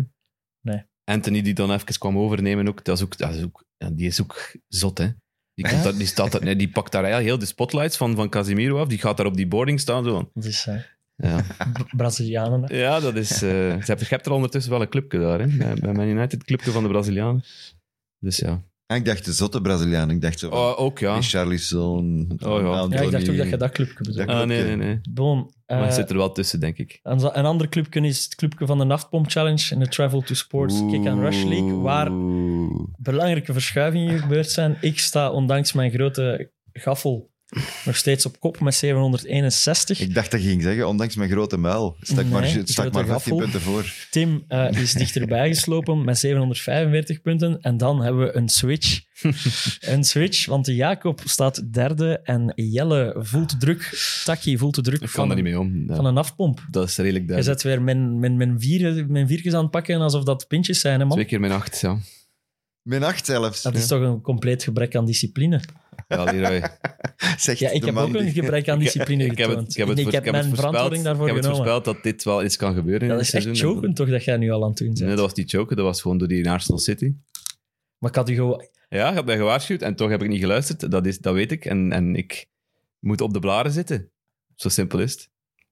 [0.62, 0.84] Nee.
[1.04, 4.08] Anthony die dan even kwam overnemen ook, dat is ook, dat is ook ja, die
[4.08, 5.08] is ook zot, hè.
[5.54, 8.16] Die, komt daar- die, staat daar, nee, die pakt daar eigenlijk heel de spotlights van,
[8.16, 8.88] van Casemiro af.
[8.88, 10.04] Die gaat daar op die boarding staan.
[10.04, 10.30] Zo.
[10.34, 10.76] Dat is eh,
[11.16, 11.42] Ja.
[11.74, 12.64] Bra- Brazilianen.
[12.64, 12.76] hè.
[12.78, 13.32] ja, dat is...
[13.32, 13.46] eh ze
[13.86, 15.48] hebben, je hebt er ondertussen wel een clubje daar, hè?
[15.48, 17.44] Bij, bij Man United, het clubje van de Brazilianen.
[18.20, 18.64] Dus ja.
[18.94, 20.10] Ah, ik dacht de zotte Braziliaan.
[20.10, 21.16] Ik dacht zo van Oh, ook, ja.
[21.16, 22.84] Richarlison, Oh, ja.
[22.84, 24.26] Ik dacht ook dat je dat clubje bedoelde.
[24.26, 25.00] Dat- Ah, nee, nee, nee.
[25.10, 27.00] Bon, eh, Maar het zit er wel tussen, denk ik.
[27.04, 30.34] een, een ander clubje is het clubje van de Naftpomp Challenge in de Travel to
[30.34, 32.88] Sports Kick and Rush League, waar Oeh.
[32.98, 34.78] belangrijke verschuivingen gebeurd zijn.
[34.82, 37.32] Ik sta ondanks mijn grote gaffel
[37.86, 40.00] nog steeds op kop met 761.
[40.00, 43.06] Ik dacht dat je ging zeggen, ondanks mijn grote muil, stak Nee, maar, stak maar
[43.06, 43.38] 15 gaffel.
[43.38, 43.94] punten voor.
[44.10, 47.62] Tim eh, is dichterbij geslopen met 745 punten.
[47.62, 49.02] En dan hebben we een switch.
[49.80, 53.98] een switch, want de Jacob staat derde en Jelle voelt de druk.
[54.24, 55.88] Taki voelt de druk Ik kan van, er niet een, mee om.
[55.88, 56.66] Ja, van een afpomp.
[56.72, 57.60] dat is redelijk Je duidelijk.
[57.62, 61.00] zet weer mijn, mijn, mijn, vier, mijn viertjes aan het pakken alsof dat pintjes zijn,
[61.00, 61.14] hè man?
[61.14, 61.98] Twee keer mijn acht, ja.
[62.82, 63.62] Min 8 zelfs.
[63.62, 65.62] Dat is toch een compleet gebrek aan discipline.
[66.08, 66.62] Ja, Leroy.
[67.38, 69.72] Zegt Ja, ik heb ook een gebrek aan discipline ik heb het, getoond.
[69.72, 71.74] ik heb het, ik heb ik heb mijn voorspeld, verantwoording daarvoor ik heb het genomen.
[71.74, 74.38] voorspeld dat dit wel iets kan gebeuren in Dat is echt choken toch dat jij
[74.38, 75.00] nu al aan het doen bent.
[75.00, 77.14] Nee, dat was niet choken, dat was gewoon door die in Arsenal City.
[77.98, 78.68] Maar ik had u gewoon...
[78.90, 80.92] Ja, je hebt mij gewaarschuwd en toch heb ik niet geluisterd.
[80.92, 81.66] Dat, is, dat weet ik.
[81.66, 82.48] En, en ik
[83.00, 84.12] moet op de blaren zitten.
[84.56, 85.30] Zo simpel is het.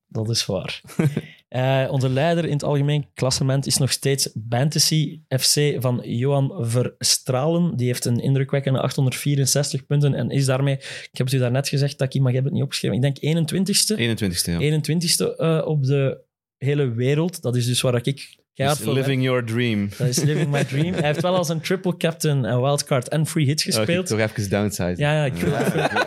[0.08, 0.82] Dat is waar.
[1.52, 7.76] Eh, onze leider in het algemeen klassement is nog steeds Fantasy FC van Johan Verstralen.
[7.76, 11.98] Die heeft een indrukwekkende 864 punten en is daarmee, ik heb het u daarnet gezegd,
[11.98, 14.80] Taki, maar je hebt het niet opgeschreven, ik denk 21ste, 21ste, ja.
[14.80, 16.24] 21ste eh, op de
[16.58, 17.42] hele wereld.
[17.42, 19.90] Dat is dus waar ik keihard Dus living your dream.
[19.98, 20.94] Dat is living my dream.
[20.94, 24.08] Hij heeft wel als een triple captain, een wildcard en free hits Oké, gespeeld.
[24.08, 24.94] toch even downside.
[24.96, 25.34] Ja, ja,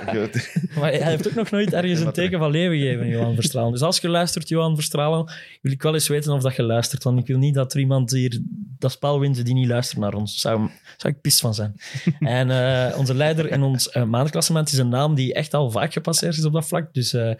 [0.07, 0.51] Goed.
[0.78, 3.72] maar hij heeft ook nog nooit ergens een teken van leven gegeven, Johan Verstralen.
[3.72, 7.03] Dus als je luistert, Johan Verstralen, wil ik wel eens weten of dat je luistert.
[7.03, 8.40] Want ik wil niet dat er iemand hier
[8.78, 10.42] dat spel wint die niet luistert naar ons.
[10.42, 11.74] Daar zou, zou ik pist van zijn.
[12.18, 15.92] en eh, onze leider in ons uh, maandklassement is een naam die echt al vaak
[15.92, 16.95] gepasseerd is op dat vlak.
[16.95, 17.30] Dus eh,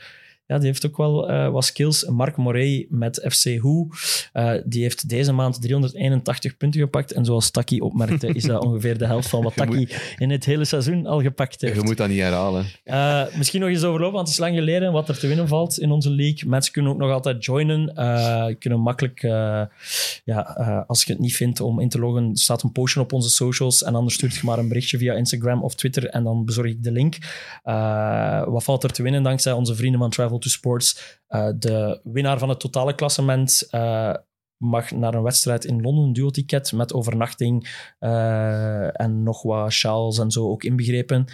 [0.47, 2.05] ja, die heeft ook wel eh, wat skills.
[2.05, 3.89] Mark Morey met FC Hoe.
[4.35, 7.13] Uh, die heeft deze maand 381 punten gepakt.
[7.13, 10.15] En zoals Taki opmerkte, is dat ongeveer de helft van wat Taki moet...
[10.19, 11.77] in het hele seizoen al gepakt heeft.
[11.77, 12.65] Je moet dat niet herhalen.
[12.85, 15.79] Uh, misschien nog eens overlopen, want het is lang geleden wat er te winnen valt
[15.79, 16.49] in onze league.
[16.49, 17.93] Mensen kunnen ook nog altijd joinen.
[18.59, 19.21] Kunnen makkelijk,
[20.25, 20.41] ja,
[20.87, 23.83] als je het niet vindt om in te loggen, staat een postje op onze socials.
[23.83, 26.83] En anders stuurt je maar een berichtje via Instagram of Twitter en dan bezorg ik
[26.83, 27.17] de link.
[28.49, 31.21] Wat valt er te winnen dankzij onze vrienden van Travel to Sports?
[31.29, 34.15] Uh, de winnaar van het totale klassement uh,
[34.57, 40.19] mag naar een wedstrijd in Londen, een duo-ticket met overnachting uh, en nog wat sjaals
[40.19, 41.25] en zo ook inbegrepen.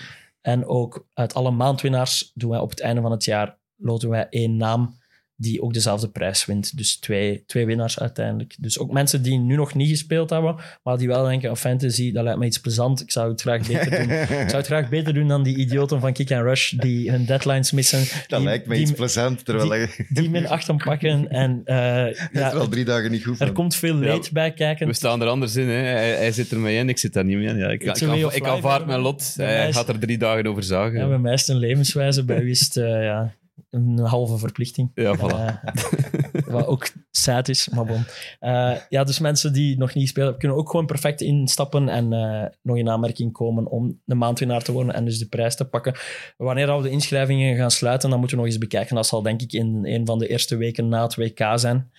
[0.40, 4.26] En ook uit alle maandwinnaars doen wij op het einde van het jaar loten wij
[4.28, 4.98] één naam
[5.40, 6.76] die ook dezelfde prijs wint.
[6.76, 8.54] Dus twee, twee winnaars uiteindelijk.
[8.58, 12.12] Dus ook mensen die nu nog niet gespeeld hebben, maar die wel denken, oh, fantasy,
[12.12, 13.00] dat lijkt me iets plezant.
[13.00, 14.10] Ik zou het graag beter doen.
[14.40, 17.24] Ik zou het graag beter doen dan die idioten van Kick and Rush die hun
[17.24, 17.98] deadlines missen.
[18.28, 19.44] Dat die, lijkt me die, iets plezant.
[19.44, 21.30] Terwijl die, die min 8 pakken.
[21.30, 21.74] En, uh,
[22.32, 23.46] ja, er al drie dagen niet goed van.
[23.46, 24.86] Er komt veel leed ja, bij kijken.
[24.86, 25.68] We staan er anders in.
[25.68, 25.74] Hè.
[25.74, 27.56] Hij, hij, zit er mee in, ik zit daar niet mee in.
[27.56, 29.34] Ja, ik, ik, ik, ik aanvaard mijn lot.
[29.36, 30.98] Hij is, gaat er drie dagen over zagen.
[30.98, 32.76] Ja, bij mij is het een levenswijze, bij wie is het...
[32.76, 33.34] Uh, ja,
[33.70, 34.90] een halve verplichting.
[34.94, 35.64] Ja, voilà.
[35.64, 38.04] Uh, wat ook sad is, maar bon.
[38.40, 42.44] Uh, ja, dus mensen die nog niet spelen, kunnen ook gewoon perfect instappen en uh,
[42.62, 45.94] nog in aanmerking komen om de maandwinnaar te worden en dus de prijs te pakken.
[46.36, 48.94] Wanneer we de inschrijvingen gaan sluiten, dan moeten we nog eens bekijken.
[48.94, 51.90] Dat zal denk ik in een van de eerste weken na het WK zijn.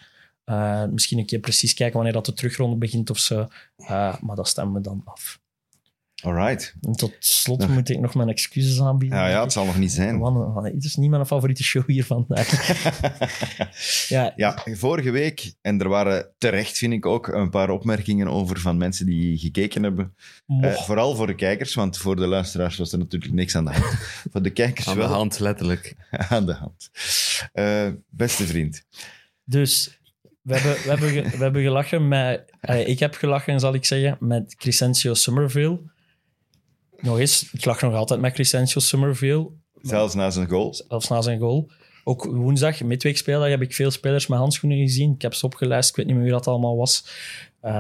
[0.46, 3.48] Uh, misschien een keer precies kijken wanneer dat de terugronde begint of zo.
[4.20, 5.41] maar dat stemmen we dan af.
[6.22, 6.76] Alright.
[6.82, 9.18] En tot slot moet ik nog mijn excuses aanbieden.
[9.18, 10.18] Ja, ja het zal nog niet zijn.
[10.18, 12.50] Man, het is niet mijn favoriete show hier vandaag.
[14.10, 14.34] ja.
[14.36, 18.78] ja, vorige week, en er waren terecht, vind ik ook, een paar opmerkingen over van
[18.78, 20.16] mensen die gekeken hebben.
[20.48, 23.72] Uh, vooral voor de kijkers, want voor de luisteraars was er natuurlijk niks aan de
[23.72, 24.00] hand.
[24.32, 25.08] voor de kijkers aan wel.
[25.08, 25.96] de hand, letterlijk.
[26.30, 26.90] aan de hand.
[27.54, 28.84] Uh, beste vriend.
[29.44, 30.00] Dus
[30.42, 32.54] we hebben, we hebben, we hebben gelachen met...
[32.62, 35.80] Uh, ik heb gelachen, zal ik zeggen, met Crescencio Somerville.
[37.02, 39.50] Nog eens, ik lach nog altijd met Crescencio Somerville.
[39.82, 40.74] Zelfs na zijn goal.
[40.88, 41.72] Zelfs na zijn goal.
[42.04, 45.14] Ook woensdag, midweekspeeldag, heb ik veel spelers met handschoenen gezien.
[45.14, 47.06] Ik heb ze opgelijst, ik weet niet meer wie dat allemaal was.
[47.66, 47.72] Uh,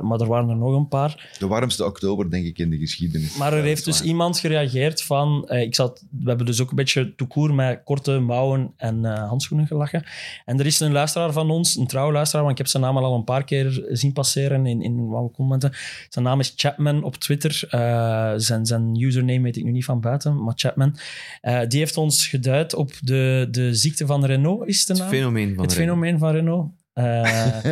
[0.00, 1.34] maar er waren er nog een paar.
[1.38, 3.36] De warmste oktober, denk ik, in de geschiedenis.
[3.36, 4.06] Maar er heeft dus waar.
[4.08, 5.48] iemand gereageerd van...
[5.48, 9.28] Uh, ik zat, we hebben dus ook een beetje toekoer met korte mouwen en uh,
[9.28, 10.04] handschoenen gelachen.
[10.44, 12.96] En er is een luisteraar van ons, een trouwe luisteraar, want ik heb zijn naam
[12.96, 15.72] al een paar keer zien passeren in, in wat commenten.
[16.08, 17.68] Zijn naam is Chapman op Twitter.
[17.70, 20.96] Uh, zijn, zijn username weet ik nu niet van buiten, maar Chapman.
[21.42, 25.02] Uh, die heeft ons geduid op de, de ziekte van Renault, is de naam?
[25.02, 25.98] Het fenomeen van Het Renault.
[25.98, 26.70] fenomeen van Renault.
[26.94, 27.04] Eh,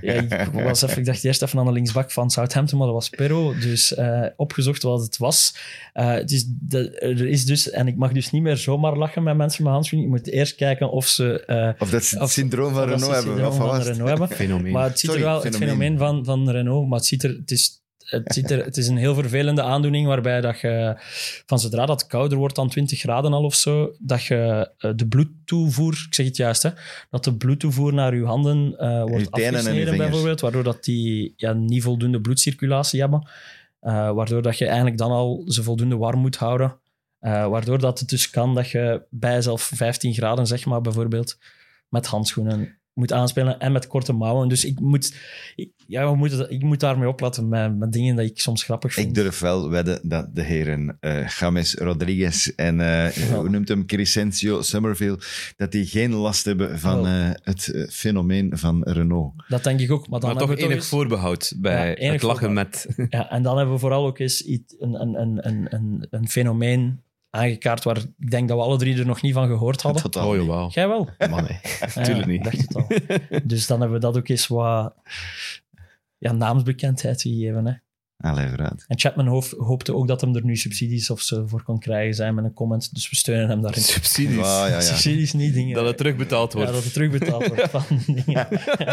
[0.00, 2.96] ja, ik, was even, ik dacht eerst even aan de linksbak van Southampton, maar dat
[2.96, 3.54] was Perro.
[3.58, 5.54] Dus eh, opgezocht wat het was.
[5.92, 9.22] Eh, het is de, er is dus, en ik mag dus niet meer zomaar lachen
[9.22, 10.08] met mensen met handschoenen.
[10.08, 11.44] Je moet eerst kijken of ze...
[11.46, 13.46] eh, Of dat ze het syndroom van Renault het hebben.
[13.46, 13.86] Of van was het?
[13.86, 14.28] Renault hebben.
[14.46, 14.72] Fenomeen.
[14.72, 15.68] Maar het ziet Sorry, er wel, het fenomeen.
[15.78, 18.88] fenomeen van, van Renault, maar het, ziet er, het, is, het, ziet er, het is
[18.88, 20.94] een heel vervelende aandoening waarbij dat je,
[21.46, 25.06] van zodra dat kouder wordt dan 20 graden al of zo, dat je eh, de
[25.06, 26.70] bloedtoevoer, ik zeg het juist, hè,
[27.10, 31.82] dat de bloedtoevoer naar je handen eh, wordt afgesneden bijvoorbeeld, waardoor dat die ja, niet
[31.82, 33.28] voldoende bloedcirculatie hebben,
[33.80, 36.78] Eh, waardoor dat je eigenlijk dan al ze voldoende warm moet houden.
[37.20, 41.38] Waardoor dat het dus kan dat je bij zelf 15 graden, zeg maar, bijvoorbeeld,
[41.88, 44.48] met handschoenen moet aanspelen en met korte mouwen.
[44.48, 45.14] Dus ik moet,
[45.56, 48.92] ik, ja, we moeten, ik moet daarmee opletten met, met dingen dat ik soms grappig
[48.92, 49.06] vind.
[49.08, 53.34] Ik durf wel wedden dat de heren eh James Rodriguez en eh, Ja.
[53.36, 55.18] hoe noemt hem Crescencio Summerville,
[55.56, 57.08] dat die geen last hebben van Oh.
[57.26, 59.32] eh, het fenomeen van Renault.
[59.48, 60.08] Dat denk ik ook.
[60.08, 62.86] Maar dan Maar toch enig eens- voorbehoud bij Ja, enig het lachen met...
[63.08, 66.28] Ja, en dan hebben we vooral ook eens iets, een, een, een, een, een, een
[66.28, 67.00] fenomeen
[67.36, 70.02] aangekaart waar ik denk dat we alle drie er nog niet van gehoord hadden.
[70.02, 70.70] Totaal Oh, jawel.
[70.70, 71.08] Jij wel?
[71.28, 71.58] Man, nee.
[71.94, 72.44] Ja, Tuurlijk niet.
[72.44, 72.86] dacht het al.
[73.44, 74.94] Dus dan hebben we dat ook eens wat
[76.18, 77.66] ja, naamsbekendheid gegeven.
[77.66, 77.72] Hè.
[78.18, 78.84] Allee, vooruit.
[78.88, 82.14] En Chapman hoop- hoopte ook dat hem er nu subsidies of zo voor kon krijgen
[82.14, 82.94] zijn met een comment.
[82.94, 83.82] Dus we steunen hem daarin.
[83.82, 84.36] Subsidies.
[84.38, 84.80] Ah, ja, ja.
[84.80, 85.74] Subsidies niet dingen.
[85.74, 86.72] Dat het terugbetaald ja, wordt.
[86.72, 88.46] dat het terugbetaald wordt van dingen.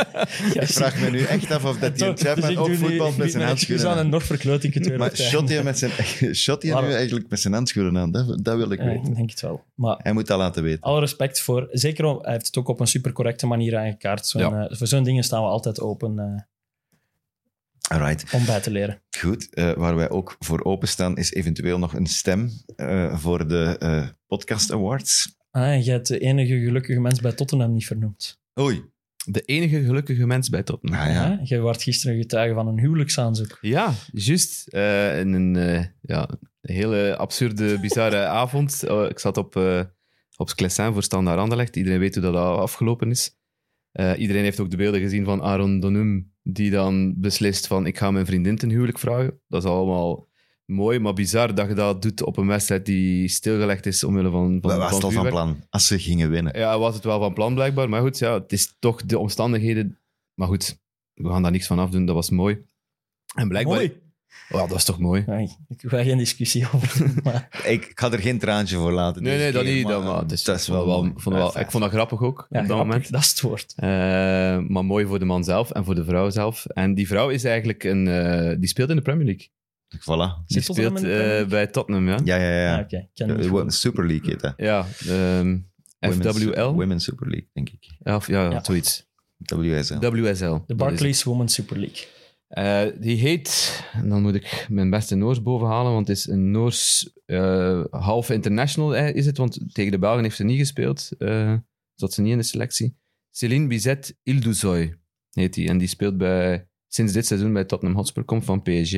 [0.64, 3.18] Ik vraag me nu echt af of dat die Toch, dus Chapman ik ook ik
[3.18, 3.98] met zijn handschoenen aan aan.
[3.98, 4.98] en nog verkloot ik het weer.
[4.98, 5.92] Maar shot hij, met zijn,
[6.36, 8.12] shot hij nu eigenlijk met zijn handschoenen aan?
[8.12, 9.06] Dat, dat wil ik Ja, weten.
[9.10, 9.64] ik denk het wel.
[9.76, 10.82] Maar Hij moet dat laten weten.
[10.82, 11.68] alle respect voor...
[11.72, 14.32] Zeker, om- hij heeft het ook op een supercorrecte manier aangekaart.
[14.38, 14.68] Ja.
[14.68, 16.26] eh, voor zo'n dingen staan we altijd open eh,
[17.90, 18.34] Alright.
[18.34, 19.02] om bij te leren.
[19.18, 23.76] Goed, eh, waar wij ook voor openstaan is eventueel nog een stem eh, voor de
[23.80, 25.36] eh, Podcast Awards.
[25.52, 28.40] Ah, en jij hebt de enige gelukkige mens bij Tottenham niet vernoemd.
[28.60, 28.92] Oei.
[29.26, 31.00] De enige gelukkige mens bij Tottenham.
[31.00, 31.32] Nou ja.
[31.32, 33.58] Ah, jij werd gisteren getuige van een huwelijksaanzoek.
[33.62, 34.68] Ja, juist.
[34.68, 36.30] Eh, in een eh, ja,
[36.62, 38.84] een hele absurde, bizarre avond.
[38.84, 39.82] Eh, ik zat op, eh
[40.38, 41.76] op Sclessin voor Standaard Anderlecht.
[41.76, 43.36] Iedereen weet hoe dat afgelopen is.
[43.92, 47.98] Eh, iedereen heeft ook de beelden gezien van Aaron Donum, die dan beslist van ik
[47.98, 49.41] ga mijn vriendin ten huwelijk vragen.
[49.48, 50.28] Dat is allemaal
[50.66, 54.60] mooi, maar bizar dat je dat doet op een wedstrijd die stilgelegd is omwille van,
[54.62, 55.64] van, Wat was van het al van plan?
[55.70, 56.58] Als ze gingen winnen.
[56.58, 57.89] Ja, was het wel van plan blijkbaar.
[57.89, 60.00] Maar goed, ja, het is toch de omstandigheden.
[60.34, 60.80] Maar goed,
[61.14, 62.06] we gaan daar niks van afdoen.
[62.06, 62.66] Dat was mooi.
[63.36, 63.76] En blijkbaar...
[63.76, 64.02] Mooi.
[64.50, 65.24] Dat was toch mooi?
[65.28, 67.12] Nee, ik wil daar geen discussie over.
[67.24, 69.24] Maar, Ik, ik ga er geen traantje voor laten.
[69.24, 69.88] Nee, nee, dat niet.
[69.88, 72.38] Dat, maar het is, dat is wel, wel, vond wel, ik vond dat grappig ook,
[72.50, 73.12] ja, op dat grappig, moment.
[73.12, 73.74] dat is het woord.
[73.76, 73.88] Eh,
[74.68, 76.66] maar mooi voor de man zelf en voor de vrouw zelf.
[76.66, 78.08] En die vrouw is eigenlijk een...
[78.08, 79.50] eh, die speelt in de Premier League.
[79.98, 80.46] Voilà.
[80.46, 82.20] Die speelt eh, bij Tottenham, ja.
[82.24, 82.76] Ja, ja, ja.
[82.78, 83.72] Ah, Oké, ik ken De.
[83.72, 84.54] Super League heet dat.
[84.58, 85.58] Ja, ehm,
[86.00, 86.72] Women's- FWL?
[86.74, 87.96] Women's Super League, denk ik.
[88.00, 88.64] Ja, of, ja, Ja.
[88.64, 89.12] zoiets.
[89.38, 90.00] WSL.
[90.00, 90.52] WSL.
[90.54, 92.06] De is Barclays Women's Super League.
[92.54, 96.51] Eh, die heet, en dan moet ik mijn beste Noors bovenhalen, want het is een
[96.51, 101.10] Noors eh, half international eh, is het, want tegen de Belgen heeft ze niet gespeeld.
[101.18, 101.54] eh
[101.95, 102.97] zat ze niet in de selectie.
[103.32, 104.99] Céline Bizet Ilduzoy
[105.32, 105.68] heet die.
[105.68, 108.93] En die speelt bij, sinds dit seizoen bij Tottenham Hotspur, komt van PSG.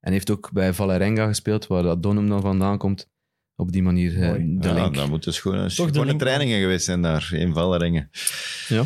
[0.00, 3.10] En heeft ook bij Valerenga gespeeld, waar dat Donum dan vandaan komt.
[3.56, 4.94] Op die manier eh, de ja, link.
[4.94, 8.10] dat moeten schone, de schone link, trainingen geweest zijn daar in Vallerengen.
[8.68, 8.84] Ja.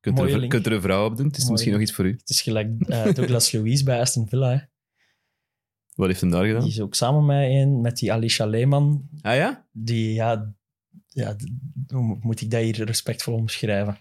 [0.00, 0.52] Kunt, er, Mooie een- link.
[0.52, 1.26] kunt er een vrouw op doen.
[1.26, 2.12] Het is Mooie misschien nog iets voor u.
[2.12, 4.50] Het is gelijk eh, Douglas Luiz bij Aston Villa.
[4.50, 4.58] Hè.
[5.94, 6.60] Wat heeft hem daar gedaan?
[6.62, 9.08] Die is ook samen met een, met die Alicia Lehman.
[9.22, 9.66] Ah ja?
[9.72, 10.52] Die, ja,
[11.08, 11.36] ja,
[11.86, 13.98] hoe moet ik dat hier respectvol omschrijven?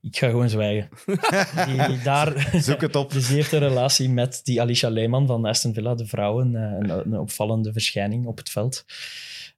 [0.00, 0.88] Ik ga gewoon zwijgen.
[1.66, 3.12] Die, daar, Zoek het op.
[3.12, 6.40] Dus die heeft een relatie met die Alicia Lehman van Aston Villa, de vrouw.
[6.40, 8.84] Een, eh, een, een opvallende verschijning op het veld.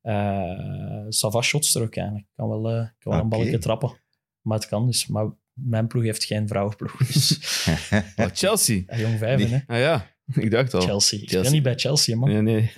[0.02, 2.26] Uh, Sava shots er ook eigenlijk.
[2.36, 3.92] Kan wel, eh, kan wel een balletje trappen.
[4.40, 5.06] Maar het kan dus.
[5.06, 6.96] Maar mijn ploeg heeft geen vrouwenploeg.
[6.96, 7.38] Dus,
[8.16, 8.82] Oh, Chelsea.
[8.86, 9.74] ja, jong vijven, hè.
[9.74, 10.80] Ah ja, ik dacht al.
[10.80, 11.18] Chelsea.
[11.18, 11.42] Ik Chelsea.
[11.42, 12.28] ben niet bij Chelsea, man.
[12.28, 12.72] Nee, nee.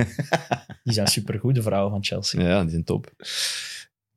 [0.84, 2.40] Die zijn supergoede vrouwen van Chelsea.
[2.48, 3.12] Ja, die zijn top.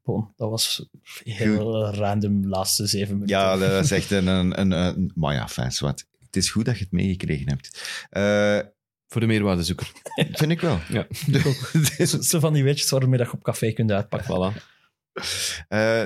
[0.03, 0.89] Gewoon, dat was
[1.23, 3.35] heel random laatste zeven minuten.
[3.37, 4.27] Ja, dat is echt een...
[4.37, 6.05] een, een, een- maar ja, fijn, wat.
[6.25, 7.81] Het is goed dat je het meegekregen hebt.
[8.09, 8.59] Eh,
[9.07, 9.91] Voor de meerwaardezoeker.
[10.31, 10.79] vind ik wel.
[10.89, 11.07] Ja.
[11.97, 14.53] Is- Zo van die weetjes waarmee dat je op café kunt uitpakken.
[14.53, 14.61] Voilà.
[15.67, 16.03] Eh,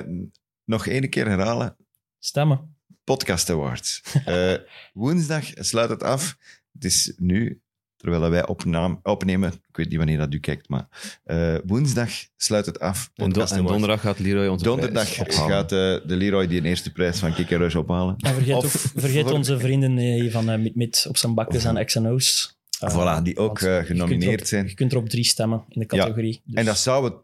[0.64, 1.76] nog één keer herhalen.
[2.18, 2.76] Stemmen.
[3.04, 4.02] Podcast Awards.
[4.24, 4.54] Eh,
[4.92, 6.36] woensdag sluit het af.
[6.72, 7.60] Het is nu,
[7.96, 10.88] terwijl wij opnaam, opnemen, ik weet niet wanneer dat u kijkt, maar
[11.24, 13.10] eh, woensdag sluit het af.
[13.14, 17.18] En, do- donderdag gaat Leroy onze Donderdag gaat eh, de Leroy die een eerste prijs
[17.18, 18.14] van Kikker ophalen.
[18.18, 22.56] En vergeet, Of ook, vergeet onze vrienden van uh, Mit op zijn bakken zijn X&O's.
[22.84, 24.66] Uh, Voilà, die ook genomineerd kunt erop- zijn.
[24.66, 26.40] Je kunt er op drie stemmen in de categorie.
[26.44, 27.14] Dus En dat zou het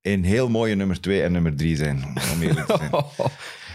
[0.00, 2.04] een heel mooie nummer 2 en nummer 3 zijn,
[2.34, 2.90] om eerlijk te zijn.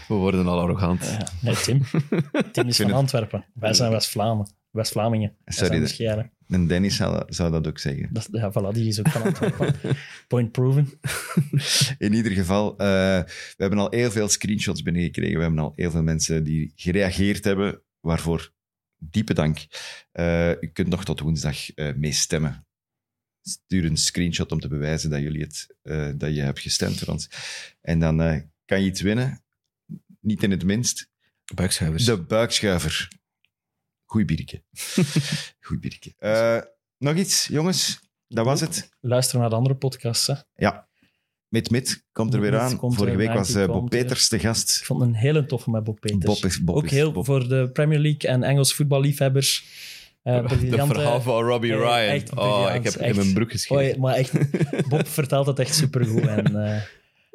[0.08, 1.04] We worden al arrogant.
[1.04, 1.82] Ja, nee, Tim.
[2.52, 3.44] Tim is van het- Antwerpen.
[3.54, 4.48] Wij zijn West-Vlamen.
[4.70, 5.36] West-Vlamingen.
[5.44, 6.30] Wij Sorry, zijn.
[6.48, 8.08] En Dennis zou, zou dat ook zeggen.
[8.12, 9.74] Dat, ja, voilà, die is ook van Antwerpen.
[10.28, 10.88] Point proven.
[11.98, 12.86] In ieder geval, eh,
[13.26, 15.36] we hebben al heel veel screenshots binnengekregen.
[15.36, 18.52] We hebben al heel veel mensen die gereageerd hebben, waarvoor
[18.98, 19.66] diepe dank.
[20.12, 22.66] Eh, u kunt nog tot woensdag eh meestemmen.
[23.42, 27.12] Stuur een screenshot om te bewijzen dat, jullie het, eh, dat je hebt gestemd voor
[27.12, 27.28] ons.
[27.80, 29.44] En dan eh, kan je iets winnen.
[30.26, 31.08] Niet in het minst.
[31.54, 32.04] Buikschuivers.
[32.04, 33.08] De buikschuiver.
[34.04, 34.62] Goeie bierke.
[35.66, 36.12] Goeie bierke.
[36.18, 36.58] Eh,
[36.98, 38.00] nog iets, jongens?
[38.28, 38.88] Dat was het.
[39.00, 40.26] Luister naar de andere podcasts.
[40.26, 40.34] Hè.
[40.54, 40.88] Ja.
[41.48, 42.78] Mit Mit komt er weer aan.
[42.80, 43.88] Vorige week was eh, Bob er.
[43.98, 44.76] Peters de gast.
[44.78, 46.24] Ik vond het een hele toffe met Bob Peters.
[46.24, 49.64] Bob is, Bob ook is- heel Bob- voor de Premier League en Engels voetballiefhebbers.
[50.22, 51.90] eh Dat briljante- verhaal van Robbie Ryan.
[51.98, 53.10] echt oh, ik heb echt.
[53.10, 53.86] in mijn broek Oh, geschreven.
[53.94, 54.32] ja, maar echt,
[54.88, 56.26] Bob vertelt het echt supergoed.
[56.26, 56.82] En, eh,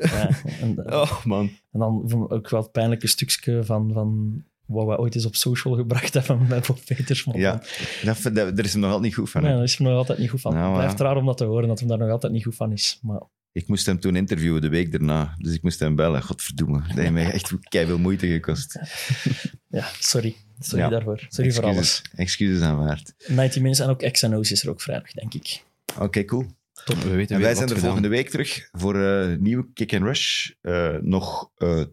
[0.09, 0.29] ja,
[0.61, 1.49] en, Oh, man.
[1.71, 4.33] en dan vond ik ook wel het pijnlijke stukje van, van
[4.65, 7.25] wat we ooit eens op social gebracht hebben met Bob Peters.
[7.25, 7.61] Maar Ja,
[8.03, 9.41] dat, dat, daar is hem nog altijd niet goed van.
[9.41, 9.47] hè.
[9.47, 10.53] Nee, daar is hem nog altijd niet goed van.
[10.53, 11.05] Nou, het blijft ja.
[11.05, 12.99] raar om dat te horen, dat hij daar nog altijd niet goed van is.
[13.01, 13.21] Maar
[13.51, 15.35] Ik moest hem toen interviewen de week daarna.
[15.37, 16.23] Dus ik moest hem bellen.
[16.23, 16.81] Godverdomme.
[16.87, 18.79] Dat heeft mij echt keihard moeite gekost.
[19.67, 20.35] ja, sorry.
[20.59, 20.89] Sorry Ja.
[20.89, 21.25] daarvoor.
[21.29, 21.77] Sorry voor alles.
[21.77, 23.13] Excuses, excuses aanvaard.
[23.27, 25.63] 90 Minutes en ook XNO's is er ook vrijdag, denk ik.
[25.99, 26.45] Oké, cool.
[26.85, 27.79] We weten En wij zijn er gedaan.
[27.83, 30.51] volgende week terug voor een nieuwe Kick and Rush.
[30.61, 31.83] Eh, nog eh,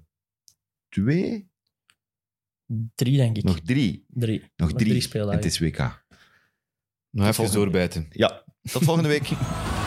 [0.88, 1.50] twee?
[2.94, 3.44] Drie, denk ik.
[3.44, 4.04] Nog drie.
[4.08, 4.52] drie.
[4.56, 5.00] Nog drie.
[5.00, 5.40] speeldagen.
[5.42, 5.78] Het is WK.
[7.10, 8.06] Nog even volgende- doorbijten.
[8.10, 9.28] Ja, tot volgende week.